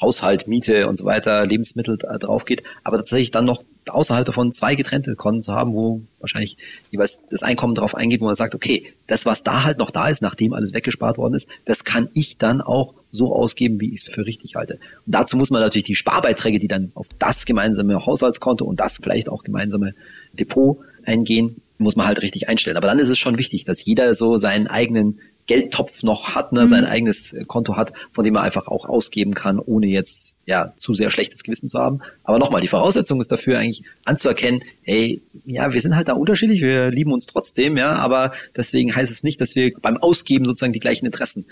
Haushalt, 0.00 0.48
Miete 0.48 0.88
und 0.88 0.96
so 0.96 1.04
weiter, 1.04 1.46
Lebensmittel 1.46 1.96
drauf 1.96 2.44
geht, 2.44 2.62
aber 2.82 2.96
tatsächlich 2.96 3.30
dann 3.30 3.44
noch 3.44 3.62
außerhalb 3.88 4.24
davon 4.24 4.52
zwei 4.52 4.74
getrennte 4.74 5.14
Konten 5.14 5.42
zu 5.42 5.52
haben, 5.52 5.74
wo 5.74 6.02
wahrscheinlich 6.20 6.56
jeweils 6.90 7.24
das 7.28 7.42
Einkommen 7.42 7.74
darauf 7.74 7.94
eingeht, 7.94 8.20
wo 8.20 8.26
man 8.26 8.34
sagt, 8.34 8.54
okay, 8.54 8.92
das, 9.06 9.26
was 9.26 9.42
da 9.42 9.64
halt 9.64 9.78
noch 9.78 9.90
da 9.90 10.08
ist, 10.08 10.22
nachdem 10.22 10.52
alles 10.52 10.72
weggespart 10.72 11.18
worden 11.18 11.34
ist, 11.34 11.48
das 11.64 11.84
kann 11.84 12.08
ich 12.14 12.38
dann 12.38 12.60
auch 12.60 12.94
so 13.10 13.34
ausgeben, 13.34 13.80
wie 13.80 13.92
ich 13.92 14.02
es 14.02 14.08
für 14.08 14.26
richtig 14.26 14.56
halte. 14.56 14.74
Und 15.06 15.14
dazu 15.14 15.36
muss 15.36 15.50
man 15.50 15.60
natürlich 15.60 15.84
die 15.84 15.94
Sparbeiträge, 15.94 16.58
die 16.58 16.68
dann 16.68 16.90
auf 16.94 17.06
das 17.18 17.44
gemeinsame 17.44 18.06
Haushaltskonto 18.06 18.64
und 18.64 18.80
das 18.80 18.98
vielleicht 19.02 19.28
auch 19.28 19.44
gemeinsame 19.44 19.94
Depot 20.32 20.78
eingehen, 21.04 21.60
muss 21.78 21.96
man 21.96 22.06
halt 22.06 22.22
richtig 22.22 22.48
einstellen. 22.48 22.76
Aber 22.76 22.86
dann 22.86 22.98
ist 22.98 23.08
es 23.08 23.18
schon 23.18 23.38
wichtig, 23.38 23.64
dass 23.64 23.84
jeder 23.84 24.14
so 24.14 24.36
seinen 24.36 24.66
eigenen 24.66 25.20
Geldtopf 25.46 26.02
noch 26.02 26.34
hat, 26.34 26.52
ne, 26.52 26.62
mhm. 26.62 26.66
sein 26.66 26.84
eigenes 26.84 27.32
äh, 27.32 27.44
Konto 27.44 27.76
hat, 27.76 27.92
von 28.12 28.24
dem 28.24 28.34
er 28.36 28.42
einfach 28.42 28.66
auch 28.66 28.86
ausgeben 28.86 29.34
kann, 29.34 29.58
ohne 29.58 29.86
jetzt 29.86 30.38
ja 30.46 30.72
zu 30.76 30.94
sehr 30.94 31.10
schlechtes 31.10 31.42
Gewissen 31.42 31.68
zu 31.68 31.78
haben. 31.78 32.00
Aber 32.22 32.38
nochmal, 32.38 32.60
die 32.60 32.68
Voraussetzung 32.68 33.20
ist 33.20 33.30
dafür 33.30 33.58
eigentlich 33.58 33.84
anzuerkennen, 34.04 34.62
hey, 34.82 35.22
ja, 35.44 35.72
wir 35.72 35.80
sind 35.80 35.96
halt 35.96 36.08
da 36.08 36.14
unterschiedlich, 36.14 36.60
wir 36.60 36.90
lieben 36.90 37.12
uns 37.12 37.26
trotzdem, 37.26 37.76
ja, 37.76 37.94
aber 37.94 38.32
deswegen 38.56 38.94
heißt 38.94 39.12
es 39.12 39.22
nicht, 39.22 39.40
dass 39.40 39.54
wir 39.54 39.72
beim 39.80 39.98
Ausgeben 39.98 40.44
sozusagen 40.44 40.72
die 40.72 40.80
gleichen 40.80 41.06
Interessen 41.06 41.46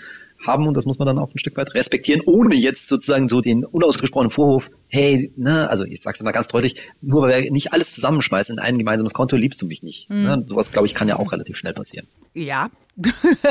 haben 0.45 0.67
und 0.67 0.75
das 0.75 0.85
muss 0.85 0.99
man 0.99 1.05
dann 1.05 1.19
auch 1.19 1.33
ein 1.33 1.39
Stück 1.39 1.55
weit 1.57 1.73
respektieren, 1.73 2.21
ohne 2.25 2.55
jetzt 2.55 2.87
sozusagen 2.87 3.29
so 3.29 3.41
den 3.41 3.63
unausgesprochenen 3.63 4.31
Vorwurf, 4.31 4.69
hey, 4.93 5.33
ne, 5.35 5.67
also 5.69 5.85
ich 5.85 6.01
sag's 6.01 6.21
mal 6.21 6.31
ganz 6.31 6.47
deutlich, 6.47 6.75
nur 7.01 7.23
weil 7.23 7.43
wir 7.43 7.51
nicht 7.51 7.73
alles 7.73 7.91
zusammenschmeißen 7.93 8.57
in 8.57 8.63
ein 8.63 8.77
gemeinsames 8.77 9.13
Konto, 9.13 9.35
liebst 9.35 9.59
du 9.63 9.65
mich 9.65 9.81
nicht. 9.81 10.07
Mhm. 10.09 10.23
Ne? 10.23 10.45
Sowas, 10.47 10.71
glaube 10.71 10.85
ich, 10.85 10.93
kann 10.93 11.07
ja 11.07 11.17
auch 11.17 11.31
relativ 11.31 11.57
schnell 11.57 11.73
passieren. 11.73 12.07
Ja, 12.35 12.69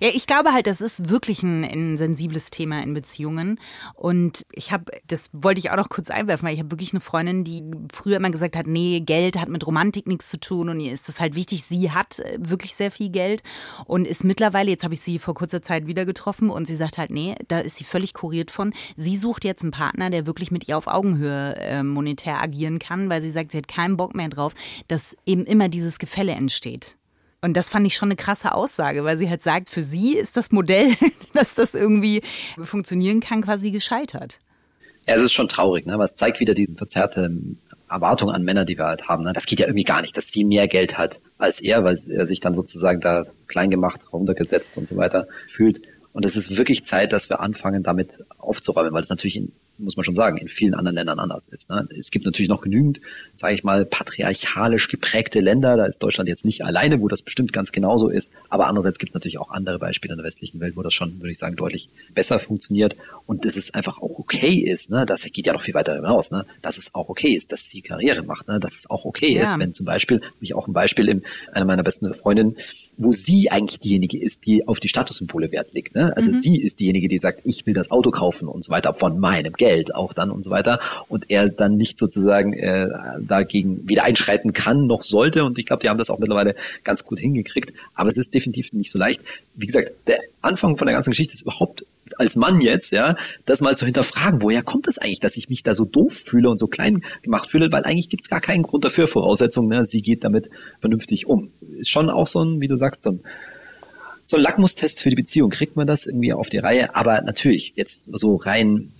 ja, 0.00 0.08
ich 0.14 0.26
glaube 0.26 0.54
halt, 0.54 0.66
das 0.66 0.80
ist 0.80 1.10
wirklich 1.10 1.42
ein, 1.42 1.64
ein 1.64 1.98
sensibles 1.98 2.48
Thema 2.50 2.82
in 2.82 2.94
Beziehungen. 2.94 3.60
Und 3.94 4.46
ich 4.52 4.72
habe, 4.72 4.84
das 5.06 5.28
wollte 5.32 5.58
ich 5.58 5.70
auch 5.70 5.76
noch 5.76 5.90
kurz 5.90 6.08
einwerfen, 6.08 6.46
weil 6.46 6.54
ich 6.54 6.60
habe 6.60 6.70
wirklich 6.70 6.94
eine 6.94 7.00
Freundin, 7.00 7.44
die 7.44 7.62
früher 7.92 8.16
immer 8.16 8.30
gesagt 8.30 8.56
hat, 8.56 8.66
nee, 8.66 9.00
Geld 9.00 9.38
hat 9.38 9.50
mit 9.50 9.66
Romantik 9.66 10.06
nichts 10.06 10.30
zu 10.30 10.40
tun 10.40 10.70
und 10.70 10.80
ihr 10.80 10.92
ist 10.92 11.08
das 11.08 11.20
halt 11.20 11.34
wichtig. 11.34 11.64
Sie 11.64 11.90
hat 11.90 12.20
äh, 12.20 12.38
wirklich 12.40 12.74
sehr 12.74 12.90
viel 12.90 13.10
Geld 13.10 13.42
und 13.84 14.06
ist 14.06 14.24
mittlerweile, 14.24 14.70
jetzt 14.70 14.84
habe 14.84 14.94
ich 14.94 15.02
sie 15.02 15.18
vor 15.18 15.34
kurzer 15.34 15.60
Zeit 15.60 15.86
wieder 15.86 16.06
getroffen 16.06 16.48
und 16.48 16.64
sie 16.64 16.76
sagt 16.76 16.96
halt, 16.96 17.10
nee, 17.10 17.34
da 17.48 17.58
ist 17.58 17.76
sie 17.76 17.84
völlig 17.84 18.14
kuriert 18.14 18.50
von. 18.50 18.72
Sie 18.96 19.18
sucht 19.18 19.44
jetzt 19.44 19.62
einen 19.62 19.72
Partner, 19.72 20.08
der 20.08 20.24
wirklich 20.24 20.50
mit 20.50 20.68
ihr 20.70 20.78
auf 20.78 20.86
Augenhöhe 20.86 21.56
äh, 21.56 21.82
monetär 21.82 22.40
agieren 22.40 22.78
kann, 22.78 23.10
weil 23.10 23.22
sie 23.22 23.30
sagt, 23.30 23.52
sie 23.52 23.58
hat 23.58 23.68
keinen 23.68 23.96
Bock 23.96 24.14
mehr 24.14 24.28
drauf, 24.28 24.54
dass 24.88 25.16
eben 25.26 25.44
immer 25.44 25.68
dieses 25.68 25.98
Gefälle 25.98 26.32
entsteht. 26.32 26.96
Und 27.42 27.56
das 27.56 27.70
fand 27.70 27.86
ich 27.86 27.96
schon 27.96 28.08
eine 28.08 28.16
krasse 28.16 28.54
Aussage, 28.54 29.04
weil 29.04 29.16
sie 29.16 29.30
halt 29.30 29.42
sagt, 29.42 29.70
für 29.70 29.82
sie 29.82 30.16
ist 30.16 30.36
das 30.36 30.50
Modell, 30.52 30.94
dass 31.34 31.54
das 31.54 31.74
irgendwie 31.74 32.22
funktionieren 32.62 33.20
kann, 33.20 33.42
quasi 33.42 33.70
gescheitert. 33.70 34.40
Ja, 35.06 35.14
es 35.14 35.22
ist 35.22 35.32
schon 35.32 35.48
traurig, 35.48 35.86
ne? 35.86 35.94
aber 35.94 36.04
es 36.04 36.16
zeigt 36.16 36.40
wieder 36.40 36.54
diese 36.54 36.74
verzerrte 36.74 37.30
Erwartung 37.88 38.30
an 38.30 38.44
Männer, 38.44 38.64
die 38.64 38.78
wir 38.78 38.84
halt 38.84 39.08
haben. 39.08 39.24
Ne? 39.24 39.32
Das 39.32 39.46
geht 39.46 39.58
ja 39.58 39.66
irgendwie 39.66 39.84
gar 39.84 40.02
nicht, 40.02 40.16
dass 40.16 40.30
sie 40.30 40.44
mehr 40.44 40.68
Geld 40.68 40.98
hat 40.98 41.20
als 41.38 41.60
er, 41.60 41.82
weil 41.84 41.98
er 42.10 42.26
sich 42.26 42.40
dann 42.40 42.54
sozusagen 42.54 43.00
da 43.00 43.24
klein 43.46 43.70
gemacht, 43.70 44.12
runtergesetzt 44.12 44.76
und 44.76 44.86
so 44.86 44.96
weiter 44.96 45.26
fühlt. 45.48 45.80
Und 46.12 46.24
es 46.24 46.36
ist 46.36 46.56
wirklich 46.56 46.84
Zeit, 46.84 47.12
dass 47.12 47.30
wir 47.30 47.40
anfangen, 47.40 47.82
damit 47.82 48.24
aufzuräumen, 48.38 48.92
weil 48.92 49.02
es 49.02 49.08
natürlich 49.08 49.36
in 49.36 49.52
muss 49.80 49.96
man 49.96 50.04
schon 50.04 50.14
sagen, 50.14 50.36
in 50.36 50.48
vielen 50.48 50.74
anderen 50.74 50.96
Ländern 50.96 51.18
anders 51.18 51.48
ist. 51.48 51.70
Ne? 51.70 51.88
Es 51.98 52.10
gibt 52.10 52.24
natürlich 52.24 52.48
noch 52.48 52.62
genügend, 52.62 53.00
sage 53.36 53.54
ich 53.54 53.64
mal, 53.64 53.84
patriarchalisch 53.84 54.88
geprägte 54.88 55.40
Länder. 55.40 55.76
Da 55.76 55.86
ist 55.86 55.98
Deutschland 55.98 56.28
jetzt 56.28 56.44
nicht 56.44 56.64
alleine, 56.64 57.00
wo 57.00 57.08
das 57.08 57.22
bestimmt 57.22 57.52
ganz 57.52 57.72
genauso 57.72 58.08
ist. 58.08 58.32
Aber 58.48 58.66
andererseits 58.66 58.98
gibt 58.98 59.10
es 59.10 59.14
natürlich 59.14 59.38
auch 59.38 59.50
andere 59.50 59.78
Beispiele 59.78 60.12
in 60.12 60.18
der 60.18 60.26
westlichen 60.26 60.60
Welt, 60.60 60.76
wo 60.76 60.82
das 60.82 60.94
schon, 60.94 61.20
würde 61.20 61.32
ich 61.32 61.38
sagen, 61.38 61.56
deutlich 61.56 61.88
besser 62.14 62.38
funktioniert. 62.38 62.96
Und 63.26 63.44
dass 63.44 63.56
es 63.56 63.74
einfach 63.74 63.98
auch 63.98 64.18
okay 64.18 64.54
ist, 64.54 64.90
ne? 64.90 65.06
das 65.06 65.24
geht 65.24 65.46
ja 65.46 65.52
noch 65.52 65.62
viel 65.62 65.74
weiter 65.74 65.94
hinaus, 65.94 66.30
ne? 66.30 66.46
dass 66.62 66.78
es 66.78 66.94
auch 66.94 67.08
okay 67.08 67.32
ist, 67.32 67.52
dass 67.52 67.68
sie 67.68 67.82
Karriere 67.82 68.22
macht, 68.22 68.48
ne? 68.48 68.60
dass 68.60 68.76
es 68.76 68.88
auch 68.90 69.04
okay 69.04 69.34
ja. 69.34 69.42
ist, 69.42 69.58
wenn 69.58 69.74
zum 69.74 69.86
Beispiel, 69.86 70.20
mich 70.40 70.54
auch 70.54 70.66
ein 70.66 70.72
Beispiel 70.72 71.08
in 71.08 71.22
einer 71.52 71.64
meiner 71.64 71.82
besten 71.82 72.12
Freundinnen, 72.14 72.56
wo 73.02 73.12
sie 73.12 73.50
eigentlich 73.50 73.80
diejenige 73.80 74.20
ist, 74.20 74.44
die 74.44 74.68
auf 74.68 74.78
die 74.78 74.88
Statussymbole 74.88 75.50
Wert 75.52 75.72
legt. 75.72 75.94
Ne? 75.94 76.14
Also 76.16 76.32
mhm. 76.32 76.38
sie 76.38 76.60
ist 76.60 76.80
diejenige, 76.80 77.08
die 77.08 77.16
sagt, 77.16 77.40
ich 77.44 77.64
will 77.64 77.72
das 77.72 77.90
Auto 77.90 78.10
kaufen 78.10 78.46
und 78.46 78.62
so 78.62 78.70
weiter 78.70 78.92
von 78.92 79.18
meinem 79.18 79.54
Geld 79.54 79.94
auch 79.94 80.12
dann 80.12 80.30
und 80.30 80.44
so 80.44 80.50
weiter. 80.50 80.80
Und 81.08 81.30
er 81.30 81.48
dann 81.48 81.78
nicht 81.78 81.96
sozusagen 81.96 82.52
äh, 82.52 82.88
dagegen 83.20 83.88
weder 83.88 84.04
einschreiten 84.04 84.52
kann 84.52 84.86
noch 84.86 85.02
sollte. 85.02 85.44
Und 85.44 85.58
ich 85.58 85.64
glaube, 85.64 85.80
die 85.80 85.88
haben 85.88 85.96
das 85.96 86.10
auch 86.10 86.18
mittlerweile 86.18 86.54
ganz 86.84 87.02
gut 87.02 87.18
hingekriegt. 87.18 87.72
Aber 87.94 88.10
es 88.10 88.18
ist 88.18 88.34
definitiv 88.34 88.70
nicht 88.74 88.90
so 88.90 88.98
leicht. 88.98 89.22
Wie 89.54 89.66
gesagt, 89.66 89.92
der 90.06 90.20
Anfang 90.42 90.76
von 90.76 90.86
der 90.86 90.94
ganzen 90.94 91.10
Geschichte 91.10 91.32
ist 91.32 91.42
überhaupt 91.42 91.86
als 92.20 92.36
Mann 92.36 92.60
jetzt, 92.60 92.92
ja, 92.92 93.16
das 93.46 93.62
mal 93.62 93.76
zu 93.76 93.86
hinterfragen, 93.86 94.42
woher 94.42 94.62
kommt 94.62 94.86
das 94.86 94.98
eigentlich, 94.98 95.20
dass 95.20 95.36
ich 95.36 95.48
mich 95.48 95.62
da 95.62 95.74
so 95.74 95.84
doof 95.84 96.14
fühle 96.14 96.50
und 96.50 96.58
so 96.58 96.66
klein 96.66 97.02
gemacht 97.22 97.50
fühle, 97.50 97.72
weil 97.72 97.84
eigentlich 97.84 98.10
gibt 98.10 98.22
es 98.22 98.28
gar 98.28 98.40
keinen 98.40 98.62
Grund 98.62 98.84
dafür, 98.84 99.08
Voraussetzungen, 99.08 99.68
ne? 99.68 99.84
sie 99.84 100.02
geht 100.02 100.22
damit 100.22 100.50
vernünftig 100.80 101.26
um. 101.26 101.50
Ist 101.78 101.88
schon 101.88 102.10
auch 102.10 102.28
so 102.28 102.44
ein, 102.44 102.60
wie 102.60 102.68
du 102.68 102.76
sagst, 102.76 103.02
so 103.02 103.12
ein, 103.12 103.20
so 104.24 104.36
ein 104.36 104.42
Lackmustest 104.42 105.00
für 105.00 105.08
die 105.08 105.16
Beziehung. 105.16 105.50
Kriegt 105.50 105.76
man 105.76 105.86
das 105.86 106.06
irgendwie 106.06 106.32
auf 106.32 106.50
die 106.50 106.58
Reihe? 106.58 106.94
Aber 106.94 107.22
natürlich, 107.22 107.72
jetzt 107.74 108.06
so 108.12 108.36
rein 108.36 108.92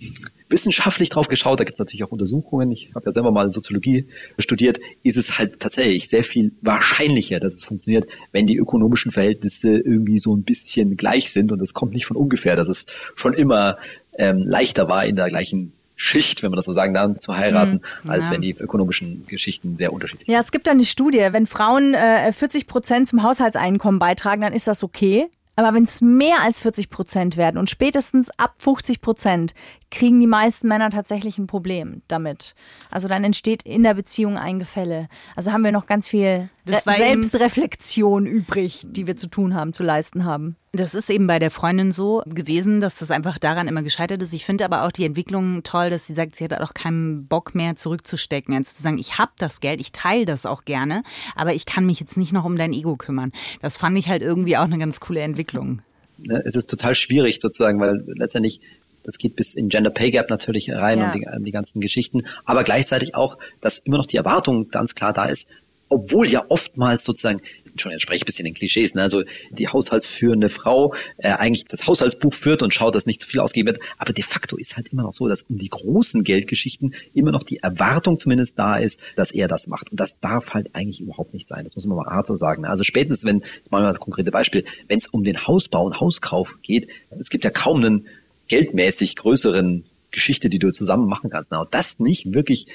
wissenschaftlich 0.51 1.09
drauf 1.09 1.27
geschaut, 1.27 1.59
da 1.59 1.63
gibt 1.63 1.75
es 1.75 1.79
natürlich 1.79 2.03
auch 2.03 2.11
Untersuchungen, 2.11 2.71
ich 2.71 2.91
habe 2.93 3.05
ja 3.05 3.11
selber 3.11 3.31
mal 3.31 3.49
Soziologie 3.51 4.07
studiert, 4.37 4.79
ist 5.03 5.17
es 5.17 5.37
halt 5.37 5.59
tatsächlich 5.59 6.09
sehr 6.09 6.23
viel 6.23 6.51
wahrscheinlicher, 6.61 7.39
dass 7.39 7.55
es 7.55 7.63
funktioniert, 7.63 8.07
wenn 8.31 8.47
die 8.47 8.57
ökonomischen 8.57 9.11
Verhältnisse 9.11 9.77
irgendwie 9.77 10.19
so 10.19 10.35
ein 10.35 10.43
bisschen 10.43 10.97
gleich 10.97 11.31
sind. 11.31 11.51
Und 11.51 11.59
das 11.59 11.73
kommt 11.73 11.93
nicht 11.93 12.05
von 12.05 12.17
ungefähr, 12.17 12.55
dass 12.55 12.67
es 12.67 12.85
schon 13.15 13.33
immer 13.33 13.77
ähm, 14.17 14.43
leichter 14.45 14.87
war, 14.87 15.05
in 15.05 15.15
der 15.15 15.29
gleichen 15.29 15.73
Schicht, 15.95 16.41
wenn 16.41 16.49
man 16.49 16.55
das 16.55 16.65
so 16.65 16.73
sagen 16.73 16.95
darf, 16.95 17.19
zu 17.19 17.37
heiraten, 17.37 17.81
mhm, 18.03 18.09
als 18.09 18.25
ja. 18.25 18.31
wenn 18.31 18.41
die 18.41 18.55
ökonomischen 18.57 19.25
Geschichten 19.27 19.77
sehr 19.77 19.93
unterschiedlich 19.93 20.25
sind. 20.25 20.33
Ja, 20.33 20.39
es 20.39 20.51
gibt 20.51 20.65
da 20.65 20.71
eine 20.71 20.85
Studie, 20.85 21.27
wenn 21.31 21.45
Frauen 21.45 21.93
äh, 21.93 22.33
40 22.33 22.65
Prozent 22.65 23.07
zum 23.07 23.21
Haushaltseinkommen 23.21 23.99
beitragen, 23.99 24.41
dann 24.41 24.53
ist 24.53 24.67
das 24.67 24.83
okay. 24.83 25.27
Aber 25.61 25.75
wenn 25.75 25.83
es 25.83 26.01
mehr 26.01 26.41
als 26.41 26.59
40 26.59 26.89
Prozent 26.89 27.37
werden 27.37 27.59
und 27.59 27.69
spätestens 27.69 28.31
ab 28.39 28.55
50 28.57 28.99
Prozent, 28.99 29.53
kriegen 29.91 30.19
die 30.19 30.25
meisten 30.25 30.67
Männer 30.67 30.89
tatsächlich 30.89 31.37
ein 31.37 31.45
Problem 31.45 32.01
damit. 32.07 32.55
Also 32.89 33.07
dann 33.07 33.23
entsteht 33.23 33.61
in 33.61 33.83
der 33.83 33.93
Beziehung 33.93 34.39
ein 34.39 34.57
Gefälle. 34.57 35.07
Also 35.35 35.51
haben 35.51 35.63
wir 35.63 35.71
noch 35.71 35.85
ganz 35.85 36.07
viel 36.07 36.49
Selbstreflexion 36.65 38.25
übrig, 38.25 38.87
die 38.89 39.05
wir 39.05 39.17
zu 39.17 39.27
tun 39.27 39.53
haben, 39.53 39.73
zu 39.73 39.83
leisten 39.83 40.25
haben. 40.25 40.55
Das 40.73 40.95
ist 40.95 41.09
eben 41.09 41.27
bei 41.27 41.37
der 41.37 41.51
Freundin 41.51 41.91
so 41.91 42.23
gewesen, 42.25 42.79
dass 42.79 42.99
das 42.99 43.11
einfach 43.11 43.37
daran 43.37 43.67
immer 43.67 43.83
gescheitert 43.83 44.23
ist. 44.23 44.31
Ich 44.31 44.45
finde 44.45 44.63
aber 44.63 44.85
auch 44.85 44.93
die 44.93 45.03
Entwicklung 45.03 45.63
toll, 45.63 45.89
dass 45.89 46.07
sie 46.07 46.13
sagt, 46.13 46.37
sie 46.37 46.45
hat 46.45 46.53
auch 46.61 46.73
keinen 46.73 47.27
Bock 47.27 47.53
mehr 47.53 47.75
zurückzustecken. 47.75 48.55
Also 48.55 48.73
zu 48.73 48.81
sagen, 48.81 48.97
ich 48.97 49.17
habe 49.17 49.33
das 49.37 49.59
Geld, 49.59 49.81
ich 49.81 49.91
teile 49.91 50.23
das 50.23 50.45
auch 50.45 50.63
gerne, 50.63 51.03
aber 51.35 51.53
ich 51.53 51.65
kann 51.65 51.85
mich 51.85 51.99
jetzt 51.99 52.15
nicht 52.17 52.31
noch 52.31 52.45
um 52.45 52.57
dein 52.57 52.71
Ego 52.71 52.95
kümmern. 52.95 53.33
Das 53.61 53.75
fand 53.75 53.97
ich 53.97 54.07
halt 54.07 54.21
irgendwie 54.21 54.55
auch 54.55 54.63
eine 54.63 54.77
ganz 54.77 55.01
coole 55.01 55.19
Entwicklung. 55.19 55.81
Ne, 56.17 56.41
es 56.45 56.55
ist 56.55 56.69
total 56.69 56.95
schwierig 56.95 57.39
sozusagen, 57.41 57.81
weil 57.81 58.05
letztendlich 58.07 58.61
das 59.03 59.17
geht 59.17 59.35
bis 59.35 59.55
in 59.55 59.67
Gender 59.67 59.89
Pay 59.89 60.11
Gap 60.11 60.29
natürlich 60.29 60.71
rein 60.71 60.99
ja. 60.99 61.11
und 61.11 61.15
die, 61.15 61.43
die 61.43 61.51
ganzen 61.51 61.81
Geschichten. 61.81 62.21
Aber 62.45 62.63
gleichzeitig 62.63 63.13
auch, 63.15 63.37
dass 63.59 63.79
immer 63.79 63.97
noch 63.97 64.05
die 64.05 64.17
Erwartung 64.17 64.69
ganz 64.69 64.95
klar 64.95 65.11
da 65.11 65.25
ist, 65.25 65.49
obwohl 65.89 66.29
ja 66.29 66.45
oftmals 66.47 67.03
sozusagen 67.03 67.41
schon 67.79 67.91
jetzt 67.91 68.01
spreche 68.01 68.17
ich 68.17 68.23
ein 68.23 68.25
bisschen 68.25 68.45
in 68.45 68.53
Klischees, 68.53 68.95
ne? 68.95 69.01
also 69.01 69.23
die 69.51 69.67
haushaltsführende 69.67 70.49
Frau 70.49 70.93
äh, 71.17 71.29
eigentlich 71.29 71.65
das 71.65 71.87
Haushaltsbuch 71.87 72.33
führt 72.33 72.61
und 72.63 72.73
schaut, 72.73 72.95
dass 72.95 73.05
nicht 73.05 73.21
zu 73.21 73.27
viel 73.27 73.39
ausgegeben 73.39 73.73
wird. 73.73 73.83
Aber 73.97 74.13
de 74.13 74.23
facto 74.23 74.57
ist 74.57 74.75
halt 74.75 74.89
immer 74.89 75.03
noch 75.03 75.13
so, 75.13 75.27
dass 75.27 75.43
um 75.43 75.57
die 75.57 75.69
großen 75.69 76.23
Geldgeschichten 76.23 76.93
immer 77.13 77.31
noch 77.31 77.43
die 77.43 77.57
Erwartung 77.57 78.17
zumindest 78.17 78.57
da 78.59 78.77
ist, 78.77 78.99
dass 79.15 79.31
er 79.31 79.47
das 79.47 79.67
macht. 79.67 79.91
Und 79.91 79.99
das 79.99 80.19
darf 80.19 80.53
halt 80.53 80.73
eigentlich 80.73 81.01
überhaupt 81.01 81.33
nicht 81.33 81.47
sein. 81.47 81.63
Das 81.63 81.75
muss 81.75 81.85
man 81.85 81.97
mal 81.97 82.07
hart 82.07 82.27
so 82.27 82.35
sagen. 82.35 82.63
Ne? 82.63 82.69
Also 82.69 82.83
spätestens, 82.83 83.25
wenn, 83.25 83.43
ich 83.63 83.71
mache 83.71 83.83
mal 83.83 83.87
das 83.87 83.99
konkrete 83.99 84.31
Beispiel, 84.31 84.65
wenn 84.87 84.97
es 84.97 85.07
um 85.07 85.23
den 85.23 85.47
Hausbau 85.47 85.85
und 85.85 85.99
Hauskauf 85.99 86.57
geht, 86.61 86.87
es 87.17 87.29
gibt 87.29 87.43
ja 87.43 87.51
kaum 87.51 87.77
einen 87.77 88.07
geldmäßig 88.47 89.15
größeren 89.15 89.85
Geschichte, 90.11 90.49
die 90.49 90.59
du 90.59 90.71
zusammen 90.71 91.07
machen 91.07 91.29
kannst. 91.29 91.51
Na, 91.51 91.61
und 91.61 91.73
das 91.73 91.99
nicht 91.99 92.33
wirklich 92.33 92.67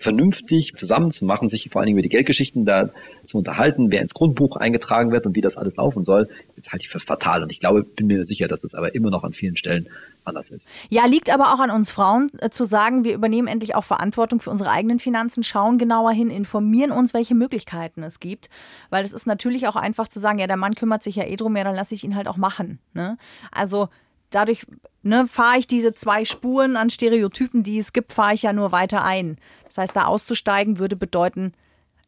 vernünftig 0.00 0.74
zusammenzumachen, 0.76 1.48
sich 1.50 1.68
vor 1.70 1.80
allen 1.80 1.86
Dingen 1.86 1.98
über 1.98 2.02
die 2.02 2.08
Geldgeschichten 2.08 2.64
da 2.64 2.88
zu 3.22 3.36
unterhalten, 3.36 3.92
wer 3.92 4.00
ins 4.00 4.14
Grundbuch 4.14 4.56
eingetragen 4.56 5.12
wird 5.12 5.26
und 5.26 5.36
wie 5.36 5.42
das 5.42 5.58
alles 5.58 5.76
laufen 5.76 6.04
soll, 6.04 6.28
das 6.56 6.72
halte 6.72 6.84
ich 6.84 6.88
für 6.88 7.00
fatal. 7.00 7.42
Und 7.42 7.52
ich 7.52 7.60
glaube, 7.60 7.84
bin 7.84 8.06
mir 8.06 8.24
sicher, 8.24 8.48
dass 8.48 8.60
das 8.60 8.74
aber 8.74 8.94
immer 8.94 9.10
noch 9.10 9.24
an 9.24 9.34
vielen 9.34 9.56
Stellen 9.56 9.88
anders 10.24 10.50
ist. 10.50 10.68
Ja, 10.88 11.04
liegt 11.04 11.28
aber 11.28 11.52
auch 11.52 11.60
an 11.60 11.70
uns 11.70 11.90
Frauen 11.90 12.30
äh, 12.38 12.48
zu 12.48 12.64
sagen, 12.64 13.04
wir 13.04 13.12
übernehmen 13.14 13.46
endlich 13.46 13.74
auch 13.74 13.84
Verantwortung 13.84 14.40
für 14.40 14.50
unsere 14.50 14.70
eigenen 14.70 14.98
Finanzen, 14.98 15.42
schauen 15.42 15.76
genauer 15.76 16.12
hin, 16.12 16.30
informieren 16.30 16.92
uns, 16.92 17.12
welche 17.12 17.34
Möglichkeiten 17.34 18.02
es 18.02 18.20
gibt. 18.20 18.48
Weil 18.88 19.04
es 19.04 19.12
ist 19.12 19.26
natürlich 19.26 19.68
auch 19.68 19.76
einfach 19.76 20.08
zu 20.08 20.18
sagen, 20.18 20.38
ja, 20.38 20.46
der 20.46 20.56
Mann 20.56 20.74
kümmert 20.74 21.02
sich 21.02 21.16
ja 21.16 21.24
eh 21.24 21.36
drum, 21.36 21.56
ja, 21.56 21.64
dann 21.64 21.74
lasse 21.74 21.94
ich 21.94 22.04
ihn 22.04 22.16
halt 22.16 22.26
auch 22.26 22.38
machen. 22.38 22.78
Ne? 22.94 23.18
Also 23.52 23.88
dadurch 24.30 24.66
ne, 25.02 25.26
fahre 25.26 25.58
ich 25.58 25.66
diese 25.66 25.92
zwei 25.92 26.24
Spuren 26.24 26.76
an 26.76 26.90
Stereotypen, 26.90 27.62
die 27.62 27.78
es 27.78 27.92
gibt, 27.92 28.12
fahre 28.12 28.34
ich 28.34 28.42
ja 28.42 28.52
nur 28.52 28.72
weiter 28.72 29.04
ein. 29.04 29.36
Das 29.66 29.78
heißt, 29.78 29.96
da 29.96 30.04
auszusteigen 30.04 30.78
würde 30.78 30.96
bedeuten, 30.96 31.52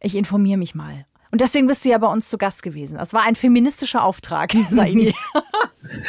ich 0.00 0.16
informiere 0.16 0.58
mich 0.58 0.74
mal. 0.74 1.04
Und 1.30 1.40
deswegen 1.40 1.66
bist 1.66 1.84
du 1.84 1.88
ja 1.88 1.96
bei 1.96 2.08
uns 2.08 2.28
zu 2.28 2.36
Gast 2.36 2.62
gewesen. 2.62 2.98
Das 2.98 3.14
war 3.14 3.22
ein 3.22 3.36
feministischer 3.36 4.04
Auftrag, 4.04 4.52
Saidi. 4.70 5.14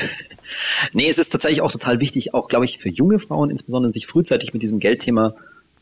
nee, 0.93 1.09
es 1.09 1.17
ist 1.17 1.29
tatsächlich 1.29 1.61
auch 1.61 1.71
total 1.71 1.99
wichtig, 1.99 2.33
auch, 2.33 2.49
glaube 2.49 2.65
ich, 2.65 2.79
für 2.79 2.89
junge 2.89 3.19
Frauen 3.19 3.49
insbesondere, 3.49 3.93
sich 3.93 4.05
frühzeitig 4.05 4.53
mit 4.53 4.61
diesem 4.61 4.79
Geldthema 4.79 5.33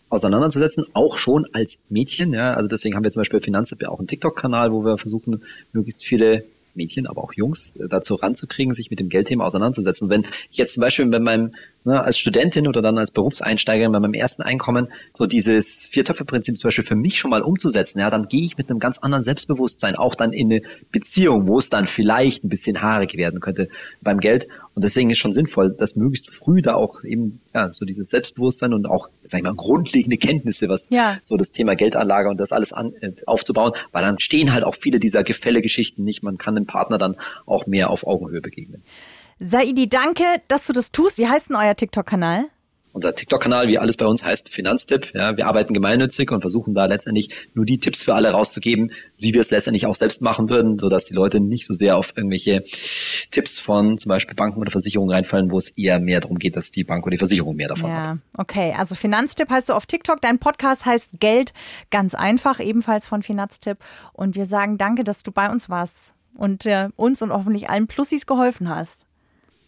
auseinanderzusetzen, 0.10 0.86
auch 0.94 1.18
schon 1.18 1.48
als 1.54 1.80
Mädchen. 1.90 2.34
Ja, 2.34 2.54
also 2.54 2.68
deswegen 2.68 2.96
haben 2.96 3.04
wir 3.04 3.12
zum 3.12 3.22
Beispiel 3.22 3.42
Finanzapp 3.42 3.82
ja 3.82 3.90
auch 3.90 3.98
einen 3.98 4.08
TikTok-Kanal, 4.08 4.72
wo 4.72 4.84
wir 4.84 4.98
versuchen, 4.98 5.42
möglichst 5.74 6.04
viele 6.04 6.44
Mädchen, 6.76 7.08
aber 7.08 7.24
auch 7.24 7.34
Jungs 7.34 7.76
äh, 7.76 7.88
dazu 7.88 8.16
ranzukriegen, 8.16 8.74
sich 8.74 8.90
mit 8.90 9.00
dem 9.00 9.10
Geldthema 9.10 9.46
auseinanderzusetzen. 9.46 10.10
Wenn 10.10 10.26
ich 10.50 10.58
jetzt 10.58 10.74
zum 10.74 10.82
Beispiel 10.82 11.06
bei 11.08 11.20
meinem, 11.20 11.56
ne, 11.84 12.02
als 12.04 12.18
Studentin 12.18 12.68
oder 12.68 12.82
dann 12.82 12.98
als 12.98 13.12
Berufseinsteigerin 13.12 13.92
bei 13.92 14.00
meinem 14.00 14.14
ersten 14.14 14.42
Einkommen 14.42 14.88
so 15.12 15.26
dieses 15.26 15.86
Viertöpfe-Prinzip 15.86 16.58
zum 16.58 16.68
Beispiel 16.68 16.84
für 16.84 16.96
mich 16.96 17.20
schon 17.20 17.32
mal 17.32 17.42
umzusetzen, 17.42 18.00
ja, 18.00 18.10
dann 18.10 18.28
gehe 18.28 18.44
ich 18.44 18.58
mit 18.58 18.70
einem 18.70 18.80
ganz 18.80 19.00
anderen 19.00 19.24
Selbstbewusstsein 19.24 19.96
auch 19.96 20.16
dann 20.16 20.34
in 20.34 20.52
eine 20.52 20.62
Beziehung, 20.92 21.48
wo 21.48 21.60
es 21.60 21.70
dann 21.70 21.88
vielleicht 21.88 22.44
ein 22.44 22.50
bisschen 22.50 22.82
haarig 22.82 23.16
werden 23.16 23.40
könnte 23.40 23.70
beim 24.02 24.20
Geld. 24.20 24.48
Und 24.74 24.86
deswegen 24.86 25.10
ist 25.10 25.18
schon 25.18 25.34
sinnvoll, 25.34 25.76
dass 25.76 25.96
möglichst 25.98 26.30
früh 26.30 26.62
da 26.62 26.76
auch 26.76 27.04
eben 27.04 27.42
ja, 27.54 27.72
so 27.74 27.84
dieses 27.84 28.10
Selbstbewusstsein 28.10 28.74
und 28.74 28.86
auch, 28.86 29.10
sag 29.26 29.40
ich 29.40 29.44
mal, 29.44 29.54
grundlegende 29.54 30.18
Kenntnisse, 30.18 30.70
was 30.70 30.90
ja. 30.90 31.18
so 31.24 31.36
das 31.36 31.52
Thema 31.52 31.76
Geldanlage 31.76 32.30
und 32.30 32.38
das 32.38 32.54
alles 32.54 32.72
an, 32.72 32.94
äh, 33.02 33.12
aufzubauen, 33.26 33.74
weil 33.92 34.04
dann 34.04 34.20
stehen 34.20 34.54
halt 34.54 34.64
auch 34.64 34.76
viele 34.76 35.00
dieser 35.00 35.24
Gefälle-Geschichten 35.24 36.06
nicht. 36.06 36.24
Man 36.24 36.38
kann 36.38 36.56
dem 36.56 36.68
Partner 36.68 36.98
dann 36.98 37.18
auch 37.46 37.68
mehr 37.68 37.90
auf 37.90 38.08
Augenhöhe 38.08 38.40
begegnen. 38.40 38.84
Saidi, 39.44 39.90
danke, 39.90 40.24
dass 40.50 40.68
du 40.68 40.74
das 40.74 40.92
tust. 40.92 41.18
Wie 41.18 41.28
heißt 41.28 41.50
denn 41.50 41.56
euer 41.56 41.76
TikTok-Kanal? 41.76 42.44
Unser 42.94 43.16
TikTok-Kanal, 43.16 43.70
wie 43.70 43.80
alles 43.80 43.98
bei 43.98 44.06
uns 44.06 44.24
heißt, 44.24 44.50
Finanztipp. 44.50 45.16
Ja, 45.16 45.36
wir 45.36 45.48
arbeiten 45.48 45.74
gemeinnützig 45.74 46.32
und 46.32 46.42
versuchen 46.42 46.76
da 46.76 46.86
letztendlich 46.86 47.32
nur 47.56 47.66
die 47.66 47.80
Tipps 47.80 48.04
für 48.04 48.14
alle 48.14 48.30
rauszugeben, 48.30 48.92
wie 49.18 49.34
wir 49.34 49.42
es 49.42 49.50
letztendlich 49.50 49.88
auch 49.88 49.96
selbst 49.96 50.22
machen 50.22 50.52
würden, 50.52 50.78
sodass 50.78 51.06
die 51.06 51.16
Leute 51.16 51.40
nicht 51.40 51.66
so 51.66 51.74
sehr 51.74 51.98
auf 51.98 52.16
irgendwelche 52.16 52.64
Tipps 53.32 53.58
von 53.58 53.98
zum 53.98 54.10
Beispiel 54.10 54.36
Banken 54.36 54.60
oder 54.60 54.70
Versicherungen 54.70 55.12
reinfallen, 55.12 55.50
wo 55.50 55.58
es 55.58 55.70
eher 55.70 56.00
mehr 56.00 56.20
darum 56.20 56.38
geht, 56.38 56.56
dass 56.56 56.72
die 56.72 56.84
Bank 56.84 57.04
oder 57.08 57.16
die 57.16 57.18
Versicherung 57.18 57.56
mehr 57.56 57.70
davon 57.70 57.90
ja, 57.90 58.10
hat. 58.10 58.18
Okay, 58.38 58.76
also 58.78 58.94
Finanztipp 58.94 59.50
heißt 59.50 59.70
du 59.70 59.74
auf 59.74 59.88
TikTok. 59.88 60.22
Dein 60.22 60.38
Podcast 60.38 60.86
heißt 60.86 61.20
Geld 61.20 61.54
ganz 61.90 62.14
einfach, 62.14 62.60
ebenfalls 62.60 63.08
von 63.08 63.24
Finanztipp. 63.24 63.80
Und 64.14 64.36
wir 64.36 64.46
sagen 64.46 64.78
danke, 64.78 65.04
dass 65.04 65.24
du 65.24 65.32
bei 65.32 65.50
uns 65.50 65.68
warst 65.68 66.14
und 66.36 66.68
äh, 66.68 66.90
uns 66.96 67.24
und 67.24 67.32
hoffentlich 67.32 67.72
allen 67.72 67.88
Plussis 67.88 68.28
geholfen 68.28 68.70
hast. 68.70 69.08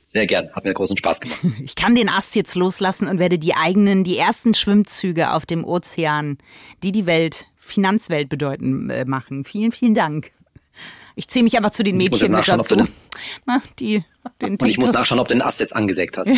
Sehr 0.03 0.27
gern, 0.27 0.49
hat 0.53 0.65
mir 0.65 0.73
großen 0.73 0.97
Spaß 0.97 1.21
gemacht. 1.21 1.39
Ich 1.63 1.75
kann 1.75 1.95
den 1.95 2.09
Ast 2.09 2.35
jetzt 2.35 2.55
loslassen 2.55 3.07
und 3.07 3.19
werde 3.19 3.39
die 3.39 3.55
eigenen, 3.55 4.03
die 4.03 4.17
ersten 4.17 4.53
Schwimmzüge 4.53 5.31
auf 5.31 5.45
dem 5.45 5.63
Ozean, 5.63 6.37
die 6.83 6.91
die 6.91 7.05
Welt, 7.05 7.47
Finanzwelt 7.55 8.27
bedeuten, 8.27 8.89
äh, 8.89 9.05
machen. 9.05 9.45
Vielen, 9.45 9.71
vielen 9.71 9.95
Dank. 9.95 10.31
Ich 11.15 11.27
ziehe 11.27 11.43
mich 11.43 11.55
einfach 11.55 11.71
zu 11.71 11.83
den 11.83 11.97
Mädchen 11.97 12.31
mit 12.31 12.47
dazu. 12.47 12.75
Den, 12.75 12.87
Na, 13.45 13.61
die, 13.79 14.03
den 14.41 14.53
und 14.53 14.65
ich 14.65 14.77
muss 14.77 14.91
nachschauen, 14.91 15.19
ob 15.19 15.27
du 15.27 15.35
den 15.35 15.41
Ast 15.41 15.59
jetzt 15.59 15.75
angesägt 15.75 16.17
hast. 16.17 16.27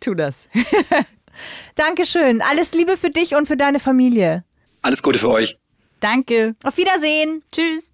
tu 0.00 0.14
das. 0.14 0.48
Dankeschön. 1.74 2.42
Alles 2.42 2.74
Liebe 2.74 2.96
für 2.96 3.10
dich 3.10 3.34
und 3.34 3.46
für 3.46 3.56
deine 3.56 3.80
Familie. 3.80 4.44
Alles 4.82 5.02
Gute 5.02 5.18
für 5.18 5.30
euch. 5.30 5.58
Danke. 6.00 6.56
Auf 6.64 6.76
Wiedersehen. 6.76 7.42
Tschüss. 7.52 7.92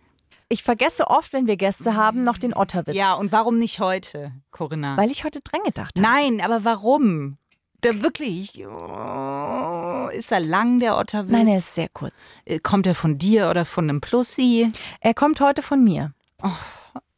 Ich 0.49 0.63
vergesse 0.63 1.09
oft, 1.09 1.33
wenn 1.33 1.49
wir 1.49 1.57
Gäste 1.57 1.95
haben, 1.95 2.23
noch 2.23 2.39
den 2.39 2.55
Otterwitz. 2.55 2.95
Ja, 2.95 3.15
und 3.15 3.33
warum 3.33 3.59
nicht 3.59 3.81
heute, 3.81 4.33
Corinna? 4.53 4.97
Weil 4.97 5.11
ich 5.11 5.25
heute 5.25 5.41
dran 5.41 5.61
gedacht 5.65 5.99
habe. 5.99 6.01
Nein, 6.01 6.41
aber 6.41 6.65
warum? 6.65 7.39
Der 7.83 8.03
wirklich. 8.03 8.65
Oh, 8.67 10.09
ist 10.13 10.31
er 10.31 10.41
lang, 10.41 10.79
der 10.79 10.97
Otterwitz? 10.99 11.33
Nein, 11.33 11.49
er 11.49 11.57
ist 11.57 11.75
sehr 11.75 11.89
kurz. 11.89 12.41
Äh, 12.45 12.61
kommt 12.61 12.87
er 12.87 12.95
von 12.95 13.19
dir 13.19 13.51
oder 13.51 13.65
von 13.65 13.91
einem 13.91 14.01
Plussi? 14.01 14.71
Er 15.01 15.15
kommt 15.15 15.41
heute 15.41 15.63
von 15.63 15.83
mir. 15.83 16.13
Oh. 16.43 16.51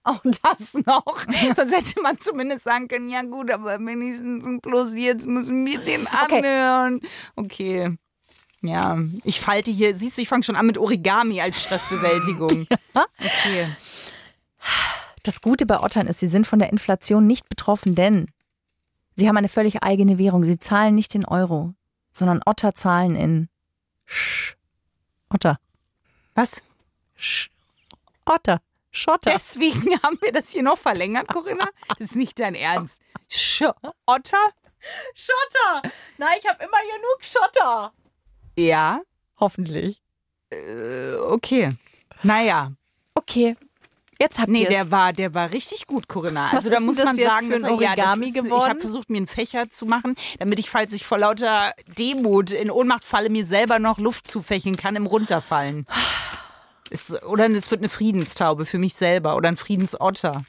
Auch 0.05 0.23
das 0.23 0.73
noch. 0.87 1.27
Sonst 1.55 1.77
hätte 1.77 2.01
man 2.01 2.19
zumindest 2.19 2.65
sagen 2.65 2.89
können, 2.89 3.11
ja 3.11 3.21
gut, 3.23 3.51
aber 3.51 3.79
wenigstens 3.79 4.47
ein 4.47 4.63
Plus, 4.63 4.95
jetzt 4.95 5.27
müssen 5.27 5.67
wir 5.67 5.81
den 5.81 6.07
anhören. 6.07 7.01
Okay. 7.37 7.89
okay. 7.89 7.99
Ja, 8.61 8.99
ich 9.25 9.41
falte 9.41 9.71
hier, 9.71 9.95
siehst 9.95 10.19
du, 10.19 10.23
ich 10.23 10.29
fange 10.29 10.43
schon 10.43 10.57
an 10.57 10.67
mit 10.67 10.79
Origami 10.79 11.41
als 11.41 11.63
Stressbewältigung. 11.63 12.67
okay. 12.95 13.69
Das 15.23 15.41
Gute 15.41 15.67
bei 15.67 15.81
Ottern 15.81 16.07
ist, 16.07 16.19
sie 16.19 16.27
sind 16.27 16.47
von 16.47 16.59
der 16.59 16.71
Inflation 16.71 17.27
nicht 17.27 17.49
betroffen, 17.49 17.95
denn 17.95 18.31
sie 19.15 19.29
haben 19.29 19.37
eine 19.37 19.49
völlig 19.49 19.83
eigene 19.83 20.19
Währung. 20.19 20.45
Sie 20.45 20.59
zahlen 20.59 20.95
nicht 20.95 21.15
in 21.15 21.25
Euro, 21.25 21.75
sondern 22.11 22.41
Otter 22.47 22.75
zahlen 22.75 23.15
in 23.15 23.49
Sch 24.07 24.57
Otter. 25.31 25.59
Was? 26.35 26.63
Sch 27.15 27.51
Otter. 28.25 28.61
Schotter. 28.91 29.33
Deswegen 29.35 30.03
haben 30.03 30.19
wir 30.21 30.33
das 30.33 30.51
hier 30.51 30.63
noch 30.63 30.79
verlängert, 30.79 31.29
Corinna. 31.29 31.67
Das 31.89 32.01
ist 32.01 32.17
nicht 32.17 32.39
dein 32.41 32.55
Ernst. 32.55 33.01
Sch 33.29 33.63
Otter? 34.07 34.53
Schotter! 35.15 35.91
Nein, 36.17 36.37
ich 36.39 36.49
habe 36.49 36.63
immer 36.65 36.79
genug 36.81 37.19
Schotter. 37.21 37.93
Ja. 38.59 39.03
Hoffentlich. 39.39 40.03
Äh, 40.51 41.15
okay. 41.29 41.71
Naja. 42.23 42.73
Okay. 43.15 43.57
Jetzt 44.21 44.41
habt 44.41 44.49
nee, 44.49 44.63
ihr 44.63 44.69
der 44.69 44.91
war, 44.91 45.13
der 45.13 45.33
war 45.33 45.53
richtig 45.53 45.87
gut, 45.87 46.09
Corinna. 46.09 46.51
Also 46.51 46.71
da 46.71 46.81
muss 46.81 46.99
man 46.99 47.15
sagen, 47.15 47.51
dass 47.51 47.63
Origami 47.63 48.27
ja, 48.27 48.29
ist, 48.29 48.35
geworden. 48.35 48.63
Ich 48.65 48.71
habe 48.71 48.81
versucht, 48.81 49.11
mir 49.11 49.19
einen 49.19 49.29
Fächer 49.29 49.71
zu 49.71 49.87
machen, 49.87 50.17
damit 50.41 50.59
ich, 50.59 50.69
falls 50.69 50.93
ich 50.93 51.07
vor 51.07 51.19
lauter 51.19 51.73
Demut 51.97 52.51
in 52.51 52.69
Ohnmacht 52.69 53.05
falle, 53.05 53.31
mir 53.31 53.47
selber 53.47 53.79
noch 53.79 53.99
Luft 53.99 54.27
zufächeln 54.27 54.75
kann 54.77 54.97
im 54.97 55.07
Runterfallen. 55.07 55.87
Es, 56.91 57.23
oder 57.23 57.51
es 57.51 57.71
wird 57.71 57.83
eine 57.83 57.91
Friedenstaube 57.91 58.65
für 58.65 58.79
mich 58.79 58.95
selber 58.95 59.37
oder 59.37 59.51
ein 59.51 59.59
Friedensotter. 59.59 60.47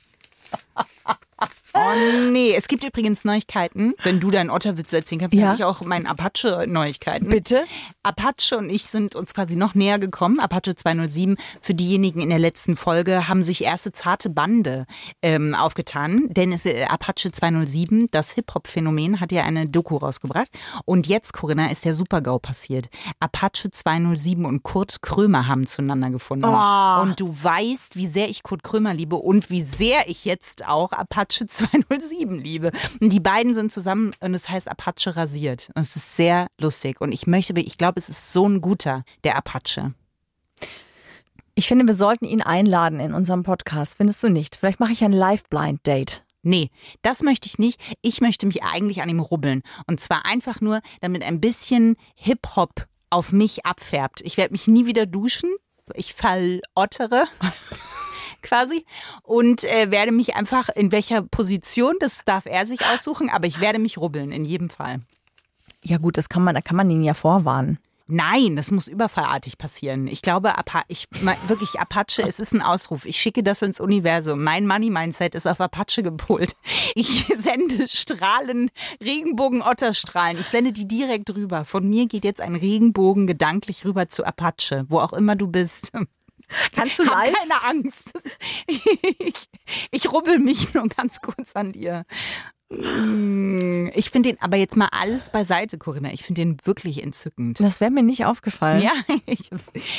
Oh 1.79 2.29
nee, 2.29 2.53
es 2.53 2.67
gibt 2.67 2.83
übrigens 2.83 3.23
Neuigkeiten. 3.23 3.93
Wenn 4.03 4.19
du 4.19 4.29
deinen 4.29 4.49
Otterwitz 4.49 4.91
erzählen 4.91 5.21
kannst, 5.21 5.33
ja. 5.33 5.47
habe 5.47 5.55
ich 5.55 5.63
auch 5.63 5.81
meinen 5.81 6.07
Apache-Neuigkeiten. 6.07 7.29
Bitte? 7.29 7.63
Apache 8.03 8.57
und 8.57 8.69
ich 8.69 8.85
sind 8.85 9.15
uns 9.15 9.33
quasi 9.33 9.55
noch 9.55 9.75
näher 9.75 9.97
gekommen. 9.97 10.39
Apache 10.39 10.75
207. 10.75 11.37
Für 11.61 11.73
diejenigen 11.73 12.21
in 12.21 12.29
der 12.29 12.39
letzten 12.39 12.75
Folge 12.75 13.27
haben 13.29 13.43
sich 13.43 13.63
erste 13.63 13.93
zarte 13.93 14.29
Bande 14.29 14.85
ähm, 15.21 15.55
aufgetan. 15.55 16.27
Denn 16.29 16.51
es, 16.51 16.65
äh, 16.65 16.83
Apache 16.83 17.31
207, 17.31 18.07
das 18.11 18.31
Hip-Hop-Phänomen, 18.31 19.21
hat 19.21 19.31
ja 19.31 19.43
eine 19.43 19.67
Doku 19.67 19.95
rausgebracht. 19.95 20.49
Und 20.83 21.07
jetzt, 21.07 21.31
Corinna, 21.31 21.71
ist 21.71 21.85
der 21.85 21.93
Super-GAU 21.93 22.39
passiert. 22.39 22.89
Apache 23.21 23.71
207 23.71 24.43
und 24.43 24.63
Kurt 24.63 25.01
Krömer 25.01 25.47
haben 25.47 25.65
zueinander 25.65 26.09
gefunden. 26.09 26.45
Oh. 26.45 27.01
Und 27.03 27.19
du 27.19 27.33
weißt, 27.41 27.95
wie 27.95 28.07
sehr 28.07 28.29
ich 28.29 28.43
Kurt 28.43 28.63
Krömer 28.63 28.93
liebe 28.93 29.15
und 29.15 29.49
wie 29.49 29.61
sehr 29.61 30.09
ich 30.09 30.25
jetzt 30.25 30.67
auch 30.67 30.91
Apache 30.91 31.47
207 31.47 31.68
207 31.71 32.37
liebe. 32.39 32.71
Und 32.99 33.09
die 33.11 33.19
beiden 33.19 33.53
sind 33.53 33.71
zusammen 33.71 34.11
und 34.19 34.33
es 34.33 34.49
heißt 34.49 34.69
Apache 34.69 35.15
rasiert. 35.15 35.69
Und 35.75 35.81
es 35.81 35.95
ist 35.95 36.15
sehr 36.15 36.47
lustig. 36.59 37.01
Und 37.01 37.11
ich 37.11 37.27
möchte, 37.27 37.59
ich 37.59 37.77
glaube, 37.77 37.99
es 37.99 38.09
ist 38.09 38.33
so 38.33 38.47
ein 38.47 38.61
guter, 38.61 39.03
der 39.23 39.37
Apache. 39.37 39.93
Ich 41.55 41.67
finde, 41.67 41.85
wir 41.87 41.93
sollten 41.93 42.25
ihn 42.25 42.41
einladen 42.41 42.99
in 42.99 43.13
unserem 43.13 43.43
Podcast. 43.43 43.97
Findest 43.97 44.23
du 44.23 44.29
nicht? 44.29 44.55
Vielleicht 44.55 44.79
mache 44.79 44.93
ich 44.93 45.03
ein 45.03 45.11
Live-Blind-Date. 45.11 46.23
Nee, 46.41 46.69
das 47.01 47.21
möchte 47.21 47.47
ich 47.47 47.59
nicht. 47.59 47.81
Ich 48.01 48.21
möchte 48.21 48.45
mich 48.45 48.63
eigentlich 48.63 49.01
an 49.01 49.09
ihm 49.09 49.19
rubbeln. 49.19 49.61
Und 49.85 49.99
zwar 49.99 50.25
einfach 50.25 50.61
nur, 50.61 50.79
damit 51.01 51.23
ein 51.23 51.41
bisschen 51.41 51.97
Hip-Hop 52.15 52.87
auf 53.09 53.33
mich 53.33 53.65
abfärbt. 53.65 54.21
Ich 54.21 54.37
werde 54.37 54.53
mich 54.53 54.67
nie 54.67 54.85
wieder 54.85 55.05
duschen. 55.05 55.49
Ich 55.95 56.13
verottere 56.13 57.25
quasi 58.41 58.85
und 59.23 59.63
äh, 59.63 59.91
werde 59.91 60.11
mich 60.11 60.35
einfach 60.35 60.69
in 60.69 60.91
welcher 60.91 61.21
Position, 61.21 61.95
das 61.99 62.25
darf 62.25 62.45
er 62.45 62.65
sich 62.65 62.85
aussuchen, 62.85 63.29
aber 63.29 63.47
ich 63.47 63.59
werde 63.59 63.79
mich 63.79 63.97
rubbeln 63.97 64.31
in 64.31 64.45
jedem 64.45 64.69
Fall. 64.69 64.99
Ja 65.83 65.97
gut, 65.97 66.17
das 66.17 66.29
kann 66.29 66.43
man, 66.43 66.55
da 66.55 66.61
kann 66.61 66.75
man 66.77 66.89
ihn 66.89 67.03
ja 67.03 67.13
vorwarnen. 67.13 67.79
Nein, 68.11 68.55
das 68.55 68.71
muss 68.71 68.87
überfallartig 68.87 69.59
passieren. 69.59 70.07
Ich 70.07 70.23
glaube, 70.23 70.57
Apa 70.57 70.81
ich, 70.87 71.07
wirklich 71.45 71.79
Apache, 71.79 72.23
es 72.27 72.39
ist 72.39 72.53
ein 72.53 72.63
Ausruf. 72.63 73.05
Ich 73.05 73.17
schicke 73.17 73.43
das 73.43 73.61
ins 73.61 73.79
Universum. 73.79 74.43
Mein 74.43 74.65
Money-Mindset 74.65 75.35
ist 75.35 75.45
auf 75.45 75.61
Apache 75.61 76.01
gepolt. 76.01 76.55
Ich 76.95 77.25
sende 77.27 77.87
Strahlen, 77.87 78.71
Regenbogen-Otterstrahlen. 79.03 80.39
Ich 80.39 80.47
sende 80.47 80.71
die 80.71 80.87
direkt 80.87 81.35
rüber. 81.35 81.65
Von 81.65 81.87
mir 81.87 82.07
geht 82.07 82.23
jetzt 82.23 82.41
ein 82.41 82.55
Regenbogen 82.55 83.27
gedanklich 83.27 83.85
rüber 83.85 84.09
zu 84.09 84.25
Apache, 84.25 84.85
wo 84.87 84.99
auch 84.99 85.13
immer 85.13 85.35
du 85.35 85.45
bist. 85.45 85.91
Kannst 86.75 86.99
du 86.99 87.05
Hab 87.05 87.25
live? 87.25 87.33
keine 87.33 87.63
Angst. 87.63 88.13
Ich, 89.21 89.45
ich 89.91 90.11
rubbel 90.11 90.39
mich 90.39 90.73
nur 90.73 90.87
ganz 90.87 91.21
kurz 91.21 91.55
an 91.55 91.71
dir. 91.71 92.05
Mm, 92.69 93.89
Ich 93.93 94.09
finde 94.11 94.29
den, 94.29 94.41
aber 94.41 94.57
jetzt 94.57 94.75
mal 94.77 94.89
alles 94.91 95.31
beiseite, 95.31 95.77
Corinna. 95.77 96.11
Ich 96.13 96.23
finde 96.23 96.41
den 96.41 96.57
wirklich 96.63 97.01
entzückend. 97.03 97.59
Das 97.59 97.81
wäre 97.81 97.91
mir 97.91 98.03
nicht 98.03 98.25
aufgefallen. 98.25 98.81
Ja, 98.81 98.91
ich, 99.25 99.49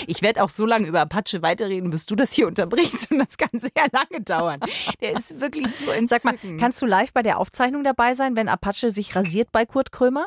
ich 0.06 0.22
werde 0.22 0.42
auch 0.42 0.48
so 0.48 0.66
lange 0.66 0.86
über 0.86 1.00
Apache 1.00 1.42
weiterreden, 1.42 1.90
bis 1.90 2.06
du 2.06 2.14
das 2.16 2.32
hier 2.32 2.46
unterbrichst 2.46 3.10
und 3.10 3.18
das 3.18 3.36
kann 3.38 3.60
sehr 3.60 3.86
lange 3.92 4.22
dauern. 4.22 4.60
Der 5.00 5.12
ist 5.12 5.40
wirklich 5.40 5.66
so 5.74 5.90
entzückend. 5.90 6.08
Sag 6.08 6.24
mal, 6.24 6.36
kannst 6.58 6.80
du 6.82 6.86
live 6.86 7.12
bei 7.12 7.22
der 7.22 7.38
Aufzeichnung 7.38 7.82
dabei 7.84 8.14
sein, 8.14 8.36
wenn 8.36 8.48
Apache 8.48 8.90
sich 8.90 9.14
rasiert 9.16 9.50
bei 9.52 9.66
Kurt 9.66 9.92
Krömer? 9.92 10.26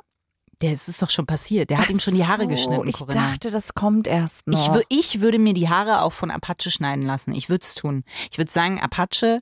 Der 0.64 0.72
ist 0.72 1.02
doch 1.02 1.10
schon 1.10 1.26
passiert. 1.26 1.70
Der 1.70 1.78
hat 1.80 1.90
ihm 1.90 2.00
schon 2.00 2.16
die 2.16 2.26
Haare 2.26 2.44
so, 2.44 2.48
geschnitten, 2.48 2.88
Ich 2.88 2.98
Corinna. 2.98 3.32
dachte, 3.32 3.52
das 3.52 3.74
kommt 3.74 4.08
erst 4.08 4.48
noch. 4.48 4.80
Ich, 4.88 5.16
ich 5.16 5.22
würde 5.22 5.38
mir 5.38 5.54
die 5.54 5.68
Haare 5.68 6.02
auch 6.02 6.14
von 6.14 6.32
Apache 6.32 6.72
schneiden 6.72 7.06
lassen. 7.06 7.34
Ich 7.36 7.50
würde 7.50 7.64
es 7.64 7.76
tun. 7.76 8.06
Ich 8.32 8.38
würde 8.38 8.50
sagen, 8.50 8.80
Apache, 8.80 9.42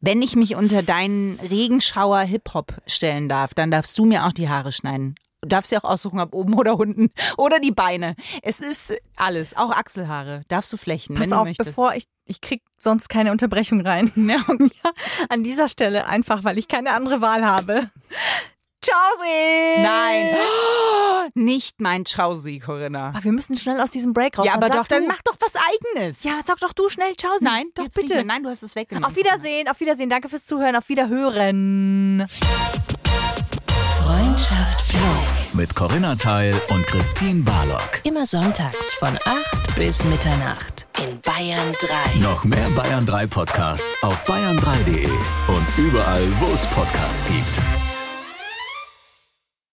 wenn 0.00 0.22
ich 0.22 0.36
mich 0.36 0.56
unter 0.56 0.82
deinen 0.82 1.38
Regenschauer 1.40 2.20
Hip-Hop 2.20 2.76
stellen 2.86 3.28
darf, 3.28 3.52
dann 3.52 3.70
darfst 3.70 3.98
du 3.98 4.06
mir 4.06 4.24
auch 4.24 4.32
die 4.32 4.48
Haare 4.48 4.72
schneiden. 4.72 5.16
Du 5.42 5.48
darfst 5.48 5.70
dir 5.70 5.78
auch 5.84 5.88
aussuchen, 5.88 6.18
ob 6.18 6.34
oben 6.34 6.54
oder 6.58 6.78
unten. 6.78 7.10
Oder 7.36 7.60
die 7.60 7.70
Beine. 7.70 8.16
Es 8.42 8.60
ist 8.60 8.94
alles. 9.16 9.54
Auch 9.54 9.70
Achselhaare. 9.70 10.44
Darfst 10.48 10.72
du 10.72 10.78
flechten, 10.78 11.12
Pass 11.14 11.24
wenn 11.24 11.30
du 11.30 11.36
auf, 11.36 11.46
möchtest. 11.46 11.68
bevor 11.70 11.94
ich, 11.94 12.04
ich 12.24 12.40
krieg 12.40 12.62
sonst 12.78 13.10
keine 13.10 13.32
Unterbrechung 13.32 13.82
rein. 13.82 14.10
Ja, 14.16 14.42
an 15.28 15.42
dieser 15.42 15.68
Stelle 15.68 16.06
einfach, 16.06 16.42
weil 16.42 16.56
ich 16.58 16.68
keine 16.68 16.92
andere 16.94 17.20
Wahl 17.20 17.44
habe. 17.44 17.90
Ciao, 18.80 18.96
Sie! 19.20 19.82
Nein. 19.82 20.36
Nicht 21.34 21.80
mein 21.80 22.04
Chausi, 22.04 22.58
Corinna. 22.60 23.08
Aber 23.08 23.24
wir 23.24 23.32
müssen 23.32 23.56
schnell 23.56 23.80
aus 23.80 23.90
diesem 23.90 24.12
Break 24.12 24.38
raus. 24.38 24.46
Ja, 24.46 24.54
aber 24.54 24.70
doch, 24.70 24.86
dann 24.86 25.02
du. 25.02 25.08
mach 25.08 25.20
doch 25.22 25.36
was 25.40 25.54
Eigenes. 25.56 26.22
Ja, 26.22 26.38
sag 26.44 26.58
doch 26.60 26.72
du 26.72 26.88
schnell 26.88 27.14
Ciao, 27.16 27.32
Sie. 27.38 27.44
Nein, 27.44 27.66
doch 27.74 27.84
jetzt 27.84 27.96
bitte. 28.00 28.24
Nein, 28.24 28.42
du 28.42 28.50
hast 28.50 28.62
es 28.62 28.76
weggenommen. 28.76 29.08
Auf 29.08 29.16
Wiedersehen, 29.16 29.68
auf 29.68 29.78
Wiedersehen. 29.80 30.08
Danke 30.10 30.28
fürs 30.28 30.46
Zuhören, 30.46 30.76
auf 30.76 30.88
Wiederhören. 30.88 32.26
Freundschaft 34.04 34.88
Plus. 34.88 35.54
Mit 35.54 35.74
Corinna 35.74 36.14
Teil 36.14 36.54
und 36.70 36.86
Christine 36.86 37.42
Barlock. 37.42 38.00
Immer 38.04 38.26
sonntags 38.26 38.94
von 38.94 39.18
8 39.24 39.74
bis 39.76 40.04
Mitternacht 40.04 40.86
in 40.98 41.20
Bayern 41.20 41.72
3. 42.14 42.20
Noch 42.20 42.44
mehr 42.44 42.70
Bayern 42.70 43.04
3 43.04 43.26
Podcasts 43.26 44.02
auf 44.02 44.24
bayern3.de 44.24 45.08
und 45.48 45.66
überall, 45.78 46.26
wo 46.40 46.46
es 46.54 46.66
Podcasts 46.68 47.26
gibt. 47.26 47.60